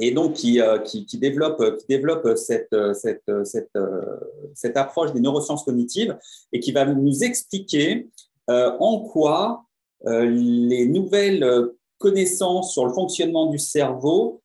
Et 0.00 0.12
donc 0.12 0.34
qui, 0.34 0.60
euh, 0.60 0.78
développe, 1.14 1.62
cette, 2.36 2.72
approche 4.76 5.12
des 5.12 5.20
neurosciences 5.20 5.64
cognitives 5.64 6.16
et 6.52 6.60
qui 6.60 6.72
va 6.72 6.84
nous 6.86 7.24
expliquer 7.24 8.08
en 8.48 9.00
quoi 9.00 9.64
les 10.04 10.86
nouvelles 10.86 11.68
connaissances 11.98 12.72
sur 12.72 12.86
le 12.86 12.92
fonctionnement 12.94 13.46
du 13.46 13.58
cerveau 13.58 14.40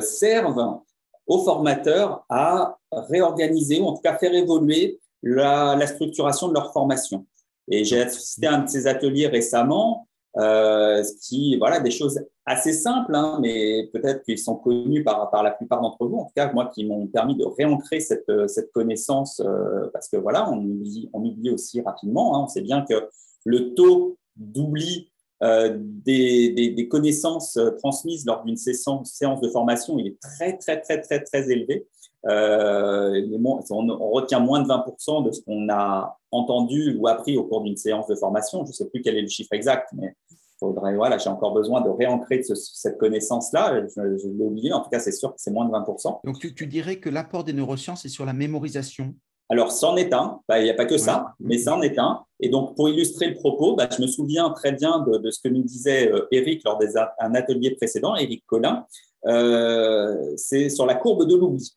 servent 0.00 0.80
aux 1.26 1.42
formateurs 1.42 2.24
à 2.28 2.78
réorganiser 2.92 3.80
ou 3.80 3.86
en 3.86 3.94
tout 3.94 4.02
cas 4.02 4.16
faire 4.16 4.34
évoluer 4.34 5.00
la, 5.34 5.86
structuration 5.86 6.48
de 6.48 6.54
leur 6.54 6.72
formation. 6.72 7.26
Et 7.68 7.84
j'ai 7.84 8.00
assisté 8.00 8.46
à 8.46 8.54
un 8.54 8.64
de 8.64 8.68
ces 8.68 8.86
ateliers 8.86 9.26
récemment 9.26 10.06
euh, 10.36 11.02
qui, 11.22 11.56
voilà, 11.56 11.80
des 11.80 11.90
choses 11.90 12.20
assez 12.44 12.72
simples, 12.72 13.14
hein, 13.14 13.38
mais 13.40 13.88
peut-être 13.92 14.22
qu'ils 14.22 14.38
sont 14.38 14.54
connus 14.54 15.02
par, 15.02 15.30
par 15.30 15.42
la 15.42 15.50
plupart 15.50 15.80
d'entre 15.80 16.06
vous, 16.06 16.18
en 16.18 16.24
tout 16.24 16.32
cas 16.36 16.52
moi, 16.52 16.70
qui 16.72 16.84
m'ont 16.84 17.06
permis 17.06 17.36
de 17.36 17.44
réancrer 17.44 18.00
cette, 18.00 18.30
cette 18.46 18.70
connaissance, 18.70 19.40
euh, 19.40 19.88
parce 19.92 20.08
que 20.08 20.16
voilà, 20.16 20.48
on 20.50 20.58
oublie, 20.58 21.10
on 21.12 21.24
oublie 21.24 21.50
aussi 21.50 21.80
rapidement. 21.80 22.36
Hein, 22.36 22.44
on 22.44 22.48
sait 22.48 22.60
bien 22.60 22.82
que 22.82 23.08
le 23.44 23.74
taux 23.74 24.18
d'oubli 24.36 25.10
euh, 25.42 25.76
des, 25.78 26.50
des, 26.50 26.70
des, 26.70 26.88
connaissances 26.88 27.58
transmises 27.78 28.24
lors 28.26 28.44
d'une 28.44 28.56
séance, 28.56 29.12
séance, 29.12 29.40
de 29.40 29.48
formation, 29.48 29.98
il 29.98 30.06
est 30.08 30.20
très, 30.20 30.56
très, 30.56 30.80
très, 30.80 31.00
très, 31.00 31.22
très 31.22 31.50
élevé. 31.50 31.86
Euh, 32.28 33.22
on, 33.44 33.88
on, 33.88 34.10
retient 34.10 34.40
moins 34.40 34.60
de 34.60 34.66
20% 34.66 35.26
de 35.26 35.32
ce 35.32 35.40
qu'on 35.42 35.68
a 35.68 36.18
entendu 36.30 36.96
ou 36.98 37.06
appris 37.06 37.36
au 37.36 37.44
cours 37.44 37.62
d'une 37.62 37.76
séance 37.76 38.06
de 38.08 38.14
formation. 38.14 38.64
Je 38.64 38.70
ne 38.70 38.72
sais 38.72 38.88
plus 38.88 39.00
quel 39.02 39.16
est 39.16 39.22
le 39.22 39.28
chiffre 39.28 39.52
exact, 39.52 39.88
mais 39.94 40.14
faudrait, 40.58 40.96
voilà, 40.96 41.18
j'ai 41.18 41.30
encore 41.30 41.52
besoin 41.52 41.82
de 41.82 41.90
réancrer 41.90 42.42
cette 42.42 42.98
connaissance-là. 42.98 43.82
Je, 43.82 44.18
je 44.18 44.28
l'ai 44.28 44.44
oublié, 44.44 44.72
en 44.72 44.80
tout 44.80 44.90
cas, 44.90 44.98
c'est 44.98 45.12
sûr 45.12 45.30
que 45.30 45.40
c'est 45.40 45.52
moins 45.52 45.66
de 45.66 45.72
20%. 45.72 46.20
Donc, 46.24 46.38
tu, 46.38 46.54
tu 46.54 46.66
dirais 46.66 46.96
que 46.96 47.10
l'apport 47.10 47.44
des 47.44 47.52
neurosciences 47.52 48.04
est 48.04 48.10
sur 48.10 48.24
la 48.24 48.32
mémorisation? 48.32 49.14
Alors, 49.48 49.70
c'en 49.70 49.96
est 49.96 50.12
un, 50.12 50.40
bah, 50.48 50.58
il 50.58 50.64
n'y 50.64 50.70
a 50.70 50.74
pas 50.74 50.86
que 50.86 50.98
ça, 50.98 51.34
mais 51.38 51.58
c'en 51.58 51.80
est 51.80 51.98
un. 51.98 52.24
Et 52.40 52.48
donc, 52.48 52.74
pour 52.74 52.88
illustrer 52.88 53.28
le 53.28 53.34
propos, 53.34 53.76
bah, 53.76 53.88
je 53.94 54.02
me 54.02 54.08
souviens 54.08 54.50
très 54.50 54.72
bien 54.72 55.04
de, 55.06 55.18
de 55.18 55.30
ce 55.30 55.40
que 55.40 55.48
nous 55.48 55.62
disait 55.62 56.10
euh, 56.10 56.26
Eric 56.32 56.62
lors 56.64 56.78
d'un 56.78 57.34
atelier 57.34 57.76
précédent, 57.76 58.16
Eric 58.16 58.44
Collin, 58.46 58.84
euh, 59.26 60.32
c'est 60.36 60.68
sur 60.68 60.84
la 60.84 60.96
courbe 60.96 61.28
de 61.28 61.36
l'oubli. 61.36 61.76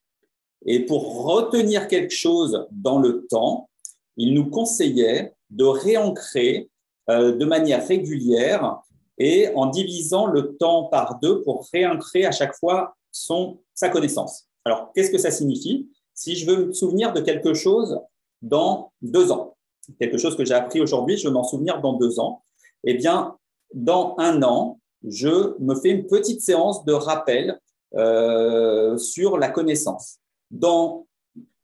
Et 0.66 0.86
pour 0.86 1.24
retenir 1.24 1.88
quelque 1.88 2.14
chose 2.14 2.68
dans 2.72 3.00
le 3.00 3.26
temps, 3.30 3.70
il 4.18 4.34
nous 4.34 4.50
conseillait 4.50 5.34
de 5.50 5.64
réancrer 5.64 6.70
euh, 7.10 7.36
de 7.36 7.46
manière 7.46 7.86
régulière 7.88 8.80
et 9.18 9.50
en 9.56 9.68
divisant 9.68 10.28
le 10.28 10.56
temps 10.58 10.86
par 10.86 11.20
deux 11.20 11.42
pour 11.42 11.68
réancrer 11.74 12.26
à 12.26 12.32
chaque 12.32 12.56
fois 12.56 12.96
son, 13.12 13.60
sa 13.74 13.90
connaissance. 13.90 14.48
Alors, 14.66 14.92
qu'est-ce 14.94 15.12
que 15.12 15.18
ça 15.18 15.32
signifie? 15.32 15.90
Si 16.14 16.36
je 16.36 16.46
veux 16.46 16.66
me 16.68 16.74
souvenir 16.74 17.14
de 17.14 17.22
quelque 17.22 17.54
chose 17.54 18.00
dans 18.42 18.92
deux 19.02 19.32
ans, 19.32 19.56
quelque 20.00 20.18
chose 20.18 20.36
que 20.36 20.46
j'ai 20.46 20.54
appris 20.54 20.82
aujourd'hui, 20.82 21.18
je 21.18 21.28
veux 21.28 21.34
m'en 21.34 21.44
souvenir 21.44 21.82
dans 21.82 21.94
deux 21.94 22.20
ans, 22.20 22.44
eh 22.84 22.94
bien, 22.94 23.36
dans 23.74 24.16
un 24.18 24.44
an, 24.44 24.80
je 25.08 25.56
me 25.60 25.76
fais 25.76 25.90
une 25.90 26.08
petite 26.08 26.42
séance 26.42 26.84
de 26.86 26.94
rappel 26.94 27.60
euh, 27.96 28.98
sur 28.98 29.38
la 29.38 29.50
connaissance. 29.50 30.20
Dans 30.52 31.08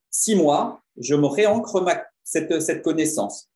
six 0.10 0.36
mois, 0.36 0.82
je 0.98 1.16
me 1.16 1.28
réancre 1.28 1.84
cette, 2.24 2.62
cette 2.62 2.82
connaissance. 2.82 3.50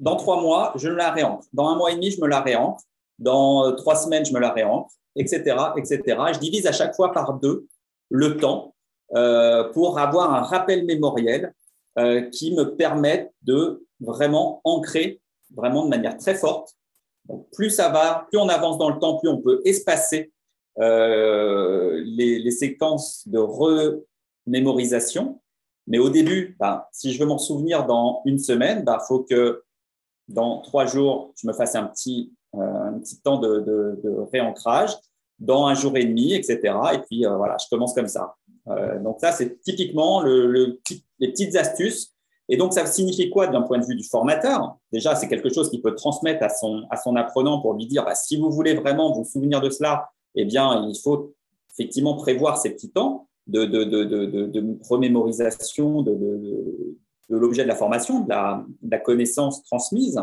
Dans 0.00 0.16
trois 0.16 0.40
mois, 0.40 0.72
je 0.76 0.88
me 0.88 0.94
la 0.94 1.10
réancre. 1.10 1.46
Dans 1.52 1.68
un 1.68 1.76
mois 1.76 1.92
et 1.92 1.94
demi, 1.94 2.10
je 2.10 2.20
me 2.20 2.26
la 2.26 2.40
réancre. 2.40 2.82
Dans 3.18 3.66
euh, 3.66 3.72
trois 3.72 3.96
semaines, 3.96 4.24
je 4.24 4.32
me 4.32 4.40
la 4.40 4.50
réancre, 4.50 4.90
etc., 5.14 5.56
etc. 5.76 6.00
je 6.32 6.38
divise 6.38 6.66
à 6.66 6.72
chaque 6.72 6.94
fois 6.94 7.12
par 7.12 7.34
deux 7.34 7.66
le 8.08 8.38
temps 8.38 8.74
euh, 9.14 9.70
pour 9.72 9.98
avoir 9.98 10.34
un 10.34 10.40
rappel 10.40 10.86
mémoriel 10.86 11.52
euh, 11.98 12.22
qui 12.30 12.54
me 12.54 12.76
permette 12.76 13.30
de 13.42 13.84
vraiment 14.00 14.62
ancrer 14.64 15.20
vraiment 15.54 15.84
de 15.84 15.90
manière 15.90 16.16
très 16.16 16.34
forte. 16.34 16.76
plus 17.52 17.70
ça 17.70 17.90
va, 17.90 18.26
plus 18.30 18.38
on 18.38 18.48
avance 18.48 18.78
dans 18.78 18.88
le 18.88 18.98
temps, 18.98 19.18
plus 19.18 19.28
on 19.28 19.38
peut 19.38 19.60
espacer 19.64 20.32
les, 20.78 22.38
les, 22.38 22.50
séquences 22.52 23.26
de 23.26 23.38
remémorisation. 24.50 25.40
Mais 25.86 25.98
au 25.98 26.10
début, 26.10 26.56
ben, 26.58 26.84
si 26.92 27.12
je 27.12 27.18
veux 27.18 27.26
m'en 27.26 27.38
souvenir 27.38 27.86
dans 27.86 28.22
une 28.24 28.38
semaine, 28.38 28.80
il 28.80 28.84
ben, 28.84 28.98
faut 29.06 29.20
que 29.20 29.62
dans 30.28 30.60
trois 30.60 30.86
jours, 30.86 31.32
je 31.40 31.46
me 31.46 31.52
fasse 31.52 31.74
un 31.74 31.84
petit, 31.84 32.32
euh, 32.54 32.60
un 32.60 32.98
petit 32.98 33.20
temps 33.20 33.38
de, 33.38 33.60
de, 33.60 34.00
de, 34.04 34.10
réancrage, 34.32 34.96
dans 35.38 35.66
un 35.66 35.74
jour 35.74 35.96
et 35.96 36.04
demi, 36.04 36.34
etc. 36.34 36.60
Et 36.94 36.98
puis 36.98 37.26
euh, 37.26 37.36
voilà, 37.36 37.56
je 37.58 37.66
commence 37.70 37.94
comme 37.94 38.08
ça. 38.08 38.36
Euh, 38.68 39.00
donc 39.00 39.18
ça, 39.20 39.32
c'est 39.32 39.60
typiquement 39.62 40.20
le, 40.20 40.46
le, 40.46 40.80
les 41.18 41.28
petites 41.28 41.56
astuces. 41.56 42.14
Et 42.52 42.56
donc, 42.56 42.72
ça 42.72 42.84
signifie 42.84 43.30
quoi 43.30 43.46
d'un 43.46 43.62
point 43.62 43.78
de 43.78 43.84
vue 43.84 43.94
du 43.94 44.02
formateur? 44.02 44.76
Déjà, 44.92 45.14
c'est 45.14 45.28
quelque 45.28 45.52
chose 45.54 45.70
qu'il 45.70 45.80
peut 45.80 45.94
transmettre 45.94 46.42
à 46.42 46.48
son, 46.48 46.84
à 46.90 46.96
son 46.96 47.14
apprenant 47.14 47.60
pour 47.60 47.74
lui 47.74 47.86
dire, 47.86 48.04
bah, 48.04 48.16
si 48.16 48.36
vous 48.36 48.50
voulez 48.50 48.74
vraiment 48.74 49.12
vous 49.12 49.24
souvenir 49.24 49.60
de 49.60 49.70
cela, 49.70 50.10
eh 50.34 50.44
bien, 50.44 50.88
il 50.88 50.98
faut 51.00 51.32
effectivement 51.72 52.16
prévoir 52.16 52.58
ces 52.58 52.70
petits 52.70 52.90
temps 52.90 53.28
de, 53.46 53.64
de, 53.64 54.78
remémorisation, 54.88 56.02
de, 56.02 56.96
l'objet 57.28 57.62
de 57.62 57.68
la 57.68 57.76
formation, 57.76 58.20
de 58.20 58.28
la, 58.28 58.98
connaissance 58.98 59.62
transmise. 59.64 60.20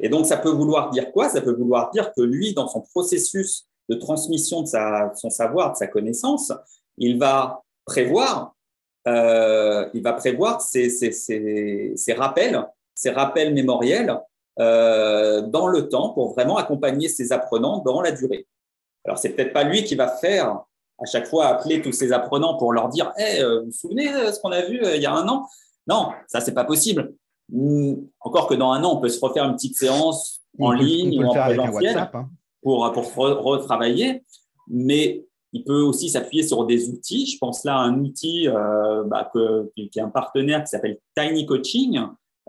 Et 0.00 0.08
donc, 0.08 0.26
ça 0.26 0.36
peut 0.36 0.50
vouloir 0.50 0.90
dire 0.90 1.12
quoi? 1.12 1.28
Ça 1.28 1.40
peut 1.40 1.54
vouloir 1.54 1.90
dire 1.90 2.12
que 2.14 2.22
lui, 2.22 2.54
dans 2.54 2.68
son 2.68 2.82
processus 2.82 3.66
de 3.88 3.94
transmission 3.94 4.62
de 4.62 4.66
sa, 4.66 5.12
son 5.14 5.30
savoir, 5.30 5.72
de 5.72 5.76
sa 5.76 5.86
connaissance, 5.86 6.52
il 6.98 7.18
va 7.18 7.62
prévoir, 7.84 8.54
euh, 9.06 9.88
il 9.94 10.02
va 10.02 10.12
prévoir 10.12 10.60
ses, 10.60 10.88
rappels, 12.16 12.66
ses 12.94 13.10
rappels 13.10 13.54
mémoriels 13.54 14.20
euh, 14.58 15.42
dans 15.42 15.66
le 15.66 15.88
temps 15.88 16.10
pour 16.10 16.32
vraiment 16.32 16.56
accompagner 16.56 17.08
ses 17.08 17.32
apprenants 17.32 17.78
dans 17.78 18.00
la 18.00 18.10
durée. 18.10 18.46
Alors, 19.04 19.18
c'est 19.18 19.30
peut-être 19.30 19.52
pas 19.52 19.62
lui 19.62 19.84
qui 19.84 19.94
va 19.94 20.08
faire 20.08 20.64
à 20.98 21.06
chaque 21.06 21.26
fois 21.26 21.46
appeler 21.46 21.82
tous 21.82 21.92
ses 21.92 22.12
apprenants 22.12 22.56
pour 22.56 22.72
leur 22.72 22.88
dire 22.88 23.12
hey, 23.16 23.42
euh, 23.42 23.60
vous 23.60 23.66
vous 23.66 23.72
souvenez 23.72 24.08
de 24.08 24.32
ce 24.32 24.40
qu'on 24.40 24.52
a 24.52 24.62
vu 24.62 24.80
il 24.94 25.02
y 25.02 25.06
a 25.06 25.12
un 25.12 25.28
an? 25.28 25.46
Non, 25.86 26.08
ça, 26.26 26.40
c'est 26.40 26.54
pas 26.54 26.64
possible. 26.64 27.14
Encore 28.20 28.48
que 28.48 28.54
dans 28.54 28.72
un 28.72 28.82
an, 28.82 28.96
on 28.96 29.00
peut 29.00 29.08
se 29.08 29.20
refaire 29.20 29.44
une 29.44 29.54
petite 29.54 29.76
séance 29.76 30.40
en 30.58 30.72
ligne 30.72 31.22
ou 31.22 31.28
en 31.28 31.34
présentiel 31.34 31.96
hein. 31.96 32.28
pour, 32.62 32.90
pour 32.92 33.04
retravailler. 33.14 34.24
Mais 34.68 35.24
il 35.52 35.62
peut 35.62 35.80
aussi 35.80 36.08
s'appuyer 36.08 36.42
sur 36.42 36.66
des 36.66 36.88
outils. 36.88 37.26
Je 37.26 37.38
pense 37.38 37.64
là 37.64 37.76
à 37.76 37.82
un 37.82 38.00
outil 38.00 38.48
euh, 38.48 39.04
bah, 39.04 39.30
que, 39.32 39.70
qui 39.76 39.90
est 39.94 40.02
un 40.02 40.08
partenaire 40.08 40.64
qui 40.64 40.70
s'appelle 40.70 40.98
Tiny 41.16 41.46
Coaching, 41.46 42.00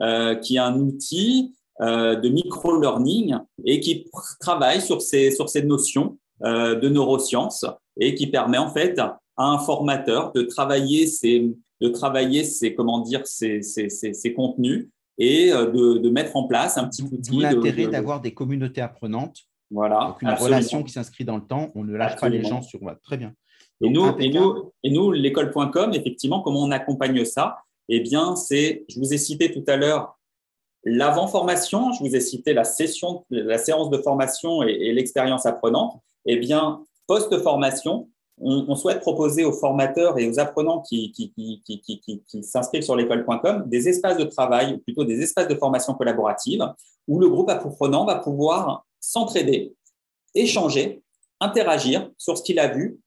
euh, 0.01 0.35
qui 0.35 0.55
est 0.55 0.59
un 0.59 0.79
outil 0.79 1.53
euh, 1.81 2.15
de 2.15 2.29
micro-learning 2.29 3.37
et 3.65 3.79
qui 3.79 4.09
travaille 4.39 4.81
sur 4.81 5.01
ces, 5.01 5.29
sur 5.29 5.47
ces 5.47 5.61
notions 5.61 6.17
euh, 6.43 6.73
de 6.73 6.89
neurosciences 6.89 7.65
et 7.99 8.15
qui 8.15 8.27
permet 8.27 8.57
en 8.57 8.69
fait 8.69 8.99
à 8.99 9.19
un 9.37 9.59
formateur 9.59 10.31
de 10.33 10.41
travailler 10.41 11.07
ces, 11.07 11.51
de 11.81 11.89
travailler 11.89 12.43
ces, 12.43 12.73
comment 12.73 12.99
dire, 12.99 13.25
ces, 13.25 13.61
ces, 13.61 13.89
ces 13.89 14.33
contenus 14.33 14.87
et 15.17 15.51
euh, 15.51 15.71
de, 15.71 15.97
de, 15.99 16.09
mettre 16.09 16.35
en 16.35 16.47
place 16.47 16.77
un 16.77 16.87
petit 16.87 17.03
outil. 17.03 17.37
L'intérêt 17.37 17.87
d'avoir 17.87 18.21
des 18.21 18.33
communautés 18.33 18.81
apprenantes. 18.81 19.39
Voilà. 19.69 20.07
Donc 20.07 20.21
une 20.21 20.29
relation 20.29 20.83
qui 20.83 20.93
s'inscrit 20.93 21.25
dans 21.25 21.37
le 21.37 21.43
temps. 21.43 21.69
On 21.75 21.83
ne 21.83 21.95
lâche 21.95 22.13
absolument. 22.13 22.37
pas 22.37 22.43
les 22.43 22.49
gens 22.49 22.61
sur. 22.61 22.79
Très 23.03 23.17
bien. 23.17 23.33
et 23.81 23.89
nous, 23.89 24.05
et 24.19 24.29
nous, 24.29 24.71
et 24.83 24.89
nous 24.89 25.11
l'école.com, 25.11 25.93
effectivement, 25.93 26.41
comment 26.41 26.63
on 26.63 26.71
accompagne 26.71 27.25
ça? 27.25 27.57
Eh 27.89 27.99
bien, 28.01 28.35
c'est, 28.35 28.85
je 28.89 28.99
vous 28.99 29.13
ai 29.13 29.17
cité 29.17 29.51
tout 29.51 29.63
à 29.67 29.77
l'heure 29.77 30.17
l'avant-formation, 30.83 31.91
je 31.93 31.99
vous 31.99 32.15
ai 32.15 32.21
cité 32.21 32.53
la 32.53 32.63
session, 32.63 33.25
la 33.29 33.57
séance 33.57 33.89
de 33.89 33.97
formation 33.97 34.63
et, 34.63 34.71
et 34.71 34.93
l'expérience 34.93 35.45
apprenante. 35.45 35.99
Eh 36.25 36.37
bien, 36.37 36.81
post-formation, 37.07 38.09
on, 38.39 38.75
souhaite 38.75 38.99
proposer 38.99 39.45
aux 39.45 39.51
formateurs 39.51 40.19
et 40.19 40.29
aux 40.29 40.39
apprenants 40.39 40.81
qui 40.81 41.33
s'inscrivent 42.43 42.83
sur 42.83 42.95
l'école.com 42.95 43.63
des 43.65 43.89
espaces 43.89 44.17
de 44.17 44.25
travail, 44.25 44.75
ou 44.75 44.77
plutôt 44.77 45.03
des 45.03 45.21
espaces 45.21 45.47
de 45.47 45.55
formation 45.55 45.95
collaborative, 45.95 46.63
où 47.07 47.19
le 47.19 47.29
groupe 47.29 47.49
apprenant 47.49 48.05
va 48.05 48.15
pouvoir 48.15 48.85
s'entraider, 48.99 49.75
échanger, 50.35 51.01
interagir 51.39 52.11
sur 52.17 52.37
ce 52.37 52.43
qu'il 52.43 52.59
a 52.59 52.67
vu 52.67 52.99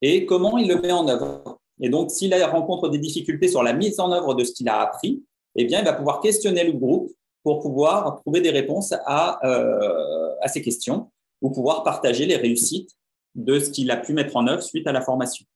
et 0.00 0.24
comment 0.24 0.56
il 0.56 0.68
le 0.68 0.80
met 0.80 0.92
en 0.92 1.06
œuvre. 1.08 1.58
Et 1.80 1.90
donc, 1.90 2.10
s'il 2.10 2.34
rencontre 2.44 2.88
des 2.88 2.98
difficultés 2.98 3.48
sur 3.48 3.62
la 3.62 3.72
mise 3.72 4.00
en 4.00 4.10
œuvre 4.12 4.34
de 4.34 4.44
ce 4.44 4.52
qu'il 4.52 4.68
a 4.68 4.80
appris, 4.80 5.22
eh 5.56 5.64
bien, 5.64 5.80
il 5.80 5.84
va 5.84 5.92
pouvoir 5.92 6.20
questionner 6.20 6.64
le 6.64 6.72
groupe 6.72 7.10
pour 7.42 7.60
pouvoir 7.60 8.20
trouver 8.20 8.40
des 8.40 8.50
réponses 8.50 8.94
à, 9.06 9.38
euh, 9.46 10.34
à 10.40 10.48
ces 10.48 10.62
questions 10.62 11.10
ou 11.40 11.50
pouvoir 11.50 11.82
partager 11.82 12.26
les 12.26 12.36
réussites 12.36 12.90
de 13.38 13.58
ce 13.60 13.70
qu'il 13.70 13.90
a 13.90 13.96
pu 13.96 14.12
mettre 14.12 14.36
en 14.36 14.46
œuvre 14.48 14.62
suite 14.62 14.86
à 14.86 14.92
la 14.92 15.00
formation. 15.00 15.46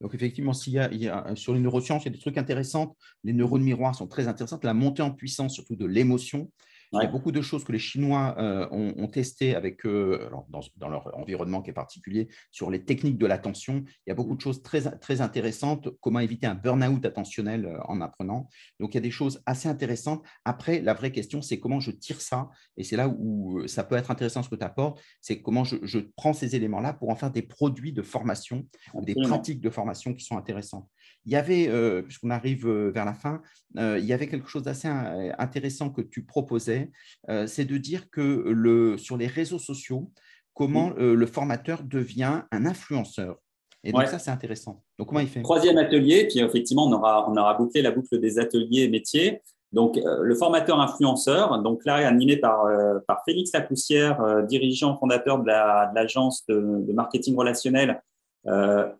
Donc, 0.00 0.14
effectivement, 0.14 0.52
s'il 0.52 0.72
y 0.72 0.78
a, 0.78 1.36
sur 1.36 1.54
les 1.54 1.60
neurosciences, 1.60 2.02
il 2.02 2.06
y 2.06 2.08
a 2.08 2.12
des 2.12 2.18
trucs 2.18 2.38
intéressants. 2.38 2.96
Les 3.22 3.32
neurones 3.32 3.62
miroirs 3.62 3.94
sont 3.94 4.08
très 4.08 4.26
intéressantes. 4.26 4.64
La 4.64 4.74
montée 4.74 5.02
en 5.02 5.12
puissance, 5.12 5.54
surtout 5.54 5.76
de 5.76 5.86
l'émotion, 5.86 6.50
il 6.92 7.02
y 7.02 7.06
a 7.06 7.10
beaucoup 7.10 7.32
de 7.32 7.42
choses 7.42 7.64
que 7.64 7.72
les 7.72 7.78
Chinois 7.78 8.34
euh, 8.38 8.68
ont, 8.70 8.94
ont 8.96 9.08
testées 9.08 9.54
avec 9.54 9.84
eux, 9.86 10.20
alors 10.26 10.46
dans, 10.48 10.60
dans, 10.76 10.88
leur 10.88 11.16
environnement 11.18 11.62
qui 11.62 11.70
est 11.70 11.74
particulier, 11.74 12.28
sur 12.50 12.70
les 12.70 12.84
techniques 12.84 13.18
de 13.18 13.26
l'attention. 13.26 13.84
Il 14.06 14.10
y 14.10 14.12
a 14.12 14.14
beaucoup 14.14 14.36
de 14.36 14.40
choses 14.40 14.62
très, 14.62 14.82
très 14.98 15.20
intéressantes. 15.20 15.88
Comment 16.00 16.20
éviter 16.20 16.46
un 16.46 16.54
burn-out 16.54 17.04
attentionnel 17.04 17.66
euh, 17.66 17.78
en 17.86 18.00
apprenant. 18.00 18.48
Donc, 18.80 18.94
il 18.94 18.96
y 18.96 18.98
a 18.98 19.02
des 19.02 19.10
choses 19.10 19.42
assez 19.46 19.68
intéressantes. 19.68 20.24
Après, 20.44 20.80
la 20.80 20.94
vraie 20.94 21.12
question, 21.12 21.42
c'est 21.42 21.58
comment 21.58 21.80
je 21.80 21.90
tire 21.90 22.20
ça? 22.20 22.48
Et 22.76 22.84
c'est 22.84 22.96
là 22.96 23.08
où 23.08 23.60
euh, 23.60 23.66
ça 23.66 23.84
peut 23.84 23.96
être 23.96 24.10
intéressant 24.10 24.42
ce 24.42 24.48
que 24.48 24.56
tu 24.56 24.64
apportes. 24.64 25.00
C'est 25.20 25.42
comment 25.42 25.64
je, 25.64 25.76
je, 25.82 25.98
prends 26.16 26.32
ces 26.32 26.54
éléments-là 26.56 26.92
pour 26.92 27.10
en 27.10 27.16
faire 27.16 27.30
des 27.30 27.42
produits 27.42 27.92
de 27.92 28.02
formation 28.02 28.66
ou 28.92 29.04
des 29.04 29.14
pratiques 29.14 29.60
de 29.60 29.70
formation 29.70 30.14
qui 30.14 30.24
sont 30.24 30.36
intéressantes. 30.36 30.88
Il 31.26 31.32
y 31.32 31.36
avait, 31.36 31.68
euh, 31.68 32.02
puisqu'on 32.02 32.30
arrive 32.30 32.68
vers 32.68 33.04
la 33.04 33.14
fin, 33.14 33.40
euh, 33.78 33.98
il 33.98 34.04
y 34.04 34.12
avait 34.12 34.28
quelque 34.28 34.48
chose 34.48 34.62
d'assez 34.62 34.88
intéressant 34.88 35.90
que 35.90 36.02
tu 36.02 36.24
proposais 36.24 36.73
disais, 36.74 37.46
c'est 37.46 37.64
de 37.64 37.76
dire 37.76 38.10
que 38.10 38.20
le, 38.20 38.98
sur 38.98 39.16
les 39.16 39.26
réseaux 39.26 39.58
sociaux, 39.58 40.10
comment 40.52 40.90
le 40.90 41.26
formateur 41.26 41.82
devient 41.82 42.42
un 42.50 42.66
influenceur. 42.66 43.36
Et 43.84 43.92
donc, 43.92 44.06
ça, 44.06 44.18
c'est 44.18 44.30
intéressant. 44.30 44.82
Donc, 44.98 45.08
comment 45.08 45.20
il 45.20 45.28
fait? 45.28 45.42
Troisième 45.42 45.76
atelier, 45.76 46.26
puis 46.26 46.40
effectivement, 46.40 46.86
on 46.86 46.92
aura, 46.92 47.30
on 47.30 47.36
aura 47.36 47.54
bouclé 47.54 47.82
la 47.82 47.90
boucle 47.90 48.18
des 48.18 48.38
ateliers 48.38 48.88
métiers. 48.88 49.42
Donc, 49.74 49.98
euh, 49.98 50.18
le 50.22 50.34
formateur 50.36 50.80
influenceur, 50.80 51.60
donc 51.60 51.84
là, 51.84 51.96
animé 52.06 52.36
par, 52.36 52.64
euh, 52.64 53.00
par 53.08 53.22
Félix 53.26 53.52
Lapoussière, 53.52 54.20
euh, 54.22 54.42
dirigeant 54.42 54.96
fondateur 54.96 55.40
de 55.40 55.48
l'agence 55.48 56.46
de, 56.46 56.54
de, 56.86 56.92
marketing 56.92 57.36
relationnel 57.36 58.00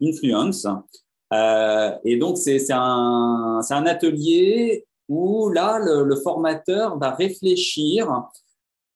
Influence. 0.02 0.66
et 2.04 2.16
donc, 2.16 2.38
c'est 2.38 2.72
un, 2.72 3.60
un, 3.68 3.86
atelier 3.86 4.86
où 5.09 5.50
là, 5.50 5.78
le, 5.78 6.16
formateur 6.16 6.98
va 6.98 7.11
réfléchir 7.11 8.24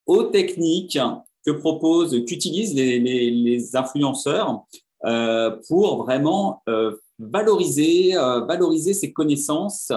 aux 0.06 0.24
techniques 0.24 0.98
que 1.44 1.50
proposent, 1.52 2.24
qu'utilisent 2.24 2.74
les, 2.74 2.98
les, 2.98 3.30
les, 3.30 3.76
influenceurs 3.76 4.64
pour 5.68 6.04
vraiment 6.04 6.62
valoriser, 7.18 8.14
valoriser 8.14 8.94
ses 8.94 9.12
connaissances 9.12 9.92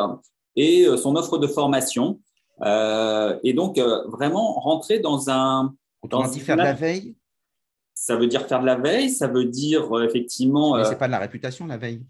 et 0.55 0.85
euh, 0.85 0.97
son 0.97 1.15
offre 1.15 1.37
de 1.37 1.47
formation. 1.47 2.19
Euh, 2.61 3.39
et 3.43 3.53
donc, 3.53 3.77
euh, 3.77 4.03
vraiment 4.07 4.53
rentrer 4.53 4.99
dans 4.99 5.29
un. 5.29 5.73
Dans 6.09 6.27
dit 6.27 6.39
faire 6.39 6.57
de 6.57 6.63
la 6.63 6.73
veille 6.73 7.15
Ça 7.93 8.15
veut 8.15 8.27
dire 8.27 8.47
faire 8.47 8.61
de 8.61 8.65
la 8.65 8.75
veille, 8.75 9.09
ça 9.09 9.27
veut 9.27 9.45
dire 9.45 9.87
effectivement. 10.03 10.77
Mais 10.77 10.83
ce 10.83 10.91
n'est 10.91 10.97
pas 10.97 11.07
de 11.07 11.11
la 11.11 11.19
réputation, 11.19 11.67
la 11.67 11.77
veille. 11.77 12.03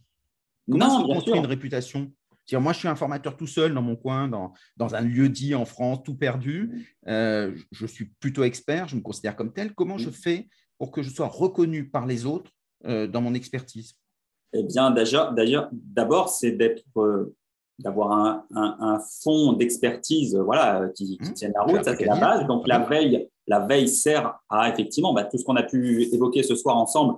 Comment 0.70 1.00
non, 1.00 1.06
on 1.06 1.14
construit 1.16 1.38
une 1.38 1.46
réputation? 1.46 2.12
Moi, 2.54 2.74
je 2.74 2.80
suis 2.80 2.88
un 2.88 2.96
formateur 2.96 3.38
tout 3.38 3.48
seul 3.48 3.74
dans 3.74 3.82
mon 3.82 3.96
coin, 3.96 4.28
dans, 4.28 4.54
dans 4.78 4.96
un 4.96 5.02
lieu 5.02 5.30
dit 5.30 5.56
en 5.56 5.66
France, 5.66 6.00
tout 6.04 6.16
perdu. 6.16 6.98
je 7.06 7.86
suis 7.88 8.06
plutôt 8.20 8.44
expert, 8.44 8.88
je 8.88 8.96
me 8.96 9.02
considère 9.02 9.36
comme 9.36 9.54
tel. 9.54 9.74
Comment 9.74 9.98
je 9.98 10.10
fais 10.10 10.48
pour 10.78 10.92
que 10.92 11.02
je 11.02 11.10
sois 11.10 11.28
reconnu 11.28 11.90
par 11.90 12.06
les 12.06 12.26
autres 12.26 12.52
dans 12.84 13.22
mon 13.22 13.34
expertise? 13.34 13.96
Eh 14.54 14.64
bien, 14.64 14.92
d'ailleurs, 14.92 15.70
d'abord, 15.72 16.30
c'est 16.30 16.52
d'être 16.52 16.84
d'avoir 17.82 18.12
un, 18.12 18.46
un, 18.54 19.00
fond 19.24 19.54
d'expertise 19.54 20.36
voilà, 20.36 20.90
qui, 20.96 21.18
qui 21.18 21.32
mmh. 21.32 21.34
tienne 21.34 21.54
la 21.56 21.64
route, 21.64 21.84
ça 21.84 21.96
c'est 21.96 22.06
la 22.06 22.16
base. 22.16 22.48
Donc 22.48 22.68
la 22.68 22.80
veille, 22.80 23.30
la 23.48 23.60
veille 23.60 23.88
sert 23.88 24.40
à 24.50 24.70
effectivement 24.70 25.14
bah, 25.14 25.24
tout 25.24 25.38
ce 25.38 25.44
qu'on 25.44 25.56
a 25.56 25.64
pu 25.64 26.04
évoquer 26.14 26.44
ce 26.44 26.56
soir 26.56 26.78
ensemble. 26.78 27.16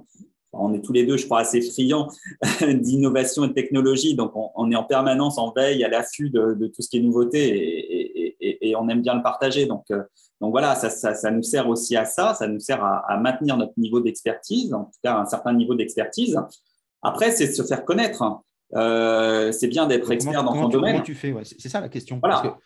On 0.54 0.74
est 0.74 0.82
tous 0.82 0.94
les 0.94 1.06
deux, 1.06 1.18
je 1.18 1.26
crois, 1.26 1.40
assez 1.40 1.62
friands 1.62 2.08
d'innovation 2.62 3.44
et 3.44 3.48
de 3.50 3.54
technologie, 3.54 4.16
donc 4.16 4.32
on, 4.36 4.72
est 4.72 4.76
en 4.76 4.84
permanence 4.84 5.38
en 5.38 5.52
veille, 5.52 5.84
à 5.84 5.90
l'affût 5.90 6.30
de, 6.30 6.54
de, 6.54 6.68
tout 6.68 6.82
ce 6.82 6.90
qui 6.90 6.98
est 6.98 7.02
nouveauté 7.02 7.50
et, 7.50 8.36
et, 8.40 8.70
et, 8.70 8.76
on 8.76 8.88
aime 8.90 9.02
bien 9.02 9.16
le 9.16 9.24
partager. 9.24 9.66
Donc, 9.66 9.86
euh, 9.92 10.04
donc 10.42 10.52
voilà, 10.52 10.76
ça, 10.76 10.90
ça, 10.90 11.16
ça, 11.16 11.32
nous 11.32 11.44
sert 11.44 11.68
aussi 11.68 11.96
à 11.96 12.06
ça, 12.06 12.34
ça 12.34 12.48
nous 12.48 12.60
sert 12.60 12.84
à, 12.84 13.00
à 13.12 13.18
maintenir 13.18 13.58
notre 13.58 13.74
niveau 13.78 14.00
d'expertise, 14.00 14.74
en 14.74 14.86
tout 14.86 15.00
cas 15.04 15.18
un 15.18 15.26
certain 15.26 15.54
niveau 15.54 15.76
d'expertise. 15.76 16.38
Après, 17.04 17.32
c'est 17.32 17.52
se 17.52 17.64
faire 17.64 17.84
connaître. 17.86 18.24
Euh, 18.76 19.52
c'est 19.52 19.68
bien 19.68 19.86
d'être 19.86 20.10
expert 20.12 20.44
dans 20.44 20.54
ton 20.54 20.70
domaine. 20.70 20.94
Comment 20.94 21.04
tu 21.04 21.16
fais 21.16 21.34
C'est 21.44 21.70
ça 21.70 21.82
la 21.82 21.90
question. 21.90 22.20
Voilà. 22.22 22.58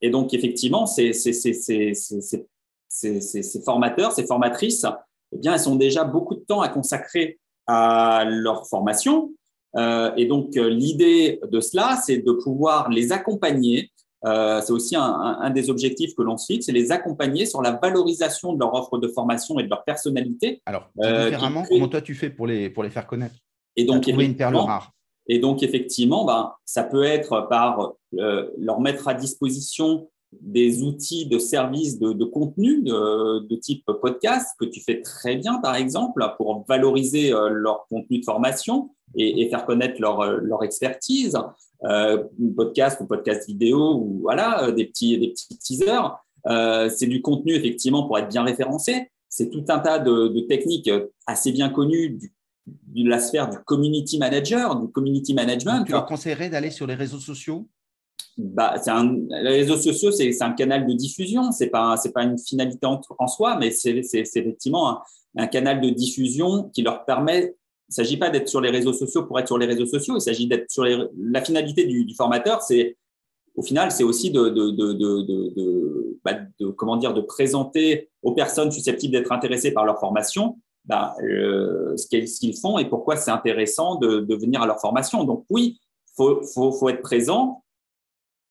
et, 0.00 0.10
donc, 0.10 0.34
effectivement, 0.34 0.86
ces, 0.86 1.12
formateurs, 3.64 4.12
ces 4.12 4.26
formatrices, 4.26 4.86
eh 5.32 5.38
bien, 5.38 5.54
elles 5.54 5.68
ont 5.68 5.76
déjà 5.76 6.04
beaucoup 6.04 6.34
de 6.34 6.40
temps 6.40 6.60
à 6.60 6.68
consacrer 6.68 7.38
à 7.66 8.24
leur 8.26 8.66
formation. 8.66 9.30
Euh, 9.76 10.12
et 10.16 10.26
donc, 10.26 10.56
euh, 10.56 10.68
l'idée 10.68 11.40
de 11.50 11.60
cela, 11.60 11.98
c'est 12.04 12.18
de 12.18 12.32
pouvoir 12.32 12.88
les 12.88 13.12
accompagner. 13.12 13.90
c'est 14.24 14.70
aussi 14.72 14.96
un, 14.96 15.50
des 15.50 15.70
objectifs 15.70 16.14
que 16.14 16.22
l'on 16.22 16.36
se 16.36 16.46
fixe, 16.46 16.66
c'est 16.66 16.72
les 16.72 16.90
accompagner 16.90 17.46
sur 17.46 17.62
la 17.62 17.72
valorisation 17.72 18.52
de 18.52 18.58
leur 18.58 18.74
offre 18.74 18.98
de 18.98 19.08
formation 19.08 19.58
et 19.58 19.62
de 19.62 19.68
leur 19.68 19.84
personnalité. 19.84 20.60
Alors, 20.66 20.90
différemment, 20.96 21.62
comment 21.68 21.88
toi 21.88 22.00
tu 22.00 22.14
fais 22.14 22.30
pour 22.30 22.46
les, 22.46 22.70
pour 22.70 22.82
les 22.82 22.90
faire 22.90 23.06
connaître? 23.06 23.36
et 23.76 23.84
donc, 23.84 24.08
une 24.08 24.36
perle 24.36 24.56
rare. 24.56 24.92
Et 25.28 25.38
donc, 25.38 25.62
effectivement, 25.62 26.24
ben, 26.24 26.52
ça 26.64 26.82
peut 26.82 27.04
être 27.04 27.46
par 27.48 27.92
euh, 28.18 28.50
leur 28.58 28.80
mettre 28.80 29.08
à 29.08 29.14
disposition 29.14 30.10
des 30.40 30.82
outils 30.82 31.26
de 31.26 31.38
service 31.38 31.98
de, 31.98 32.24
contenu 32.24 32.82
de, 32.82 33.56
type 33.56 33.84
podcast 34.00 34.48
que 34.58 34.66
tu 34.66 34.80
fais 34.80 35.00
très 35.00 35.36
bien, 35.36 35.58
par 35.58 35.76
exemple, 35.76 36.22
pour 36.36 36.64
valoriser 36.68 37.32
euh, 37.32 37.48
leur 37.48 37.86
contenu 37.88 38.18
de 38.18 38.24
formation 38.24 38.90
et, 39.14 39.48
faire 39.48 39.64
connaître 39.64 40.00
leur, 40.00 40.20
euh, 40.20 40.38
leur 40.42 40.62
expertise. 40.64 41.36
podcast 42.56 43.00
ou 43.00 43.06
podcast 43.06 43.46
vidéo 43.46 43.94
ou 43.94 44.20
voilà, 44.22 44.72
des 44.72 44.86
petits, 44.86 45.18
des 45.18 45.28
petits 45.28 45.58
teasers. 45.58 46.18
c'est 46.90 47.06
du 47.06 47.22
contenu, 47.22 47.54
effectivement, 47.54 48.06
pour 48.06 48.18
être 48.18 48.28
bien 48.28 48.42
référencé. 48.42 49.10
C'est 49.28 49.50
tout 49.50 49.64
un 49.68 49.78
tas 49.78 49.98
de, 49.98 50.28
de 50.28 50.40
techniques 50.40 50.90
assez 51.26 51.52
bien 51.52 51.68
connues 51.68 52.10
du 52.10 52.32
de 52.94 53.08
la 53.08 53.18
sphère 53.18 53.48
du 53.48 53.58
community 53.64 54.18
manager, 54.18 54.76
du 54.76 54.90
community 54.90 55.34
management. 55.34 55.84
tu 55.84 55.92
leur 55.92 56.06
conseillerais 56.06 56.50
d'aller 56.50 56.70
sur 56.70 56.86
les 56.86 56.94
réseaux 56.94 57.18
sociaux? 57.18 57.68
Bah, 58.38 58.76
un, 58.86 59.16
les 59.42 59.50
réseaux 59.50 59.76
sociaux, 59.76 60.12
c'est 60.12 60.42
un 60.42 60.52
canal 60.52 60.86
de 60.86 60.92
diffusion. 60.92 61.50
C'est 61.50 61.70
pas, 61.70 61.96
pas 62.14 62.22
une 62.22 62.38
finalité 62.38 62.86
en, 62.86 63.26
soi, 63.26 63.56
mais 63.56 63.72
c'est 63.72 63.98
effectivement 64.14 65.00
un, 65.36 65.46
canal 65.48 65.80
de 65.80 65.90
diffusion 65.90 66.70
qui 66.72 66.82
leur 66.82 67.04
permet. 67.04 67.56
Il 67.90 67.92
ne 67.92 67.94
s'agit 67.94 68.16
pas 68.16 68.30
d'être 68.30 68.48
sur 68.48 68.60
les 68.60 68.70
réseaux 68.70 68.92
sociaux 68.92 69.24
pour 69.24 69.40
être 69.40 69.48
sur 69.48 69.58
les 69.58 69.66
réseaux 69.66 69.86
sociaux. 69.86 70.16
Il 70.16 70.20
s'agit 70.20 70.46
d'être 70.46 70.70
sur 70.70 70.84
les, 70.84 70.96
la 71.20 71.42
finalité 71.42 71.84
du, 71.84 72.14
formateur. 72.14 72.62
C'est 72.62 72.96
au 73.56 73.62
final, 73.62 73.90
c'est 73.90 74.04
aussi 74.04 74.30
de, 74.30 74.50
de, 74.50 74.70
de, 74.70 76.18
bah, 76.24 76.34
de, 76.60 76.68
comment 76.68 76.96
dire, 76.96 77.14
de 77.14 77.20
présenter 77.20 78.08
aux 78.22 78.34
personnes 78.34 78.70
susceptibles 78.70 79.12
d'être 79.12 79.32
intéressées 79.32 79.72
par 79.72 79.84
leur 79.84 79.98
formation 79.98 80.58
bah, 80.84 81.16
euh, 81.22 81.96
ce 81.96 82.06
qu'ils 82.06 82.56
font 82.56 82.78
et 82.78 82.84
pourquoi 82.84 83.16
c'est 83.16 83.32
intéressant 83.32 83.96
de, 83.96 84.34
venir 84.36 84.62
à 84.62 84.66
leur 84.66 84.80
formation. 84.80 85.24
Donc 85.24 85.44
oui, 85.50 85.80
faut, 86.16 86.40
faut, 86.54 86.70
faut, 86.70 86.88
être 86.88 87.02
présent 87.02 87.64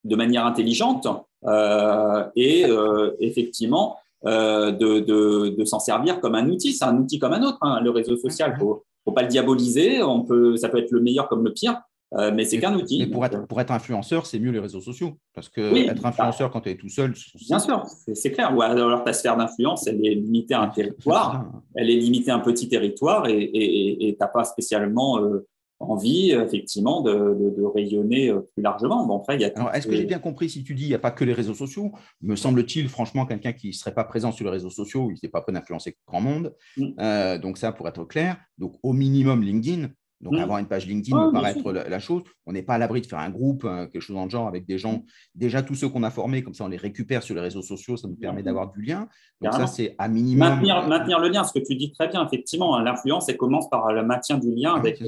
de 0.07 0.15
manière 0.15 0.45
intelligente 0.45 1.07
euh, 1.45 2.23
et 2.35 2.65
euh, 2.65 3.11
effectivement 3.19 3.97
euh, 4.25 4.71
de, 4.71 4.99
de, 4.99 5.55
de 5.55 5.65
s'en 5.65 5.79
servir 5.79 6.19
comme 6.19 6.35
un 6.35 6.49
outil. 6.49 6.73
C'est 6.73 6.85
un 6.85 6.97
outil 6.97 7.19
comme 7.19 7.33
un 7.33 7.43
autre, 7.43 7.59
hein, 7.61 7.81
le 7.81 7.91
réseau 7.91 8.17
social. 8.17 8.51
Il 8.51 8.53
ne 8.55 8.59
faut, 8.59 8.83
faut, 9.05 9.11
pas 9.11 9.21
le 9.21 9.27
diaboliser. 9.27 10.01
On 10.01 10.23
peut, 10.23 10.57
ça 10.57 10.69
peut 10.69 10.79
être 10.79 10.91
le 10.91 11.01
meilleur 11.01 11.27
comme 11.27 11.43
le 11.43 11.53
pire. 11.53 11.81
Euh, 12.13 12.31
mais 12.33 12.45
c'est 12.45 12.59
qu'un 12.59 12.73
outil. 12.73 12.99
Mais 12.99 13.07
pour, 13.07 13.25
être, 13.25 13.45
pour 13.47 13.59
être 13.59 13.71
influenceur, 13.71 14.25
c'est 14.25 14.39
mieux 14.39 14.51
les 14.51 14.59
réseaux 14.59 14.79
sociaux. 14.79 15.17
Parce 15.33 15.49
que 15.49 15.75
être 15.89 16.05
influenceur 16.05 16.51
quand 16.51 16.61
tu 16.61 16.69
es 16.69 16.75
tout 16.75 16.89
seul. 16.89 17.13
Bien 17.47 17.59
sûr, 17.59 17.83
c'est 18.13 18.31
clair. 18.31 18.55
Ou 18.55 18.61
alors 18.61 19.03
ta 19.03 19.13
sphère 19.13 19.35
d'influence, 19.35 19.87
elle 19.87 20.05
est 20.05 20.15
limitée 20.15 20.53
à 20.53 20.61
un 20.61 20.69
territoire. 20.69 21.45
Elle 21.75 21.89
est 21.89 21.97
limitée 21.97 22.31
à 22.31 22.35
un 22.35 22.39
petit 22.39 22.69
territoire 22.69 23.27
et 23.27 23.99
tu 23.99 24.17
n'as 24.19 24.27
pas 24.27 24.45
spécialement 24.45 25.19
euh, 25.19 25.45
envie, 25.79 26.31
effectivement, 26.31 27.01
de, 27.01 27.53
de, 27.55 27.63
rayonner 27.63 28.29
euh, 28.29 28.39
plus 28.53 28.63
largement. 28.63 29.05
Bon, 29.05 29.17
après, 29.17 29.35
il 29.35 29.41
y 29.41 29.45
a 29.45 29.51
alors, 29.55 29.73
est-ce 29.73 29.87
que 29.87 29.95
j'ai 29.95 30.05
bien 30.05 30.19
compris 30.19 30.49
si 30.49 30.63
tu 30.63 30.73
dis 30.73 30.83
il 30.83 30.89
n'y 30.89 30.95
a 30.95 30.99
pas 30.99 31.11
que 31.11 31.23
les 31.23 31.33
réseaux 31.33 31.53
sociaux 31.53 31.91
Me 32.21 32.35
semble-t-il, 32.35 32.89
franchement, 32.89 33.25
quelqu'un 33.25 33.53
qui 33.53 33.67
ne 33.67 33.73
serait 33.73 33.93
pas 33.93 34.03
présent 34.03 34.31
sur 34.31 34.45
les 34.45 34.51
réseaux 34.51 34.69
sociaux, 34.69 35.11
il 35.11 35.19
n'est 35.21 35.29
pas 35.29 35.41
prêt 35.41 35.53
d'influencer 35.53 35.97
grand 36.07 36.21
monde. 36.21 36.55
Mm. 36.77 37.37
donc, 37.39 37.57
ça, 37.57 37.71
pour 37.71 37.87
être 37.87 38.05
clair, 38.05 38.37
donc 38.57 38.75
au 38.83 38.93
minimum 38.93 39.43
LinkedIn, 39.43 39.89
donc, 40.19 40.33
mmh. 40.33 40.37
avoir 40.37 40.57
une 40.57 40.67
page 40.67 40.87
LinkedIn 40.87 41.27
me 41.27 41.31
paraît 41.31 41.51
être 41.51 41.71
la, 41.71 41.99
chose. 41.99 42.23
On 42.47 42.51
n'est 42.51 42.63
pas 42.63 42.75
à 42.75 42.77
l'abri 42.79 43.01
de 43.01 43.05
faire 43.05 43.19
un 43.19 43.29
groupe, 43.29 43.65
euh, 43.65 43.85
quelque 43.85 44.01
chose 44.01 44.15
dans 44.15 44.23
le 44.23 44.29
genre, 44.29 44.47
avec 44.47 44.65
des 44.65 44.79
gens, 44.79 44.93
mmh. 44.93 45.03
déjà 45.35 45.61
tous 45.61 45.75
ceux 45.75 45.89
qu'on 45.89 46.01
a 46.01 46.09
formés, 46.09 46.41
comme 46.41 46.55
ça 46.55 46.63
on 46.63 46.69
les 46.69 46.77
récupère 46.77 47.21
sur 47.21 47.35
les 47.35 47.41
réseaux 47.41 47.61
sociaux, 47.61 47.97
ça 47.97 48.07
nous 48.07 48.15
permet 48.15 48.41
d'avoir 48.41 48.71
du 48.71 48.81
lien. 48.81 49.07
Donc, 49.41 49.53
ça, 49.53 49.67
c'est 49.67 49.95
à 49.99 50.07
minimum. 50.07 50.49
Maintenir, 50.49 50.77
euh, 50.77 50.87
maintenir, 50.87 51.19
le 51.19 51.29
lien, 51.29 51.43
ce 51.43 51.53
que 51.53 51.63
tu 51.63 51.75
dis 51.75 51.91
très 51.91 52.07
bien, 52.07 52.25
effectivement, 52.25 52.75
hein, 52.75 52.83
l'influence, 52.83 53.29
elle 53.29 53.37
commence 53.37 53.69
par 53.69 53.93
le 53.93 54.03
maintien 54.03 54.39
du 54.39 54.53
lien 54.55 54.73
avec, 54.73 55.01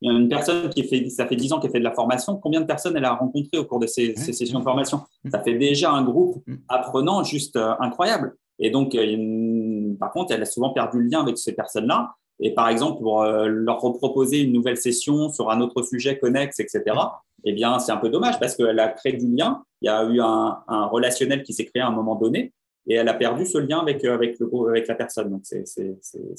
une 0.00 0.28
personne 0.28 0.70
qui 0.70 0.84
fait, 0.84 1.10
ça 1.10 1.26
fait 1.26 1.36
10 1.36 1.52
ans 1.52 1.60
qu'elle 1.60 1.70
fait 1.70 1.78
de 1.78 1.84
la 1.84 1.92
formation. 1.92 2.36
Combien 2.36 2.62
de 2.62 2.66
personnes 2.66 2.96
elle 2.96 3.04
a 3.04 3.14
rencontrées 3.14 3.58
au 3.58 3.64
cours 3.66 3.80
de 3.80 3.86
ces, 3.86 4.16
sessions 4.16 4.60
de 4.60 4.64
formation? 4.64 5.02
Mmh. 5.24 5.30
Ça 5.30 5.40
fait 5.40 5.58
déjà 5.58 5.90
un 5.92 6.02
groupe 6.02 6.42
apprenant 6.68 7.22
juste 7.22 7.56
euh, 7.56 7.74
incroyable. 7.80 8.34
Et 8.58 8.70
donc, 8.70 8.96
par 9.98 10.12
contre, 10.12 10.32
elle 10.32 10.42
a 10.42 10.46
souvent 10.46 10.70
perdu 10.70 10.98
le 11.00 11.08
lien 11.08 11.20
avec 11.20 11.36
ces 11.36 11.52
personnes-là. 11.52 12.14
Et 12.42 12.52
par 12.52 12.68
exemple, 12.68 13.00
pour 13.00 13.22
euh, 13.22 13.46
leur 13.46 13.80
reproposer 13.80 14.40
une 14.40 14.52
nouvelle 14.52 14.76
session 14.76 15.30
sur 15.30 15.50
un 15.50 15.60
autre 15.60 15.82
sujet 15.82 16.18
connexe, 16.18 16.58
etc., 16.58 16.82
eh 17.44 17.52
bien, 17.52 17.78
c'est 17.78 17.92
un 17.92 17.96
peu 17.96 18.08
dommage 18.08 18.38
parce 18.40 18.56
qu'elle 18.56 18.80
a 18.80 18.88
créé 18.88 19.12
du 19.12 19.28
lien. 19.28 19.62
Il 19.80 19.86
y 19.86 19.88
a 19.88 20.04
eu 20.04 20.20
un, 20.20 20.86
relationnel 20.86 21.44
qui 21.44 21.52
s'est 21.52 21.66
créé 21.66 21.82
à 21.82 21.86
un 21.86 21.92
moment 21.92 22.16
donné 22.16 22.52
et 22.88 22.94
elle 22.94 23.08
a 23.08 23.14
perdu 23.14 23.46
ce 23.46 23.58
lien 23.58 23.78
avec, 23.78 24.04
euh, 24.04 24.14
avec, 24.14 24.38
le, 24.40 24.50
avec 24.68 24.88
la 24.88 24.96
personne. 24.96 25.30
Donc, 25.30 25.42
c'est 25.44 25.64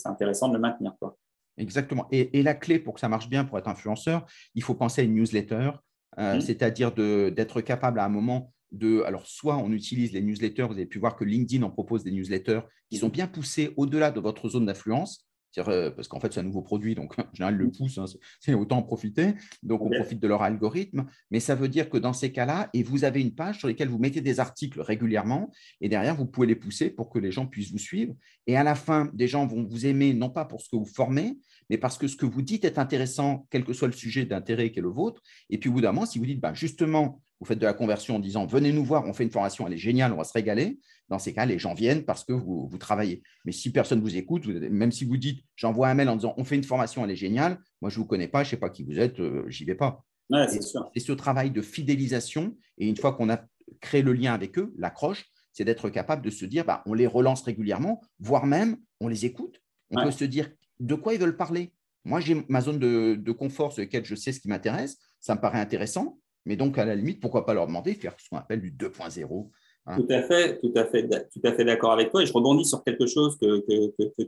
intéressant 0.06 0.50
de 0.50 0.54
le 0.54 0.60
maintenir. 0.60 0.94
Quoi. 1.00 1.18
Exactement. 1.58 2.08
Et, 2.12 2.38
et, 2.38 2.44
la 2.44 2.54
clé 2.54 2.80
pour 2.80 2.96
que 2.96 3.00
ça 3.00 3.08
marche 3.10 3.30
bien, 3.30 3.46
pour 3.46 3.58
être 3.58 3.70
influenceur, 3.70 4.26
il 4.56 4.64
faut 4.64 4.76
penser 4.76 5.02
à 5.02 5.04
une 5.06 5.16
newsletter, 5.16 5.72
euh, 6.20 6.36
mmh. 6.36 6.42
c'est-à-dire 6.42 6.92
d'être 6.92 7.62
capable 7.62 8.00
à 8.00 8.06
un 8.06 8.10
moment 8.10 8.54
de. 8.72 9.04
Alors, 9.04 9.26
soit 9.26 9.56
on 9.58 9.72
utilise 9.72 10.12
les 10.12 10.22
newsletters, 10.22 10.64
vous 10.64 10.74
avez 10.74 10.86
pu 10.86 11.00
voir 11.00 11.16
que 11.16 11.24
LinkedIn 11.24 11.64
en 11.64 11.70
propose 11.70 12.04
des 12.04 12.12
newsletters 12.12 12.62
qui 12.90 12.98
sont 12.98 13.10
bien 13.10 13.28
poussés 13.28 13.74
au-delà 13.78 14.12
de 14.12 14.20
votre 14.20 14.50
zone 14.50 14.66
d'influence 14.66 15.26
parce 15.56 16.08
qu'en 16.08 16.20
fait, 16.20 16.34
c'est 16.34 16.40
un 16.40 16.44
nouveau 16.44 16.62
produit, 16.62 16.96
donc 16.96 17.18
en 17.20 17.34
général, 17.34 17.56
le 17.56 17.70
pouce, 17.70 17.98
hein, 17.98 18.06
c'est 18.40 18.54
autant 18.54 18.78
en 18.78 18.84
profiter. 18.84 19.34
Donc, 19.62 19.82
on 19.82 19.90
profite 19.90 20.20
de 20.20 20.28
leur 20.28 20.42
algorithme. 20.42 21.06
Mais 21.32 21.40
ça 21.40 21.56
veut 21.56 21.68
dire 21.68 21.90
que 21.90 21.98
dans 21.98 22.14
ces 22.14 22.32
cas-là, 22.32 22.70
et 22.74 22.84
vous 22.84 23.04
avez 23.04 23.22
une 23.22 23.36
page 23.36 23.60
sur 23.60 23.68
laquelle 23.68 23.90
vous 23.90 24.00
mettez 24.00 24.22
des 24.22 24.40
articles 24.40 24.82
régulièrement, 24.82 25.52
et 25.82 25.90
derrière, 25.90 26.16
vous 26.16 26.26
pouvez 26.26 26.48
les 26.48 26.56
pousser 26.56 26.90
pour 26.90 27.10
que 27.10 27.20
les 27.20 27.32
gens 27.32 27.46
puissent 27.46 27.72
vous 27.72 27.78
suivre. 27.78 28.16
Et 28.48 28.58
à 28.58 28.64
la 28.64 28.76
fin, 28.76 29.10
des 29.14 29.28
gens 29.28 29.46
vont 29.46 29.64
vous 29.64 29.86
aimer, 29.86 30.14
non 30.14 30.30
pas 30.30 30.46
pour 30.46 30.62
ce 30.62 30.70
que 30.70 30.76
vous 30.76 30.86
formez, 30.86 31.38
mais 31.70 31.78
parce 31.78 31.98
que 31.98 32.08
ce 32.08 32.16
que 32.16 32.26
vous 32.26 32.42
dites 32.42 32.66
est 32.66 32.78
intéressant, 32.78 33.48
quel 33.50 33.64
que 33.64 33.74
soit 33.74 33.88
le 33.88 33.94
sujet 33.94 34.26
d'intérêt 34.26 34.72
qui 34.72 34.80
est 34.80 34.82
le 34.82 34.90
vôtre. 34.90 35.22
Et 35.50 35.58
puis, 35.58 35.70
au 35.70 35.74
bout 35.74 35.82
d'un 35.82 35.92
moment, 35.92 36.06
si 36.06 36.20
vous 36.20 36.26
dites, 36.26 36.42
bah, 36.42 36.54
justement, 36.54 37.22
vous 37.44 37.48
faites 37.48 37.60
de 37.60 37.66
la 37.66 37.74
conversion 37.74 38.16
en 38.16 38.20
disant, 38.20 38.46
venez 38.46 38.72
nous 38.72 38.86
voir, 38.86 39.06
on 39.06 39.12
fait 39.12 39.26
une 39.26 39.32
formation, 39.32 39.68
elle 39.68 39.74
est 39.74 39.78
géniale, 39.78 40.14
on 40.14 40.18
va 40.18 40.24
se 40.24 40.32
régaler. 40.32 40.80
Dans 41.10 41.20
ces 41.20 41.34
cas, 41.34 41.46
les 41.46 41.60
gens 41.60 41.74
viennent 41.74 42.06
parce 42.06 42.24
que 42.24 42.32
vous, 42.32 42.70
travaillez. 42.80 43.22
Mais 43.44 43.52
si 43.52 43.70
personne 43.72 44.00
vous 44.00 44.16
écoute, 44.16 44.48
même 44.48 44.94
si 44.94 45.04
vous 45.04 45.18
dites, 45.18 45.44
j'envoie 45.58 45.90
un 45.90 45.94
mail 45.94 46.08
en 46.08 46.16
disant, 46.16 46.34
on 46.38 46.46
fait 46.46 46.56
une 46.56 46.64
formation, 46.64 47.04
elle 47.04 47.12
est 47.12 47.18
géniale, 47.18 47.60
moi, 47.82 47.90
je 47.90 48.00
ne 48.00 48.04
vous 48.04 48.08
connais 48.08 48.30
pas, 48.30 48.44
je 48.44 48.48
ne 48.48 48.52
sais 48.52 48.58
pas 48.58 48.70
qui 48.70 48.84
vous 48.84 48.98
êtes, 48.98 49.20
euh, 49.20 49.44
j'y 49.50 49.66
vais 49.66 49.76
pas. 49.76 50.06
c'est 50.30 50.62
c'est 50.62 51.00
ce 51.02 51.12
travail 51.12 51.52
de 51.52 51.62
fidélisation. 51.62 52.56
Et 52.78 52.88
une 52.88 52.96
fois 52.96 53.12
qu'on 53.12 53.30
a 53.30 53.44
créé 53.82 54.02
le 54.02 54.14
lien 54.14 54.34
avec 54.34 54.58
eux, 54.58 54.74
l'accroche, 54.78 55.26
c'est 55.52 55.66
d'être 55.66 55.90
capable 55.90 56.24
de 56.24 56.30
se 56.30 56.46
dire, 56.46 56.64
bah, 56.64 56.82
on 56.86 56.94
les 56.94 57.08
relance 57.08 57.42
régulièrement, 57.44 58.02
voire 58.20 58.46
même 58.46 58.78
on 59.02 59.10
les 59.10 59.26
écoute. 59.26 59.62
On 59.92 60.02
peut 60.02 60.12
se 60.12 60.24
dire 60.24 60.50
de 60.80 60.96
quoi 60.96 61.14
ils 61.14 61.20
veulent 61.20 61.38
parler? 61.38 61.74
Moi, 62.06 62.20
j'ai 62.20 62.46
ma 62.48 62.62
zone 62.62 62.80
de, 62.80 63.32
confort 63.32 63.74
sur 63.74 63.82
laquelle 63.82 64.06
je 64.06 64.16
sais 64.16 64.32
ce 64.32 64.40
qui 64.40 64.48
m'intéresse. 64.48 64.98
Ça 65.20 65.36
me 65.36 65.42
paraît 65.42 65.60
intéressant. 65.60 66.20
Mais 66.46 66.56
donc, 66.56 66.78
à 66.78 66.86
la 66.86 66.96
limite, 66.96 67.20
pourquoi 67.22 67.46
pas 67.46 67.54
leur 67.54 67.68
demander 67.68 67.94
de 67.94 68.00
faire 68.00 68.14
ce 68.18 68.30
qu'on 68.30 68.38
appelle 68.38 68.62
du 68.62 68.72
2.0 68.72 69.50
hein. 69.86 69.98
Tout 69.98 70.08
à 70.10 70.22
fait, 70.24 70.60
tout 70.60 70.74
à 70.76 70.86
fait, 70.86 71.08
tout 71.08 71.42
à 71.44 71.54
fait 71.54 71.66
d'accord 71.66 71.92
avec 71.92 72.12
toi. 72.12 72.22
Et 72.22 72.26
je 72.26 72.34
rebondis 72.34 72.66
sur 72.66 72.84
quelque 72.84 73.06
chose 73.06 73.38
que, 73.38 73.64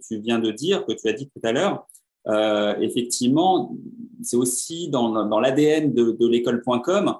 tu 0.08 0.20
viens 0.20 0.40
de 0.40 0.52
dire, 0.52 0.86
que 0.86 0.94
tu 0.94 1.08
as 1.08 1.14
dit 1.14 1.30
tout 1.30 1.42
à 1.44 1.52
l'heure. 1.52 1.88
Euh, 2.28 2.76
effectivement, 2.80 3.76
c'est 4.24 4.38
aussi 4.38 4.90
dans, 4.90 5.40
l'ADN 5.40 5.94
de, 5.94 6.28
l'école.com. 6.28 7.16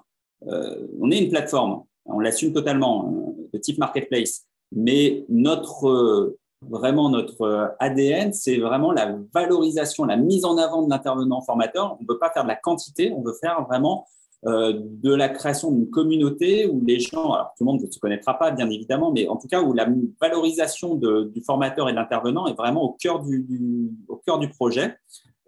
Euh, 0.48 0.88
on 1.00 1.12
est 1.12 1.24
une 1.24 1.30
plateforme, 1.30 1.84
on 2.06 2.20
l'assume 2.20 2.54
totalement, 2.54 3.14
euh, 3.14 3.50
de 3.54 3.58
type 3.58 3.78
marketplace. 3.78 4.46
Mais 4.72 5.26
notre 5.30 6.36
vraiment 6.70 7.10
notre 7.10 7.76
ADN, 7.80 8.34
c'est 8.34 8.58
vraiment 8.58 8.92
la 8.92 9.16
valorisation, 9.34 10.06
la 10.06 10.18
mise 10.18 10.46
en 10.46 10.58
avant 10.58 10.84
de 10.84 10.90
l'intervenant 10.90 11.42
formateur. 11.42 11.96
On 12.00 12.02
ne 12.02 12.08
peut 12.08 12.18
pas 12.18 12.32
faire 12.32 12.44
de 12.44 12.48
la 12.48 12.56
quantité, 12.56 13.12
on 13.12 13.22
veut 13.22 13.36
faire 13.40 13.64
vraiment 13.66 14.08
de 14.46 15.14
la 15.14 15.28
création 15.30 15.72
d'une 15.72 15.90
communauté 15.90 16.68
où 16.68 16.84
les 16.86 17.00
gens, 17.00 17.34
alors 17.34 17.54
tout 17.58 17.64
le 17.64 17.66
monde 17.66 17.82
ne 17.82 17.90
se 17.90 17.98
connaîtra 17.98 18.38
pas 18.38 18.52
bien 18.52 18.70
évidemment, 18.70 19.12
mais 19.12 19.28
en 19.28 19.38
tout 19.38 19.48
cas 19.48 19.62
où 19.62 19.74
la 19.74 19.88
valorisation 20.22 20.96
du 20.96 21.42
formateur 21.44 21.90
et 21.90 21.94
de 21.94 21.98
l'intervenant 21.98 22.46
est 22.46 22.54
vraiment 22.54 22.84
au 22.84 22.92
cœur 22.92 23.24
du, 23.24 24.50
projet. 24.56 24.96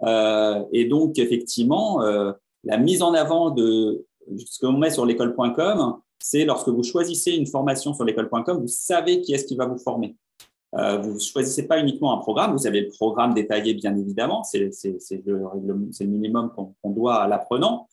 Euh, 0.02 0.64
et 0.72 0.86
donc 0.86 1.20
effectivement, 1.20 2.02
euh, 2.02 2.32
la 2.64 2.78
mise 2.78 3.04
en 3.04 3.14
avant 3.14 3.52
de 3.52 4.04
ce 4.38 4.66
qu'on 4.66 4.74
met 4.74 4.90
sur 4.90 5.06
l'école.com, 5.06 5.98
c'est 6.18 6.46
lorsque 6.46 6.70
vous 6.70 6.84
choisissez 6.84 7.34
une 7.34 7.46
formation 7.46 7.94
sur 7.94 8.04
l'école.com, 8.04 8.60
vous 8.60 8.68
savez 8.68 9.22
qui 9.22 9.34
est-ce 9.34 9.46
qui 9.46 9.56
va 9.56 9.68
vous 9.68 9.78
former. 9.78 10.16
vous 10.74 11.14
ne 11.14 11.20
choisissez 11.20 11.68
pas 11.68 11.80
uniquement 11.80 12.14
un 12.14 12.18
programme, 12.18 12.54
vous 12.54 12.66
avez 12.66 12.82
le 12.82 12.90
programme 12.90 13.36
détaillé 13.36 13.76
bien 13.76 13.96
évidemment, 13.96 14.44
c'est 14.44 14.72
le, 15.24 16.08
minimum 16.08 16.52
qu'on 16.82 16.90
doit 16.90 17.22
à 17.22 17.28
l'apprenant, 17.28 17.88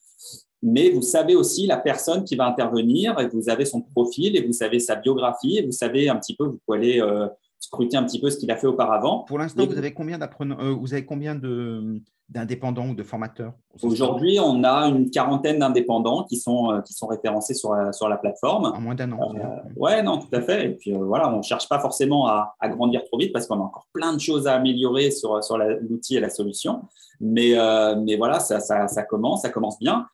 mais 0.65 0.91
vous 0.91 1.03
savez 1.03 1.37
aussi 1.37 1.67
la 1.67 1.77
personne 1.77 2.25
qui 2.25 2.37
va 2.37 2.47
intervenir, 2.47 3.21
et 3.21 3.29
vous 3.29 3.51
avez 3.51 3.67
son 3.67 3.83
profil, 3.83 4.35
et 4.35 4.47
vous 4.47 4.55
savez 4.55 4.81
sa 4.81 4.97
biographie, 4.97 5.59
et 5.59 5.67
vous 5.67 5.73
savez 5.73 6.09
un 6.09 6.17
petit 6.17 6.35
peu, 6.35 6.47
vous 6.47 6.59
pouvez 6.65 6.79
aller 6.79 7.01
euh, 7.03 7.29
scruter 7.61 7.99
un 7.99 8.03
petit 8.05 8.19
peu 8.19 8.31
ce 8.31 8.39
qu'il 8.39 8.51
a 8.51 8.57
fait 8.57 8.67
auparavant. 8.67 9.25
Pour 9.25 9.39
l'instant, 9.39 9.67
vous 9.67 9.77
avez 9.77 9.93
combien 9.93 10.17
d'apprenants, 10.17 10.57
euh, 10.59 10.73
vous 10.73 10.95
avez 10.95 11.05
combien 11.05 11.39
d'indépendants 12.31 12.89
ou 12.89 12.95
de 12.95 13.03
formateurs 13.03 13.53
Aujourd'hui, 13.83 14.39
on 14.41 14.65
a 14.65 14.87
une 14.87 15.11
quarantaine 15.11 15.59
d'indépendants 15.59 16.25
qui 16.25 16.39
sont, 16.39 16.73
euh, 16.73 16.81
qui 16.81 16.95
sont 16.95 17.09
référencés 17.09 17.53
sur 17.53 17.75
la, 17.75 17.93
sur 17.93 18.09
la 18.09 18.17
plateforme. 18.17 18.73
En 18.75 18.81
moins 18.81 18.95
d'un 18.95 19.13
an. 19.13 19.35
ouais, 19.77 20.03
non, 20.03 20.17
tout 20.17 20.35
à 20.35 20.41
fait. 20.41 20.65
Et 20.65 20.71
puis 20.71 20.93
voilà, 20.93 21.31
on 21.31 21.39
ne 21.39 21.43
cherche 21.43 21.69
pas 21.69 21.79
forcément 21.79 22.27
à, 22.27 22.55
à, 22.59 22.71
grandir 22.71 23.05
trop 23.05 23.19
vite 23.19 23.35
parce 23.35 23.47
qu'on 23.47 23.57
a 23.57 23.65
encore 23.65 23.87
plein 23.93 24.15
de 24.15 24.21
choses 24.21 24.47
à 24.47 24.55
améliorer 24.55 25.11
sur, 25.11 25.45
sur 25.45 25.59
l'outil 25.59 26.17
et 26.17 26.21
la 26.21 26.31
solution. 26.31 26.85
Mais, 27.21 27.53
mais 28.03 28.17
voilà, 28.17 28.41
ça, 28.41 28.61
ça, 28.61 28.89
ça 28.89 29.03
commence, 29.03 29.43
ça 29.43 29.51
commence 29.51 29.79
bien. 29.79 30.07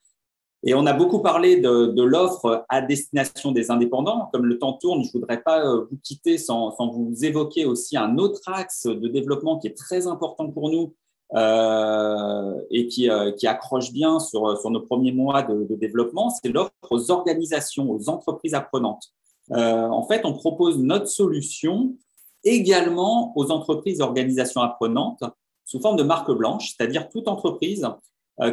Et 0.62 0.74
on 0.74 0.84
a 0.84 0.92
beaucoup 0.92 1.20
parlé 1.20 1.56
de, 1.60 2.02
l'offre 2.02 2.66
à 2.68 2.82
destination 2.82 3.50
des 3.50 3.70
indépendants. 3.70 4.28
Comme 4.32 4.44
le 4.44 4.58
temps 4.58 4.74
tourne, 4.74 5.02
je 5.02 5.08
ne 5.08 5.12
voudrais 5.12 5.42
pas 5.42 5.64
euh, 5.64 5.86
vous 5.90 5.98
quitter 6.02 6.36
sans, 6.36 6.74
vous 6.78 7.14
évoquer 7.24 7.64
aussi 7.64 7.96
un 7.96 8.18
autre 8.18 8.42
axe 8.46 8.86
de 8.86 9.08
développement 9.08 9.58
qui 9.58 9.68
est 9.68 9.76
très 9.76 10.06
important 10.06 10.50
pour 10.50 10.68
nous 10.68 10.94
euh, 11.34 12.60
et 12.70 12.88
qui, 12.88 13.08
euh, 13.08 13.32
qui, 13.32 13.46
accroche 13.46 13.92
bien 13.92 14.18
sur, 14.18 14.70
nos 14.70 14.80
premiers 14.80 15.12
mois 15.12 15.42
de, 15.42 15.74
développement, 15.76 16.28
c'est 16.28 16.50
l'offre 16.50 16.72
aux 16.90 17.10
organisations, 17.10 17.90
aux 17.90 18.10
entreprises 18.10 18.54
apprenantes. 18.54 19.12
En 19.52 20.06
fait, 20.06 20.24
on 20.24 20.32
propose 20.32 20.78
notre 20.78 21.08
solution 21.08 21.96
également 22.44 23.32
aux 23.36 23.50
entreprises 23.50 24.00
organisations 24.00 24.60
apprenantes 24.60 25.24
sous 25.64 25.80
forme 25.80 25.96
de 25.96 26.02
marque 26.02 26.30
blanche, 26.30 26.74
c'est-à-dire 26.76 27.08
toute 27.08 27.26
entreprise 27.26 27.88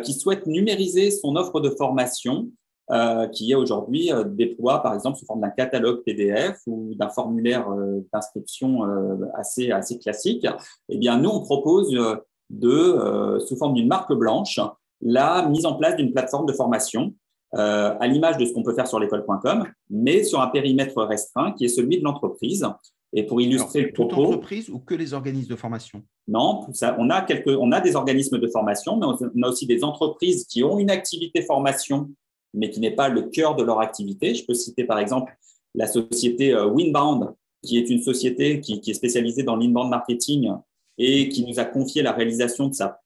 qui 0.03 0.13
souhaite 0.13 0.45
numériser 0.47 1.11
son 1.11 1.35
offre 1.35 1.59
de 1.59 1.69
formation 1.69 2.49
euh, 2.89 3.27
qui 3.27 3.51
est 3.51 3.55
aujourd'hui 3.55 4.13
euh, 4.13 4.23
déploie 4.23 4.81
par 4.81 4.93
exemple 4.93 5.17
sous 5.17 5.25
forme 5.25 5.41
d'un 5.41 5.49
catalogue 5.49 6.03
PDF 6.05 6.57
ou 6.67 6.93
d'un 6.95 7.09
formulaire 7.09 7.67
d'inscription 8.13 8.83
assez, 9.33 9.71
assez 9.71 9.99
classique, 9.99 10.47
eh 10.88 10.97
bien, 10.97 11.19
nous, 11.19 11.29
on 11.29 11.41
propose 11.41 11.91
de, 12.49 13.39
sous 13.45 13.57
forme 13.57 13.73
d'une 13.73 13.89
marque 13.89 14.13
blanche, 14.13 14.59
la 15.01 15.47
mise 15.49 15.65
en 15.65 15.75
place 15.75 15.97
d'une 15.97 16.13
plateforme 16.13 16.45
de 16.45 16.53
formation 16.53 17.13
à 17.51 18.07
l'image 18.07 18.38
de 18.38 18.45
ce 18.45 18.53
qu'on 18.53 18.63
peut 18.63 18.73
faire 18.73 18.88
sur 18.88 18.99
l'école.com, 18.99 19.65
mais 19.89 20.23
sur 20.23 20.39
un 20.41 20.47
périmètre 20.47 21.03
restreint 21.03 21.51
qui 21.51 21.65
est 21.65 21.69
celui 21.69 21.99
de 21.99 22.03
l'entreprise 22.03 22.65
et 23.14 23.24
pour 23.24 23.41
illustrer 23.41 23.82
le 23.82 23.93
propos. 23.93 24.16
Toute 24.16 24.26
entreprise 24.26 24.70
ou 24.70 24.80
que 24.80 24.95
les 24.95 25.14
organismes 25.14 25.49
de 25.49 25.55
formation? 25.55 26.03
Non, 26.28 26.68
ça, 26.74 26.95
on, 26.99 27.10
a 27.10 27.22
quelques, 27.22 27.47
on 27.47 27.72
a 27.72 27.80
des 27.80 27.95
organismes 27.95 28.38
de 28.38 28.47
formation, 28.47 28.97
mais 28.97 29.05
on 29.05 29.43
a 29.43 29.49
aussi 29.49 29.66
des 29.66 29.84
entreprises 29.84 30.45
qui 30.45 30.64
ont 30.64 30.78
une 30.78 30.91
activité 30.91 31.41
formation, 31.41 32.10
mais 32.53 32.70
qui 32.70 32.80
n'est 32.80 32.95
pas 32.95 33.10
le 33.10 33.24
cœur 33.24 33.55
de 33.55 33.64
leur 33.64 33.80
activité. 33.80 34.36
Je 34.36 34.45
peux 34.45 34.53
citer 34.53 34.84
par 34.84 34.99
exemple 34.99 35.34
la 35.74 35.88
société 35.88 36.53
euh, 36.53 36.68
Winbound, 36.68 37.34
qui 37.64 37.78
est 37.78 37.89
une 37.89 38.01
société 38.01 38.60
qui, 38.60 38.82
qui 38.82 38.91
est 38.91 38.95
spécialisée 38.95 39.43
dans 39.43 39.55
l'inbound 39.55 39.89
marketing 39.89 40.51
et 40.97 41.30
qui 41.30 41.45
nous 41.45 41.60
a 41.60 41.66
confié 41.66 42.01
la 42.01 42.12
réalisation 42.12 42.68
de 42.68 42.74
sa, 42.74 42.99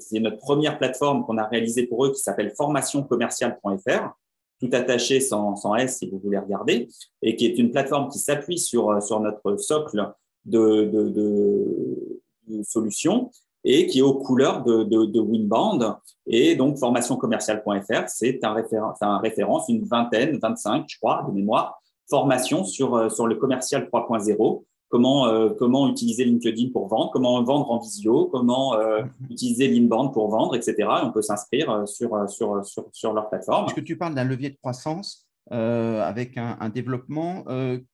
c'est 0.00 0.18
notre 0.18 0.38
première 0.38 0.76
plateforme 0.78 1.24
qu'on 1.24 1.38
a 1.38 1.46
réalisée 1.46 1.86
pour 1.86 2.04
eux 2.04 2.12
qui 2.12 2.20
s'appelle 2.20 2.52
formationcommerciale.fr 2.56 4.16
tout 4.62 4.70
attaché 4.72 5.20
sans, 5.20 5.56
sans, 5.56 5.74
S 5.74 5.98
si 5.98 6.08
vous 6.08 6.20
voulez 6.20 6.38
regarder, 6.38 6.88
et 7.20 7.34
qui 7.34 7.46
est 7.46 7.58
une 7.58 7.72
plateforme 7.72 8.08
qui 8.08 8.18
s'appuie 8.18 8.58
sur, 8.58 9.02
sur 9.02 9.18
notre 9.20 9.56
socle 9.56 10.12
de, 10.44 10.84
de, 10.84 12.62
solutions 12.64 13.30
et 13.64 13.86
qui 13.86 14.00
est 14.00 14.02
aux 14.02 14.14
couleurs 14.14 14.62
de, 14.62 14.84
de, 14.84 15.20
Winband. 15.20 15.96
Et 16.26 16.54
donc, 16.56 16.78
formationcommerciale.fr, 16.78 18.08
c'est 18.08 18.44
un, 18.44 18.52
référence, 18.52 18.98
un 19.00 19.18
référence, 19.18 19.68
une 19.68 19.84
vingtaine, 19.84 20.38
25, 20.40 20.84
je 20.88 20.98
crois, 20.98 21.24
de 21.28 21.32
mémoire, 21.32 21.80
formation 22.08 22.64
sur, 22.64 23.10
sur 23.10 23.26
le 23.26 23.36
commercial 23.36 23.88
3.0 23.92 24.64
comment, 24.92 25.26
euh, 25.26 25.48
comment 25.58 25.88
utiliser 25.88 26.24
LinkedIn 26.24 26.70
pour 26.70 26.86
vendre, 26.86 27.10
comment 27.12 27.42
vendre 27.42 27.70
en 27.70 27.78
visio, 27.78 28.26
comment 28.26 28.74
euh, 28.74 29.02
mhm. 29.02 29.10
utiliser 29.30 29.66
l'inbound 29.68 30.12
pour 30.12 30.28
vendre, 30.28 30.54
etc. 30.54 30.86
on 31.02 31.10
peut 31.10 31.22
s'inscrire 31.22 31.70
euh, 31.70 31.86
sur, 31.86 32.28
sur, 32.28 32.64
sur, 32.64 32.88
sur, 32.92 33.14
leur 33.14 33.30
plateforme. 33.30 33.64
Puisque 33.64 33.84
tu 33.84 33.96
parles 33.96 34.14
d'un 34.14 34.24
levier 34.24 34.50
de 34.50 34.56
croissance 34.56 35.26
avec 35.50 36.38
un, 36.38 36.68
développement, 36.70 37.44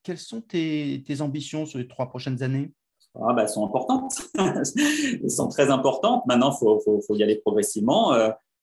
quelles 0.05 0.19
sont 0.19 0.41
tes, 0.41 1.03
tes, 1.05 1.23
ambitions 1.23 1.67
sur 1.67 1.79
les 1.79 1.89
trois 1.89 2.07
prochaines 2.07 2.43
années? 2.43 2.73
Ah, 3.17 3.33
bah, 3.33 3.43
Elles 3.43 3.49
sont 3.49 3.65
importantes, 3.65 4.13
elles 4.39 5.31
sont 5.31 5.49
très 5.49 5.71
importantes. 5.71 6.25
Maintenant, 6.27 6.53
il 6.53 6.59
faut, 6.59 6.79
faut, 6.85 7.01
faut, 7.01 7.17
y 7.17 7.23
aller 7.23 7.37
progressivement. 7.37 8.13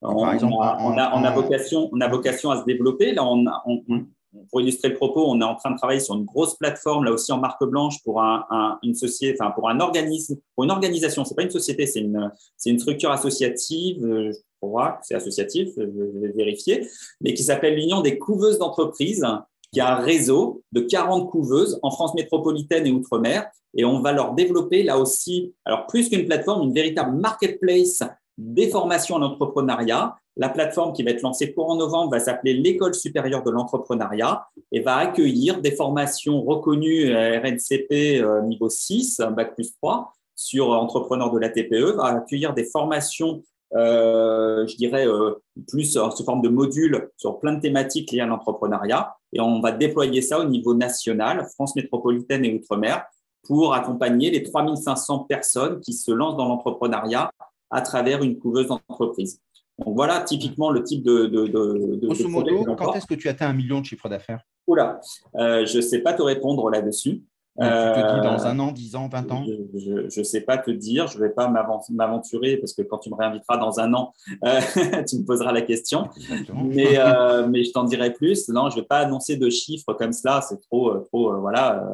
On, 0.01 0.21
Par 0.21 0.33
exemple, 0.33 0.53
on, 0.53 0.61
a, 0.61 0.77
on, 0.81 0.97
a, 0.97 1.19
on, 1.19 1.23
a, 1.25 1.31
vocation, 1.31 1.89
on 1.91 1.99
a 1.99 2.07
vocation 2.07 2.51
à 2.51 2.61
se 2.61 2.65
développer. 2.65 3.13
Là, 3.13 3.25
on, 3.25 3.43
on, 3.65 4.05
pour 4.49 4.61
illustrer 4.61 4.89
le 4.89 4.95
propos, 4.95 5.25
on 5.27 5.39
est 5.41 5.45
en 5.45 5.55
train 5.55 5.71
de 5.71 5.77
travailler 5.77 5.99
sur 5.99 6.15
une 6.15 6.25
grosse 6.25 6.55
plateforme, 6.55 7.05
là 7.05 7.11
aussi 7.11 7.31
en 7.31 7.37
marque 7.37 7.63
blanche, 7.63 8.01
pour 8.03 8.21
un, 8.21 8.79
une 8.83 8.95
société, 8.95 9.37
enfin 9.39 9.51
pour 9.51 9.69
un 9.69 9.79
organisme, 9.79 10.37
pour 10.55 10.63
une 10.63 10.71
organisation. 10.71 11.25
C'est 11.25 11.35
pas 11.35 11.43
une 11.43 11.51
société, 11.51 11.85
c'est 11.85 12.01
une, 12.01 12.31
c'est 12.57 12.69
une 12.69 12.79
structure 12.79 13.11
associative. 13.11 14.03
Euh, 14.05 14.31
je 14.31 14.39
crois 14.61 14.93
que 14.93 14.99
c'est 15.03 15.15
associatif, 15.15 15.69
je 15.77 15.83
vais 15.83 16.31
vérifier, 16.31 16.87
mais 17.21 17.33
qui 17.33 17.43
s'appelle 17.43 17.75
l'Union 17.75 18.01
des 18.01 18.17
couveuses 18.17 18.57
d'entreprises, 18.57 19.25
qui 19.71 19.79
a 19.79 19.97
un 19.97 20.01
réseau 20.01 20.63
de 20.71 20.81
40 20.81 21.29
couveuses 21.29 21.79
en 21.83 21.91
France 21.91 22.15
métropolitaine 22.15 22.87
et 22.87 22.91
outre-mer, 22.91 23.47
et 23.75 23.85
on 23.85 23.99
va 23.99 24.11
leur 24.13 24.33
développer 24.33 24.83
là 24.83 24.97
aussi, 24.97 25.53
alors 25.65 25.85
plus 25.85 26.09
qu'une 26.09 26.25
plateforme, 26.25 26.63
une 26.63 26.73
véritable 26.73 27.15
marketplace 27.17 28.01
des 28.37 28.69
formations 28.69 29.15
en 29.15 29.21
entrepreneuriat 29.21 30.15
la 30.37 30.49
plateforme 30.49 30.93
qui 30.93 31.03
va 31.03 31.11
être 31.11 31.21
lancée 31.21 31.53
courant 31.53 31.75
novembre 31.75 32.11
va 32.11 32.19
s'appeler 32.19 32.53
l'École 32.53 32.93
supérieure 32.93 33.43
de 33.43 33.51
l'entrepreneuriat 33.51 34.47
et 34.71 34.81
va 34.81 34.97
accueillir 34.97 35.61
des 35.61 35.71
formations 35.71 36.41
reconnues 36.41 37.09
euh, 37.11 37.39
RNCP 37.39 38.21
euh, 38.21 38.41
niveau 38.41 38.69
6, 38.69 39.21
Bac 39.35 39.55
plus 39.55 39.73
3, 39.77 40.13
sur 40.35 40.71
entrepreneurs 40.71 41.31
de 41.31 41.39
la 41.39 41.49
TPE, 41.49 41.95
va 41.95 42.05
accueillir 42.07 42.53
des 42.53 42.65
formations 42.65 43.41
euh, 43.75 44.65
je 44.67 44.75
dirais, 44.77 45.07
euh, 45.07 45.33
plus 45.67 45.93
sous 45.93 46.23
forme 46.23 46.41
de 46.41 46.49
modules 46.49 47.09
sur 47.17 47.39
plein 47.39 47.53
de 47.53 47.59
thématiques 47.59 48.11
liées 48.11 48.21
à 48.21 48.25
l'entrepreneuriat. 48.25 49.15
Et 49.33 49.41
on 49.41 49.59
va 49.59 49.71
déployer 49.71 50.21
ça 50.21 50.39
au 50.39 50.45
niveau 50.45 50.73
national, 50.75 51.45
France 51.55 51.75
métropolitaine 51.75 52.45
et 52.45 52.53
Outre-mer, 52.53 53.03
pour 53.43 53.73
accompagner 53.73 54.31
les 54.31 54.43
3500 54.43 55.25
personnes 55.25 55.79
qui 55.81 55.93
se 55.93 56.11
lancent 56.11 56.37
dans 56.37 56.47
l'entrepreneuriat 56.47 57.31
à 57.69 57.81
travers 57.81 58.23
une 58.23 58.39
couveuse 58.39 58.67
d'entreprise. 58.67 59.41
Donc 59.79 59.95
voilà 59.95 60.21
typiquement 60.21 60.69
le 60.69 60.83
type 60.83 61.03
de. 61.03 61.25
de, 61.25 61.47
de, 61.47 61.95
de 61.97 62.07
Grosso 62.07 62.29
modo, 62.29 62.63
quand 62.75 62.93
est-ce 62.95 63.05
que 63.05 63.15
tu 63.15 63.27
atteins 63.27 63.49
un 63.49 63.53
million 63.53 63.81
de 63.81 63.85
chiffre 63.85 64.07
d'affaires? 64.07 64.41
Oula, 64.67 64.99
euh, 65.35 65.65
je 65.65 65.77
ne 65.77 65.81
sais 65.81 65.99
pas 65.99 66.13
te 66.13 66.21
répondre 66.21 66.69
là-dessus. 66.69 67.23
tu 67.59 67.67
te 67.67 68.15
dis 68.15 68.21
dans 68.21 68.45
un 68.45 68.59
an, 68.59 68.71
dix 68.71 68.95
ans, 68.95 69.09
vingt 69.09 69.29
ans? 69.31 69.43
Je 69.45 70.19
ne 70.19 70.23
sais 70.23 70.41
pas 70.41 70.57
te 70.57 70.71
dire, 70.71 71.07
je 71.07 71.17
ne 71.17 71.23
vais 71.23 71.29
pas 71.29 71.49
m'aventurer 71.49 72.57
parce 72.57 72.73
que 72.73 72.83
quand 72.83 72.99
tu 72.99 73.09
me 73.09 73.15
réinviteras 73.15 73.57
dans 73.57 73.79
un 73.81 73.93
an, 73.93 74.13
euh, 74.45 74.61
tu 75.07 75.19
me 75.19 75.25
poseras 75.25 75.51
la 75.51 75.61
question. 75.61 76.07
Mais, 76.53 76.93
euh, 76.97 77.45
mais 77.47 77.65
je 77.65 77.71
t'en 77.71 77.83
dirai 77.83 78.13
plus. 78.13 78.47
Non, 78.47 78.69
je 78.69 78.77
ne 78.77 78.81
vais 78.81 78.87
pas 78.87 78.99
annoncer 78.99 79.35
de 79.35 79.49
chiffres 79.49 79.93
comme 79.93 80.13
cela, 80.13 80.39
c'est 80.41 80.59
trop, 80.61 80.97
trop 80.99 81.37
voilà. 81.41 81.85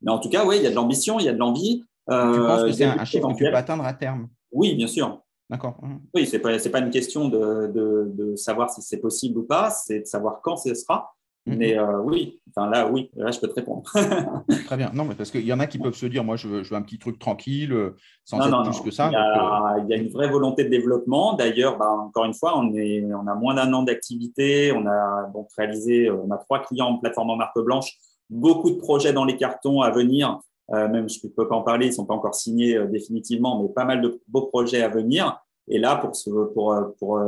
Mais 0.00 0.10
en 0.10 0.18
tout 0.18 0.30
cas, 0.30 0.46
oui, 0.46 0.56
il 0.56 0.62
y 0.62 0.66
a 0.66 0.70
de 0.70 0.74
l'ambition, 0.74 1.20
il 1.20 1.26
y 1.26 1.28
a 1.28 1.34
de 1.34 1.38
l'envie. 1.38 1.84
tu 2.08 2.14
penses 2.16 2.64
que 2.64 2.72
c'est 2.72 2.84
un 2.84 3.04
chiffre 3.04 3.28
que 3.28 3.36
tu 3.36 3.44
peux 3.44 3.54
atteindre 3.54 3.84
à 3.84 3.92
terme? 3.92 4.28
Oui, 4.50 4.74
bien 4.74 4.86
sûr. 4.86 5.22
D'accord. 5.52 5.76
Oui, 6.14 6.26
ce 6.26 6.36
n'est 6.36 6.38
pas, 6.38 6.56
pas, 6.70 6.78
une 6.80 6.88
question 6.88 7.28
de, 7.28 7.66
de, 7.66 8.10
de 8.14 8.36
savoir 8.36 8.70
si 8.70 8.80
c'est 8.80 8.96
possible 8.96 9.38
ou 9.40 9.42
pas, 9.42 9.68
c'est 9.68 10.00
de 10.00 10.06
savoir 10.06 10.40
quand 10.42 10.56
ce 10.56 10.74
sera. 10.74 11.12
Mhm. 11.44 11.56
Mais 11.58 11.78
euh, 11.78 11.98
oui, 11.98 12.40
enfin 12.48 12.70
là, 12.70 12.88
oui, 12.88 13.10
là, 13.16 13.30
je 13.30 13.38
peux 13.38 13.48
te 13.48 13.54
répondre. 13.54 13.82
Très 14.66 14.76
bien. 14.78 14.90
Non, 14.94 15.04
mais 15.04 15.14
parce 15.14 15.30
qu'il 15.30 15.44
y 15.44 15.52
en 15.52 15.60
a 15.60 15.66
qui 15.66 15.78
peuvent 15.78 15.94
se 15.94 16.06
dire, 16.06 16.24
moi, 16.24 16.36
je 16.36 16.48
veux, 16.48 16.62
je 16.62 16.70
veux 16.70 16.76
un 16.76 16.80
petit 16.80 16.98
truc 16.98 17.18
tranquille, 17.18 17.74
euh, 17.74 17.94
sans 18.24 18.40
être 18.40 18.62
plus 18.62 18.80
que 18.80 18.90
ça. 18.90 19.08
Il 19.10 19.12
y, 19.12 19.16
a, 19.16 19.74
euh, 19.74 19.82
il 19.84 19.90
y, 19.90 19.92
a, 19.92 19.96
une 19.98 20.08
vraie 20.08 20.30
volonté 20.30 20.64
de 20.64 20.70
développement. 20.70 21.34
D'ailleurs, 21.34 21.76
bah, 21.76 21.90
encore 21.90 22.24
une 22.24 22.32
fois, 22.32 22.58
on, 22.58 22.72
est, 22.72 23.04
on 23.12 23.26
a 23.26 23.34
moins 23.34 23.54
d'un 23.54 23.70
an 23.74 23.82
d'activité. 23.82 24.72
On 24.72 24.86
a 24.86 25.30
donc 25.34 25.48
réalisé, 25.58 26.10
on 26.10 26.30
a 26.30 26.38
trois 26.38 26.60
clients 26.60 26.86
en 26.86 26.96
plateforme 26.96 27.28
en 27.28 27.36
marque 27.36 27.58
blanche, 27.58 27.92
beaucoup 28.30 28.70
de 28.70 28.76
projets 28.76 29.12
dans 29.12 29.26
les 29.26 29.36
cartons 29.36 29.82
à 29.82 29.90
venir. 29.90 30.40
Euh, 30.70 30.88
même 30.88 31.08
je 31.08 31.18
ne 31.24 31.30
peux 31.30 31.48
pas 31.48 31.56
en 31.56 31.62
parler, 31.62 31.86
ils 31.86 31.90
ne 31.90 31.94
sont 31.94 32.06
pas 32.06 32.14
encore 32.14 32.34
signés 32.34 32.76
euh, 32.76 32.86
définitivement, 32.86 33.62
mais 33.62 33.68
pas 33.68 33.84
mal 33.84 34.00
de 34.00 34.20
beaux 34.28 34.46
projets 34.46 34.82
à 34.82 34.88
venir. 34.88 35.38
Et 35.68 35.78
là, 35.78 35.96
pour, 35.96 36.14
ce, 36.14 36.30
pour, 36.30 36.72
euh, 36.72 36.82
pour, 36.98 37.20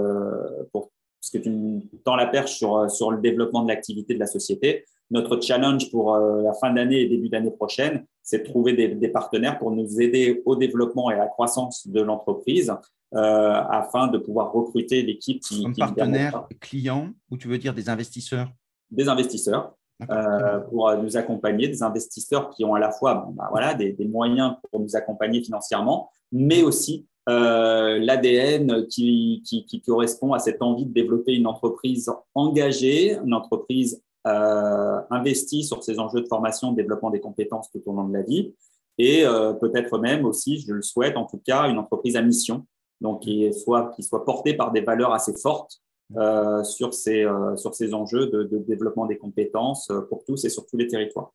pour 0.73 0.91
parce 1.21 1.31
que 1.33 1.39
tu 1.39 1.89
tends 2.05 2.17
la 2.17 2.27
perche 2.27 2.53
sur, 2.53 2.91
sur 2.91 3.11
le 3.11 3.19
développement 3.19 3.63
de 3.63 3.69
l'activité 3.69 4.15
de 4.15 4.19
la 4.19 4.27
société. 4.27 4.85
Notre 5.11 5.41
challenge 5.41 5.91
pour 5.91 6.17
la 6.17 6.53
fin 6.55 6.71
d'année 6.71 7.01
et 7.01 7.09
début 7.09 7.31
d'année 7.31 7.51
prochaine, 7.51 8.05
c'est 8.23 8.41
de 8.41 8.45
trouver 8.45 8.75
des, 8.75 8.89
des, 8.89 9.09
partenaires 9.09 9.59
pour 9.59 9.71
nous 9.71 10.01
aider 10.01 10.43
au 10.45 10.57
développement 10.57 11.11
et 11.11 11.15
à 11.15 11.19
la 11.19 11.27
croissance 11.27 11.87
de 11.87 12.03
l'entreprise 12.03 12.75
euh, 13.15 13.63
afin 13.69 14.09
de 14.09 14.19
pouvoir 14.19 14.51
recruter 14.51 15.03
l'équipe 15.03 15.41
qui. 15.41 15.63
Comme 15.63 15.77
partenaire 15.77 16.49
client, 16.61 17.13
ou 17.31 17.37
tu 17.37 17.47
veux 17.47 17.59
dire 17.59 17.73
des 17.73 17.89
investisseurs? 17.89 18.51
Des 18.91 19.09
investisseurs. 19.09 19.77
Euh, 20.11 20.59
pour 20.59 20.89
euh, 20.89 20.97
nous 20.97 21.17
accompagner, 21.17 21.69
des 21.69 21.85
investisseurs 21.85 22.51
qui 22.51 22.65
ont 22.65 22.75
à 22.75 22.81
la 22.81 22.91
fois 22.91 23.29
bah, 23.31 23.47
voilà, 23.53 23.75
des, 23.75 23.95
moyens 24.05 24.55
pour 24.69 24.81
nous 24.81 24.97
accompagner 24.97 25.45
financièrement, 25.45 26.11
mais 26.33 26.65
aussi 26.65 27.07
euh, 27.29 27.99
l'ADN 27.99 28.87
qui, 28.87 29.43
qui, 29.45 29.81
correspond 29.83 30.33
à 30.33 30.39
cette 30.39 30.61
envie 30.63 30.87
de 30.87 30.93
développer 30.93 31.35
une 31.35 31.47
entreprise 31.47 32.11
engagée, 32.35 33.17
une 33.25 33.35
entreprise 33.35 34.03
investie 34.25 35.65
sur 35.65 35.83
ces 35.85 35.99
enjeux 35.99 36.23
de 36.23 36.27
formation, 36.27 36.73
de 36.73 36.77
développement 36.77 37.11
des 37.11 37.21
compétences 37.21 37.71
tout 37.71 37.83
au 37.85 37.93
long 37.93 38.09
de 38.09 38.15
la 38.15 38.23
vie, 38.23 38.55
et 38.97 39.25
peut-être 39.61 39.99
même 39.99 40.25
aussi, 40.25 40.61
je 40.61 40.73
le 40.73 40.81
souhaite 40.81 41.19
en 41.19 41.27
tout 41.27 41.41
cas, 41.45 41.69
une 41.69 41.79
entreprise 41.79 42.17
à 42.17 42.23
mission, 42.23 42.65
donc 43.03 43.21
qui 43.21 43.53
soit, 43.53 43.91
qui 43.95 44.03
soit 44.03 44.25
portée 44.25 44.55
par 44.55 44.73
des 44.73 44.81
valeurs 44.81 45.13
assez 45.13 45.35
fortes 45.37 45.83
euh, 46.17 46.63
sur, 46.65 46.93
ces, 46.93 47.25
euh, 47.25 47.57
sur 47.57 47.75
ces 47.75 47.95
enjeux 47.95 48.27
de, 48.27 48.59
développement 48.59 49.07
des 49.07 49.17
compétences 49.17 49.91
euh, 49.91 50.03
pour 50.03 50.23
tous 50.25 50.45
et 50.45 50.51
sur 50.51 50.67
tous 50.67 50.77
les 50.77 50.87
territoires. 50.87 51.33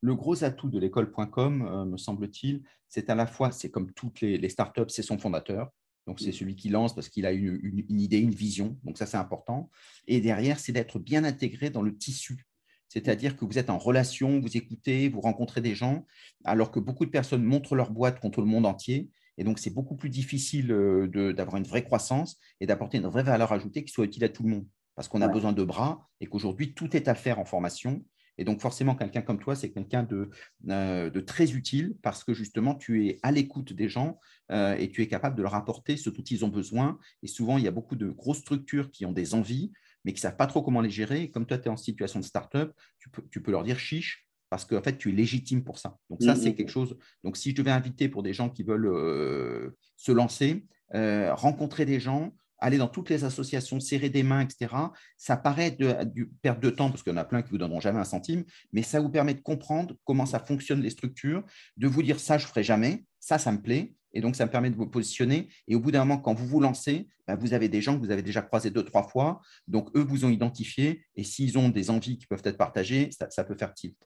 Le 0.00 0.14
gros 0.14 0.44
atout 0.44 0.68
de 0.68 0.78
l'école.com, 0.78 1.86
me 1.90 1.96
semble-t-il, 1.96 2.62
c'est 2.88 3.10
à 3.10 3.14
la 3.14 3.26
fois, 3.26 3.50
c'est 3.50 3.70
comme 3.70 3.92
toutes 3.92 4.20
les, 4.20 4.48
startups, 4.48 4.88
c'est 4.88 5.02
son 5.02 5.18
fondateur. 5.18 5.70
Donc, 6.06 6.20
c'est 6.20 6.32
celui 6.32 6.56
qui 6.56 6.68
lance 6.68 6.94
parce 6.94 7.08
qu'il 7.08 7.26
a 7.26 7.32
une, 7.32 7.58
une, 7.62 8.00
idée, 8.00 8.18
une 8.18 8.30
vision. 8.30 8.78
Donc, 8.84 8.96
ça, 8.96 9.06
c'est 9.06 9.16
important. 9.16 9.70
Et 10.06 10.20
derrière, 10.20 10.58
c'est 10.58 10.72
d'être 10.72 10.98
bien 10.98 11.24
intégré 11.24 11.68
dans 11.68 11.82
le 11.82 11.96
tissu. 11.96 12.46
C'est-à-dire 12.88 13.36
que 13.36 13.44
vous 13.44 13.58
êtes 13.58 13.68
en 13.68 13.76
relation, 13.76 14.40
vous 14.40 14.56
écoutez, 14.56 15.10
vous 15.10 15.20
rencontrez 15.20 15.60
des 15.60 15.74
gens, 15.74 16.06
alors 16.44 16.70
que 16.70 16.80
beaucoup 16.80 17.04
de 17.04 17.10
personnes 17.10 17.42
montrent 17.42 17.74
leur 17.74 17.90
boîte 17.90 18.20
contre 18.20 18.40
le 18.40 18.46
monde 18.46 18.64
entier 18.64 19.10
et 19.38 19.44
donc, 19.44 19.60
c'est 19.60 19.70
beaucoup 19.70 19.94
plus 19.94 20.10
difficile 20.10 20.72
euh, 20.72 21.32
d'avoir 21.32 21.56
une 21.56 21.64
vraie 21.64 21.84
croissance 21.84 22.38
et 22.60 22.66
d'apporter 22.66 22.98
une 22.98 23.06
vraie 23.06 23.22
valeur 23.22 23.52
ajoutée 23.52 23.84
qui 23.84 23.92
soit 23.92 24.04
utile 24.04 24.24
à 24.24 24.28
tout 24.28 24.42
le 24.42 24.50
monde. 24.50 24.66
Parce 24.96 25.06
qu'on 25.06 25.22
a 25.22 25.28
besoin 25.28 25.52
de 25.52 25.62
bras 25.62 26.08
et 26.20 26.26
qu'aujourd'hui, 26.26 26.74
tout 26.74 26.96
est 26.96 27.06
à 27.06 27.14
faire 27.14 27.38
en 27.38 27.44
formation. 27.44 28.04
Et 28.38 28.44
donc, 28.44 28.60
forcément, 28.60 28.94
quelqu'un 28.94 29.22
comme 29.22 29.38
toi, 29.38 29.54
c'est 29.54 29.70
quelqu'un 29.70 30.04
de, 30.04 30.30
euh, 30.68 31.10
de, 31.10 31.20
très 31.20 31.52
utile 31.52 31.96
parce 32.02 32.24
que 32.24 32.32
justement, 32.32 32.74
tu 32.74 33.06
es 33.06 33.18
à 33.22 33.32
l'écoute 33.32 33.72
des 33.72 33.88
gens 33.88 34.18
euh, 34.50 34.76
et 34.76 34.90
tu 34.90 35.02
es 35.02 35.08
capable 35.08 35.36
de 35.36 35.42
leur 35.42 35.54
apporter 35.54 35.96
ce 35.96 36.08
dont 36.08 36.22
ils 36.22 36.44
ont 36.44 36.48
besoin. 36.48 36.98
Et 37.22 37.26
souvent, 37.26 37.58
il 37.58 37.64
y 37.64 37.68
a 37.68 37.72
beaucoup 37.72 37.96
de 37.96 38.08
grosses 38.08 38.38
structures 38.38 38.90
qui 38.90 39.04
ont 39.04 39.12
des 39.12 39.34
envies, 39.34 39.72
mais 40.04 40.12
qui 40.12 40.18
ne 40.18 40.22
savent 40.22 40.36
pas 40.36 40.46
trop 40.46 40.62
comment 40.62 40.80
les 40.80 40.90
gérer. 40.90 41.22
Et 41.22 41.30
comme 41.30 41.46
toi, 41.46 41.58
tu 41.58 41.64
es 41.64 41.70
en 41.70 41.76
situation 41.76 42.20
de 42.20 42.24
start-up, 42.24 42.72
tu 42.98 43.10
peux, 43.10 43.22
tu 43.30 43.42
peux 43.42 43.50
leur 43.50 43.64
dire 43.64 43.78
chiche, 43.78 44.28
parce 44.50 44.64
qu'en 44.64 44.82
fait, 44.82 44.96
tu 44.96 45.10
es 45.10 45.12
légitime 45.12 45.64
pour 45.64 45.78
ça. 45.78 45.98
Donc, 46.08 46.22
ça, 46.22 46.34
c'est 46.34 46.48
mm, 46.48 46.52
mm, 46.52 46.54
quelque 46.54 46.68
mm. 46.68 46.72
chose. 46.72 46.96
Donc, 47.24 47.36
si 47.36 47.50
je 47.50 47.56
devais 47.56 47.70
inviter 47.70 48.08
pour 48.08 48.22
des 48.22 48.32
gens 48.32 48.48
qui 48.48 48.62
veulent 48.62 48.86
euh, 48.86 49.76
se 49.96 50.12
lancer, 50.12 50.64
euh, 50.94 51.34
rencontrer 51.34 51.84
des 51.84 52.00
gens, 52.00 52.34
aller 52.58 52.78
dans 52.78 52.88
toutes 52.88 53.10
les 53.10 53.24
associations, 53.24 53.80
serrer 53.80 54.10
des 54.10 54.22
mains, 54.22 54.40
etc., 54.40 54.74
ça 55.16 55.36
paraît 55.36 55.70
de, 55.70 55.94
perte 56.42 56.60
de 56.60 56.70
temps, 56.70 56.90
parce 56.90 57.02
qu'il 57.02 57.12
y 57.12 57.16
en 57.16 57.18
a 57.18 57.24
plein 57.24 57.42
qui 57.42 57.48
ne 57.48 57.50
vous 57.52 57.58
donneront 57.58 57.80
jamais 57.80 58.00
un 58.00 58.04
centime, 58.04 58.44
mais 58.72 58.82
ça 58.82 59.00
vous 59.00 59.10
permet 59.10 59.34
de 59.34 59.40
comprendre 59.40 59.94
comment 60.04 60.26
ça 60.26 60.38
fonctionne 60.38 60.82
les 60.82 60.90
structures, 60.90 61.44
de 61.76 61.86
vous 61.86 62.02
dire 62.02 62.20
ça, 62.20 62.38
je 62.38 62.44
ne 62.44 62.48
ferai 62.48 62.62
jamais, 62.62 63.04
ça, 63.20 63.38
ça 63.38 63.52
me 63.52 63.60
plaît. 63.60 63.94
Et 64.14 64.20
donc, 64.20 64.36
ça 64.36 64.46
me 64.46 64.50
permet 64.50 64.70
de 64.70 64.76
vous 64.76 64.86
positionner. 64.86 65.48
Et 65.66 65.74
au 65.74 65.80
bout 65.80 65.90
d'un 65.90 66.00
moment, 66.00 66.18
quand 66.18 66.34
vous 66.34 66.46
vous 66.46 66.60
lancez, 66.60 67.08
bah, 67.26 67.36
vous 67.36 67.52
avez 67.52 67.68
des 67.68 67.82
gens 67.82 67.94
que 67.94 68.04
vous 68.04 68.10
avez 68.10 68.22
déjà 68.22 68.40
croisés 68.40 68.70
deux, 68.70 68.82
trois 68.82 69.02
fois. 69.02 69.40
Donc, 69.66 69.94
eux 69.94 70.02
vous 70.02 70.24
ont 70.24 70.30
identifié. 70.30 71.02
Et 71.14 71.24
s'ils 71.24 71.58
ont 71.58 71.68
des 71.68 71.90
envies 71.90 72.18
qui 72.18 72.26
peuvent 72.26 72.42
être 72.44 72.56
partagées, 72.56 73.10
ça, 73.12 73.44
peut 73.44 73.54
faire 73.54 73.74
tilt. 73.74 73.96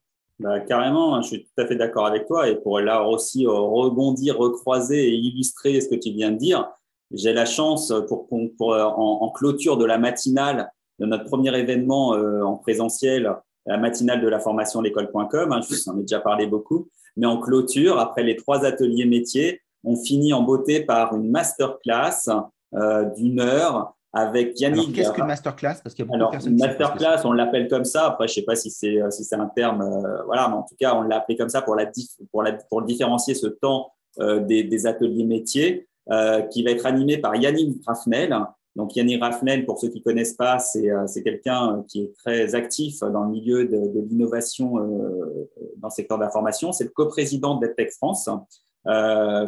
Bah, 0.40 0.59
carrément, 0.61 1.22
je 1.22 1.28
suis 1.28 1.44
tout 1.44 1.62
à 1.62 1.66
fait 1.66 1.76
d'accord 1.76 2.07
avec 2.07 2.26
toi. 2.26 2.48
Et 2.48 2.61
pour 2.61 2.80
là 2.80 3.05
aussi 3.07 3.46
rebondir, 3.46 4.38
recroiser 4.38 5.09
et 5.09 5.14
illustrer 5.14 5.80
ce 5.80 5.88
que 5.88 5.94
tu 5.94 6.11
viens 6.11 6.32
de 6.32 6.38
dire, 6.38 6.68
j'ai 7.12 7.32
la 7.32 7.44
chance 7.44 7.92
pour, 8.08 8.28
pour, 8.56 8.74
euh, 8.74 8.84
en, 8.84 9.30
clôture 9.30 9.76
de 9.76 9.84
la 9.84 9.98
matinale 9.98 10.70
de 10.98 11.06
notre 11.06 11.24
premier 11.24 11.56
événement 11.58 12.14
euh, 12.14 12.42
en 12.42 12.56
présentiel, 12.56 13.34
la 13.66 13.78
matinale 13.78 14.20
de 14.20 14.28
la 14.28 14.40
formation 14.40 14.80
l'école.com. 14.80 15.52
Hein, 15.52 15.60
je 15.62 15.74
vous 15.74 15.88
en 15.88 15.98
ai 15.98 16.02
déjà 16.02 16.20
parlé 16.20 16.46
beaucoup. 16.46 16.88
Mais 17.16 17.26
en 17.26 17.38
clôture, 17.38 17.98
après 17.98 18.22
les 18.22 18.36
trois 18.36 18.64
ateliers 18.64 19.04
métiers, 19.06 19.60
on 19.84 19.96
finit 19.96 20.32
en 20.32 20.42
beauté 20.42 20.80
par 20.80 21.14
une 21.14 21.30
masterclass 21.30 22.28
euh, 22.74 23.04
d'une 23.16 23.40
heure 23.40 23.94
avec 24.12 24.60
Yannick. 24.60 24.94
Qu'est-ce 24.94 25.12
qu'une 25.12 25.26
masterclass? 25.26 25.76
Parce 25.82 25.94
qu'il 25.94 26.04
y 26.04 26.06
a 26.06 26.06
beaucoup 26.06 26.16
Alors, 26.16 26.30
de 26.30 26.36
personnes. 26.36 26.52
Une 26.52 26.58
masterclass, 26.58 27.20
on 27.24 27.32
l'appelle 27.32 27.68
comme 27.68 27.84
ça. 27.84 28.06
Après, 28.06 28.28
je 28.28 28.32
ne 28.32 28.34
sais 28.36 28.42
pas 28.42 28.56
si 28.56 28.70
c'est 28.70 29.00
euh, 29.00 29.10
si 29.10 29.24
c'est 29.24 29.36
un 29.36 29.46
terme, 29.46 29.82
euh, 29.82 30.22
voilà, 30.26 30.48
mais 30.48 30.54
en 30.54 30.62
tout 30.62 30.76
cas, 30.78 30.94
on 30.94 31.02
l'a 31.02 31.16
appelé 31.16 31.36
comme 31.36 31.48
ça 31.48 31.62
pour 31.62 31.74
la 31.74 31.90
pour 32.30 32.42
la 32.42 32.52
pour 32.52 32.82
différencier 32.82 33.34
ce 33.34 33.46
temps 33.46 33.92
euh, 34.20 34.40
des, 34.40 34.64
des, 34.64 34.86
ateliers 34.86 35.24
métiers, 35.24 35.88
euh, 36.11 36.42
qui 36.42 36.62
va 36.62 36.70
être 36.70 36.86
animé 36.86 37.18
par 37.18 37.36
Yannick 37.36 37.82
Raffnel. 37.86 38.36
Donc 38.74 38.96
Yannick 38.96 39.22
Raffnel, 39.22 39.66
pour 39.66 39.78
ceux 39.78 39.88
qui 39.88 40.03
connaissent 40.03 40.34
pas, 40.34 40.59
c'est 40.59 40.88
c'est 41.07 41.22
quelqu'un 41.22 41.84
qui 41.88 42.05
est 42.05 42.12
très 42.16 42.55
actif 42.55 43.00
dans 43.00 43.24
le 43.24 43.30
milieu 43.30 43.66
de, 43.66 44.00
l'innovation 44.09 44.76
dans 45.76 45.88
le 45.88 45.90
secteur 45.90 46.16
de 46.16 46.24
la 46.24 46.30
formation. 46.30 46.72
C'est 46.72 46.84
le 46.84 46.90
coprésident 46.90 47.57
d'EdTech 47.57 47.92
France, 47.92 48.30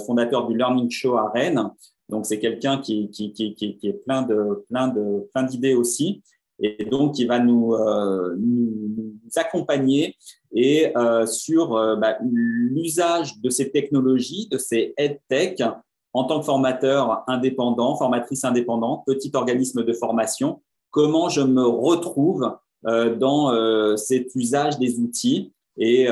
fondateur 0.06 0.46
du 0.46 0.54
Learning 0.54 0.90
Show 0.90 1.16
à 1.16 1.30
Rennes. 1.30 1.70
Donc, 2.10 2.26
c'est 2.26 2.38
quelqu'un 2.38 2.78
qui, 2.78 3.08
qui, 3.08 3.32
qui, 3.32 3.78
est 3.82 4.04
plein 4.04 4.20
de 4.20 4.66
plein 4.68 4.88
de 4.88 5.26
plein 5.32 5.44
d'idées 5.44 5.74
aussi, 5.74 6.22
et 6.60 6.84
donc 6.84 7.14
qui 7.14 7.24
va 7.24 7.38
nous, 7.38 7.74
euh, 7.74 8.34
nous, 8.38 9.14
accompagner 9.36 10.16
et 10.52 10.96
euh, 10.96 11.26
sur 11.26 11.74
euh, 11.74 11.96
bah, 11.96 12.16
l'usage 12.22 13.40
de 13.40 13.50
ces 13.50 13.70
technologies, 13.70 14.48
de 14.48 14.58
ces 14.58 14.94
EdTech 14.96 15.62
en 16.14 16.24
tant 16.24 16.40
que 16.40 16.46
formateur 16.46 17.24
indépendant, 17.26 17.96
formatrice 17.96 18.44
indépendante, 18.44 19.04
petit 19.06 19.30
organisme 19.34 19.84
de 19.84 19.92
formation. 19.92 20.62
Comment 20.90 21.28
je 21.28 21.42
me 21.42 21.66
retrouve 21.66 22.56
dans 22.84 23.96
cet 23.96 24.34
usage 24.34 24.78
des 24.78 25.00
outils 25.00 25.52
et, 25.76 26.06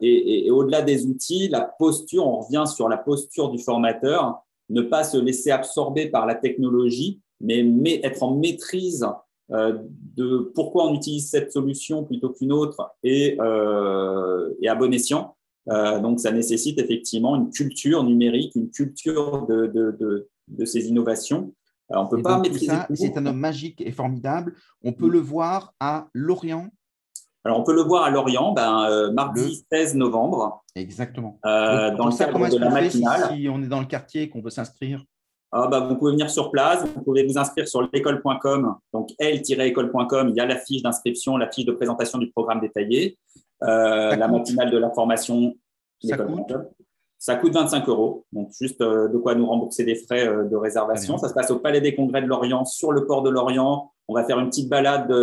et, 0.00 0.50
au-delà 0.50 0.80
des 0.80 1.04
outils, 1.04 1.48
la 1.48 1.60
posture, 1.78 2.26
on 2.26 2.40
revient 2.40 2.64
sur 2.66 2.88
la 2.88 2.96
posture 2.96 3.50
du 3.50 3.58
formateur 3.58 4.42
ne 4.72 4.82
pas 4.82 5.04
se 5.04 5.18
laisser 5.18 5.50
absorber 5.50 6.08
par 6.08 6.26
la 6.26 6.34
technologie, 6.34 7.20
mais, 7.40 8.00
être 8.02 8.22
en 8.22 8.34
maîtrise 8.34 9.06
euh, 9.50 9.78
de 10.16 10.50
pourquoi 10.54 10.86
on 10.86 10.94
utilise 10.94 11.28
cette 11.28 11.52
solution 11.52 12.04
plutôt 12.04 12.30
qu'une 12.30 12.52
autre 12.52 12.90
et, 13.02 13.36
euh, 13.40 14.50
et, 14.60 14.68
à 14.68 14.74
bon 14.74 14.92
escient. 14.92 15.36
Donc, 15.66 16.20
ça 16.20 16.32
nécessite 16.32 16.78
effectivement 16.78 17.36
une 17.36 17.50
culture 17.50 18.02
numérique, 18.04 18.54
une 18.54 18.70
culture 18.70 19.46
de, 19.46 19.66
de, 19.66 20.28
de, 20.48 20.64
ces 20.64 20.88
innovations. 20.88 21.54
on 21.88 22.06
peut 22.06 22.22
pas 22.22 22.38
maîtriser 22.38 22.72
C'est 22.94 23.16
un 23.16 23.26
homme 23.26 23.38
magique 23.38 23.80
et 23.80 23.92
formidable. 23.92 24.54
On 24.82 24.92
peut 24.92 25.08
le 25.08 25.20
voir 25.20 25.74
à 25.78 26.08
Lorient. 26.14 26.68
Alors, 27.44 27.58
on 27.58 27.64
peut 27.64 27.74
le 27.74 27.82
voir 27.82 28.04
à 28.04 28.10
Lorient, 28.10 28.52
ben, 28.52 29.10
mardi 29.12 29.64
16 29.72 29.96
novembre. 29.96 30.64
Exactement. 30.74 31.38
dans 31.44 32.06
le 32.06 32.16
cadre 32.16 32.48
de 32.48 32.58
la 32.58 32.70
matinale. 32.70 33.34
si 33.34 33.48
on 33.48 33.62
est 33.62 33.68
dans 33.68 33.80
le 33.80 33.86
quartier 33.86 34.22
et 34.22 34.28
qu'on 34.28 34.40
veut 34.40 34.50
s'inscrire 34.50 35.04
ah, 35.54 35.66
bah, 35.66 35.80
vous 35.80 35.96
pouvez 35.96 36.12
venir 36.12 36.30
sur 36.30 36.50
place, 36.50 36.82
vous 36.82 37.02
pouvez 37.02 37.26
vous 37.26 37.36
inscrire 37.36 37.68
sur 37.68 37.86
l'école.com, 37.92 38.74
donc 38.90 39.10
l-école.com, 39.18 40.30
il 40.30 40.34
y 40.34 40.40
a 40.40 40.46
la 40.46 40.56
fiche 40.56 40.82
d'inscription, 40.82 41.36
la 41.36 41.50
fiche 41.50 41.66
de 41.66 41.72
présentation 41.72 42.18
du 42.18 42.30
programme 42.30 42.60
détaillé, 42.60 43.18
euh, 43.62 44.16
la 44.16 44.28
matinale 44.28 44.70
de 44.70 44.78
la 44.78 44.90
formation, 44.90 45.54
l'école.com. 46.02 46.64
Ça 47.18 47.36
coûte 47.36 47.52
25 47.52 47.86
euros, 47.90 48.24
donc 48.32 48.50
juste 48.58 48.80
euh, 48.80 49.08
de 49.08 49.18
quoi 49.18 49.34
nous 49.34 49.46
rembourser 49.46 49.84
des 49.84 49.94
frais 49.94 50.26
euh, 50.26 50.44
de 50.44 50.56
réservation. 50.56 51.18
Ça 51.18 51.28
se 51.28 51.34
passe 51.34 51.50
au 51.50 51.58
Palais 51.58 51.82
des 51.82 51.94
Congrès 51.94 52.22
de 52.22 52.26
Lorient, 52.26 52.64
sur 52.64 52.90
le 52.90 53.04
port 53.04 53.22
de 53.22 53.28
Lorient. 53.28 53.92
On 54.08 54.14
va 54.14 54.24
faire 54.24 54.38
une 54.40 54.48
petite 54.48 54.70
balade 54.70 55.14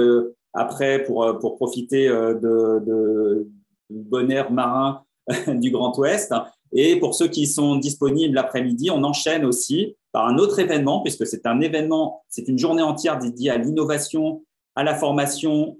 après 0.54 1.04
pour, 1.06 1.40
pour 1.40 1.56
profiter 1.58 2.08
de, 2.08 2.82
de, 2.86 3.48
du 3.90 4.04
bon 4.04 4.32
air 4.32 4.52
marin 4.52 5.04
du 5.48 5.72
Grand 5.72 5.98
Ouest. 5.98 6.34
Et 6.72 7.00
pour 7.00 7.16
ceux 7.16 7.28
qui 7.28 7.48
sont 7.48 7.76
disponibles 7.78 8.36
l'après-midi, 8.36 8.92
on 8.92 9.04
enchaîne 9.04 9.46
aussi 9.46 9.96
par 10.12 10.28
un 10.28 10.38
autre 10.38 10.60
événement, 10.60 11.02
puisque 11.02 11.26
c'est 11.26 11.46
un 11.46 11.62
événement, 11.62 12.24
c'est 12.30 12.48
une 12.48 12.58
journée 12.58 12.82
entière 12.82 13.18
dédiée 13.20 13.52
à 13.52 13.58
l'innovation, 13.58 14.44
à 14.76 14.84
la 14.84 14.96
formation, 14.96 15.78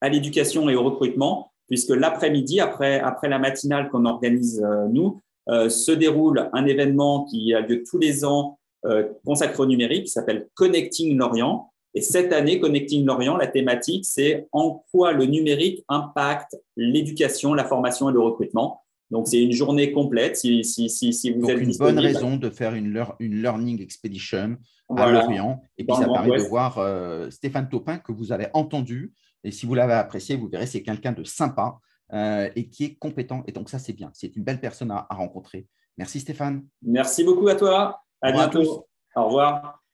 à 0.00 0.08
l'éducation 0.08 0.68
et 0.68 0.76
au 0.76 0.82
recrutement, 0.82 1.52
puisque 1.68 1.90
l'après-midi, 1.90 2.60
après, 2.60 3.00
après 3.00 3.28
la 3.28 3.38
matinale 3.38 3.88
qu'on 3.90 4.04
organise 4.04 4.62
euh, 4.62 4.86
nous, 4.88 5.20
euh, 5.48 5.68
se 5.68 5.92
déroule 5.92 6.50
un 6.52 6.66
événement 6.66 7.24
qui 7.24 7.54
a 7.54 7.60
lieu 7.60 7.84
tous 7.88 7.98
les 7.98 8.24
ans 8.24 8.58
euh, 8.84 9.04
consacré 9.24 9.62
au 9.62 9.66
numérique, 9.66 10.04
qui 10.04 10.10
s'appelle 10.10 10.48
Connecting 10.54 11.16
Lorient. 11.16 11.70
Et 11.94 12.02
cette 12.02 12.32
année, 12.32 12.60
Connecting 12.60 13.04
Lorient, 13.04 13.36
la 13.36 13.46
thématique, 13.46 14.04
c'est 14.04 14.48
en 14.52 14.84
quoi 14.92 15.12
le 15.12 15.24
numérique 15.24 15.84
impacte 15.88 16.56
l'éducation, 16.76 17.54
la 17.54 17.64
formation 17.64 18.10
et 18.10 18.12
le 18.12 18.20
recrutement. 18.20 18.82
Donc, 19.10 19.28
c'est 19.28 19.40
une 19.40 19.52
journée 19.52 19.92
complète 19.92 20.36
si, 20.36 20.64
si, 20.64 20.88
si, 20.88 21.30
vous 21.32 21.42
Donc, 21.42 21.50
êtes 21.50 21.60
une 21.60 21.76
bonne 21.76 21.98
raison 21.98 22.36
de 22.36 22.50
faire 22.50 22.74
une, 22.74 23.04
une 23.20 23.40
Learning 23.40 23.80
Expedition 23.80 24.56
à 24.96 25.10
Lorient. 25.10 25.62
Et 25.78 25.84
puis, 25.84 25.96
ça 25.96 26.08
permet 26.08 26.38
de 26.38 26.42
voir 26.42 26.78
euh, 26.78 27.30
Stéphane 27.30 27.68
Topin 27.68 27.98
que 27.98 28.12
vous 28.12 28.32
avez 28.32 28.48
entendu. 28.52 29.12
Et 29.44 29.52
si 29.52 29.66
vous 29.66 29.74
l'avez 29.74 29.94
apprécié, 29.94 30.36
vous 30.36 30.48
verrez, 30.48 30.66
c'est 30.66 30.82
quelqu'un 30.82 31.12
de 31.12 31.22
sympa 31.22 31.78
euh, 32.12 32.48
et 32.56 32.68
qui 32.68 32.84
est 32.84 32.94
compétent. 32.96 33.44
Et 33.46 33.52
donc, 33.52 33.68
ça, 33.68 33.78
c'est 33.78 33.92
bien. 33.92 34.10
C'est 34.12 34.34
une 34.34 34.42
belle 34.42 34.60
personne 34.60 34.90
à, 34.90 35.06
rencontrer. 35.10 35.66
Merci 35.98 36.20
Stéphane. 36.20 36.66
Merci 36.82 37.24
beaucoup 37.24 37.48
à 37.48 37.54
toi. 37.54 38.00
À 38.20 38.32
bientôt. 38.32 38.86
Au 39.14 39.26
revoir. 39.26 39.85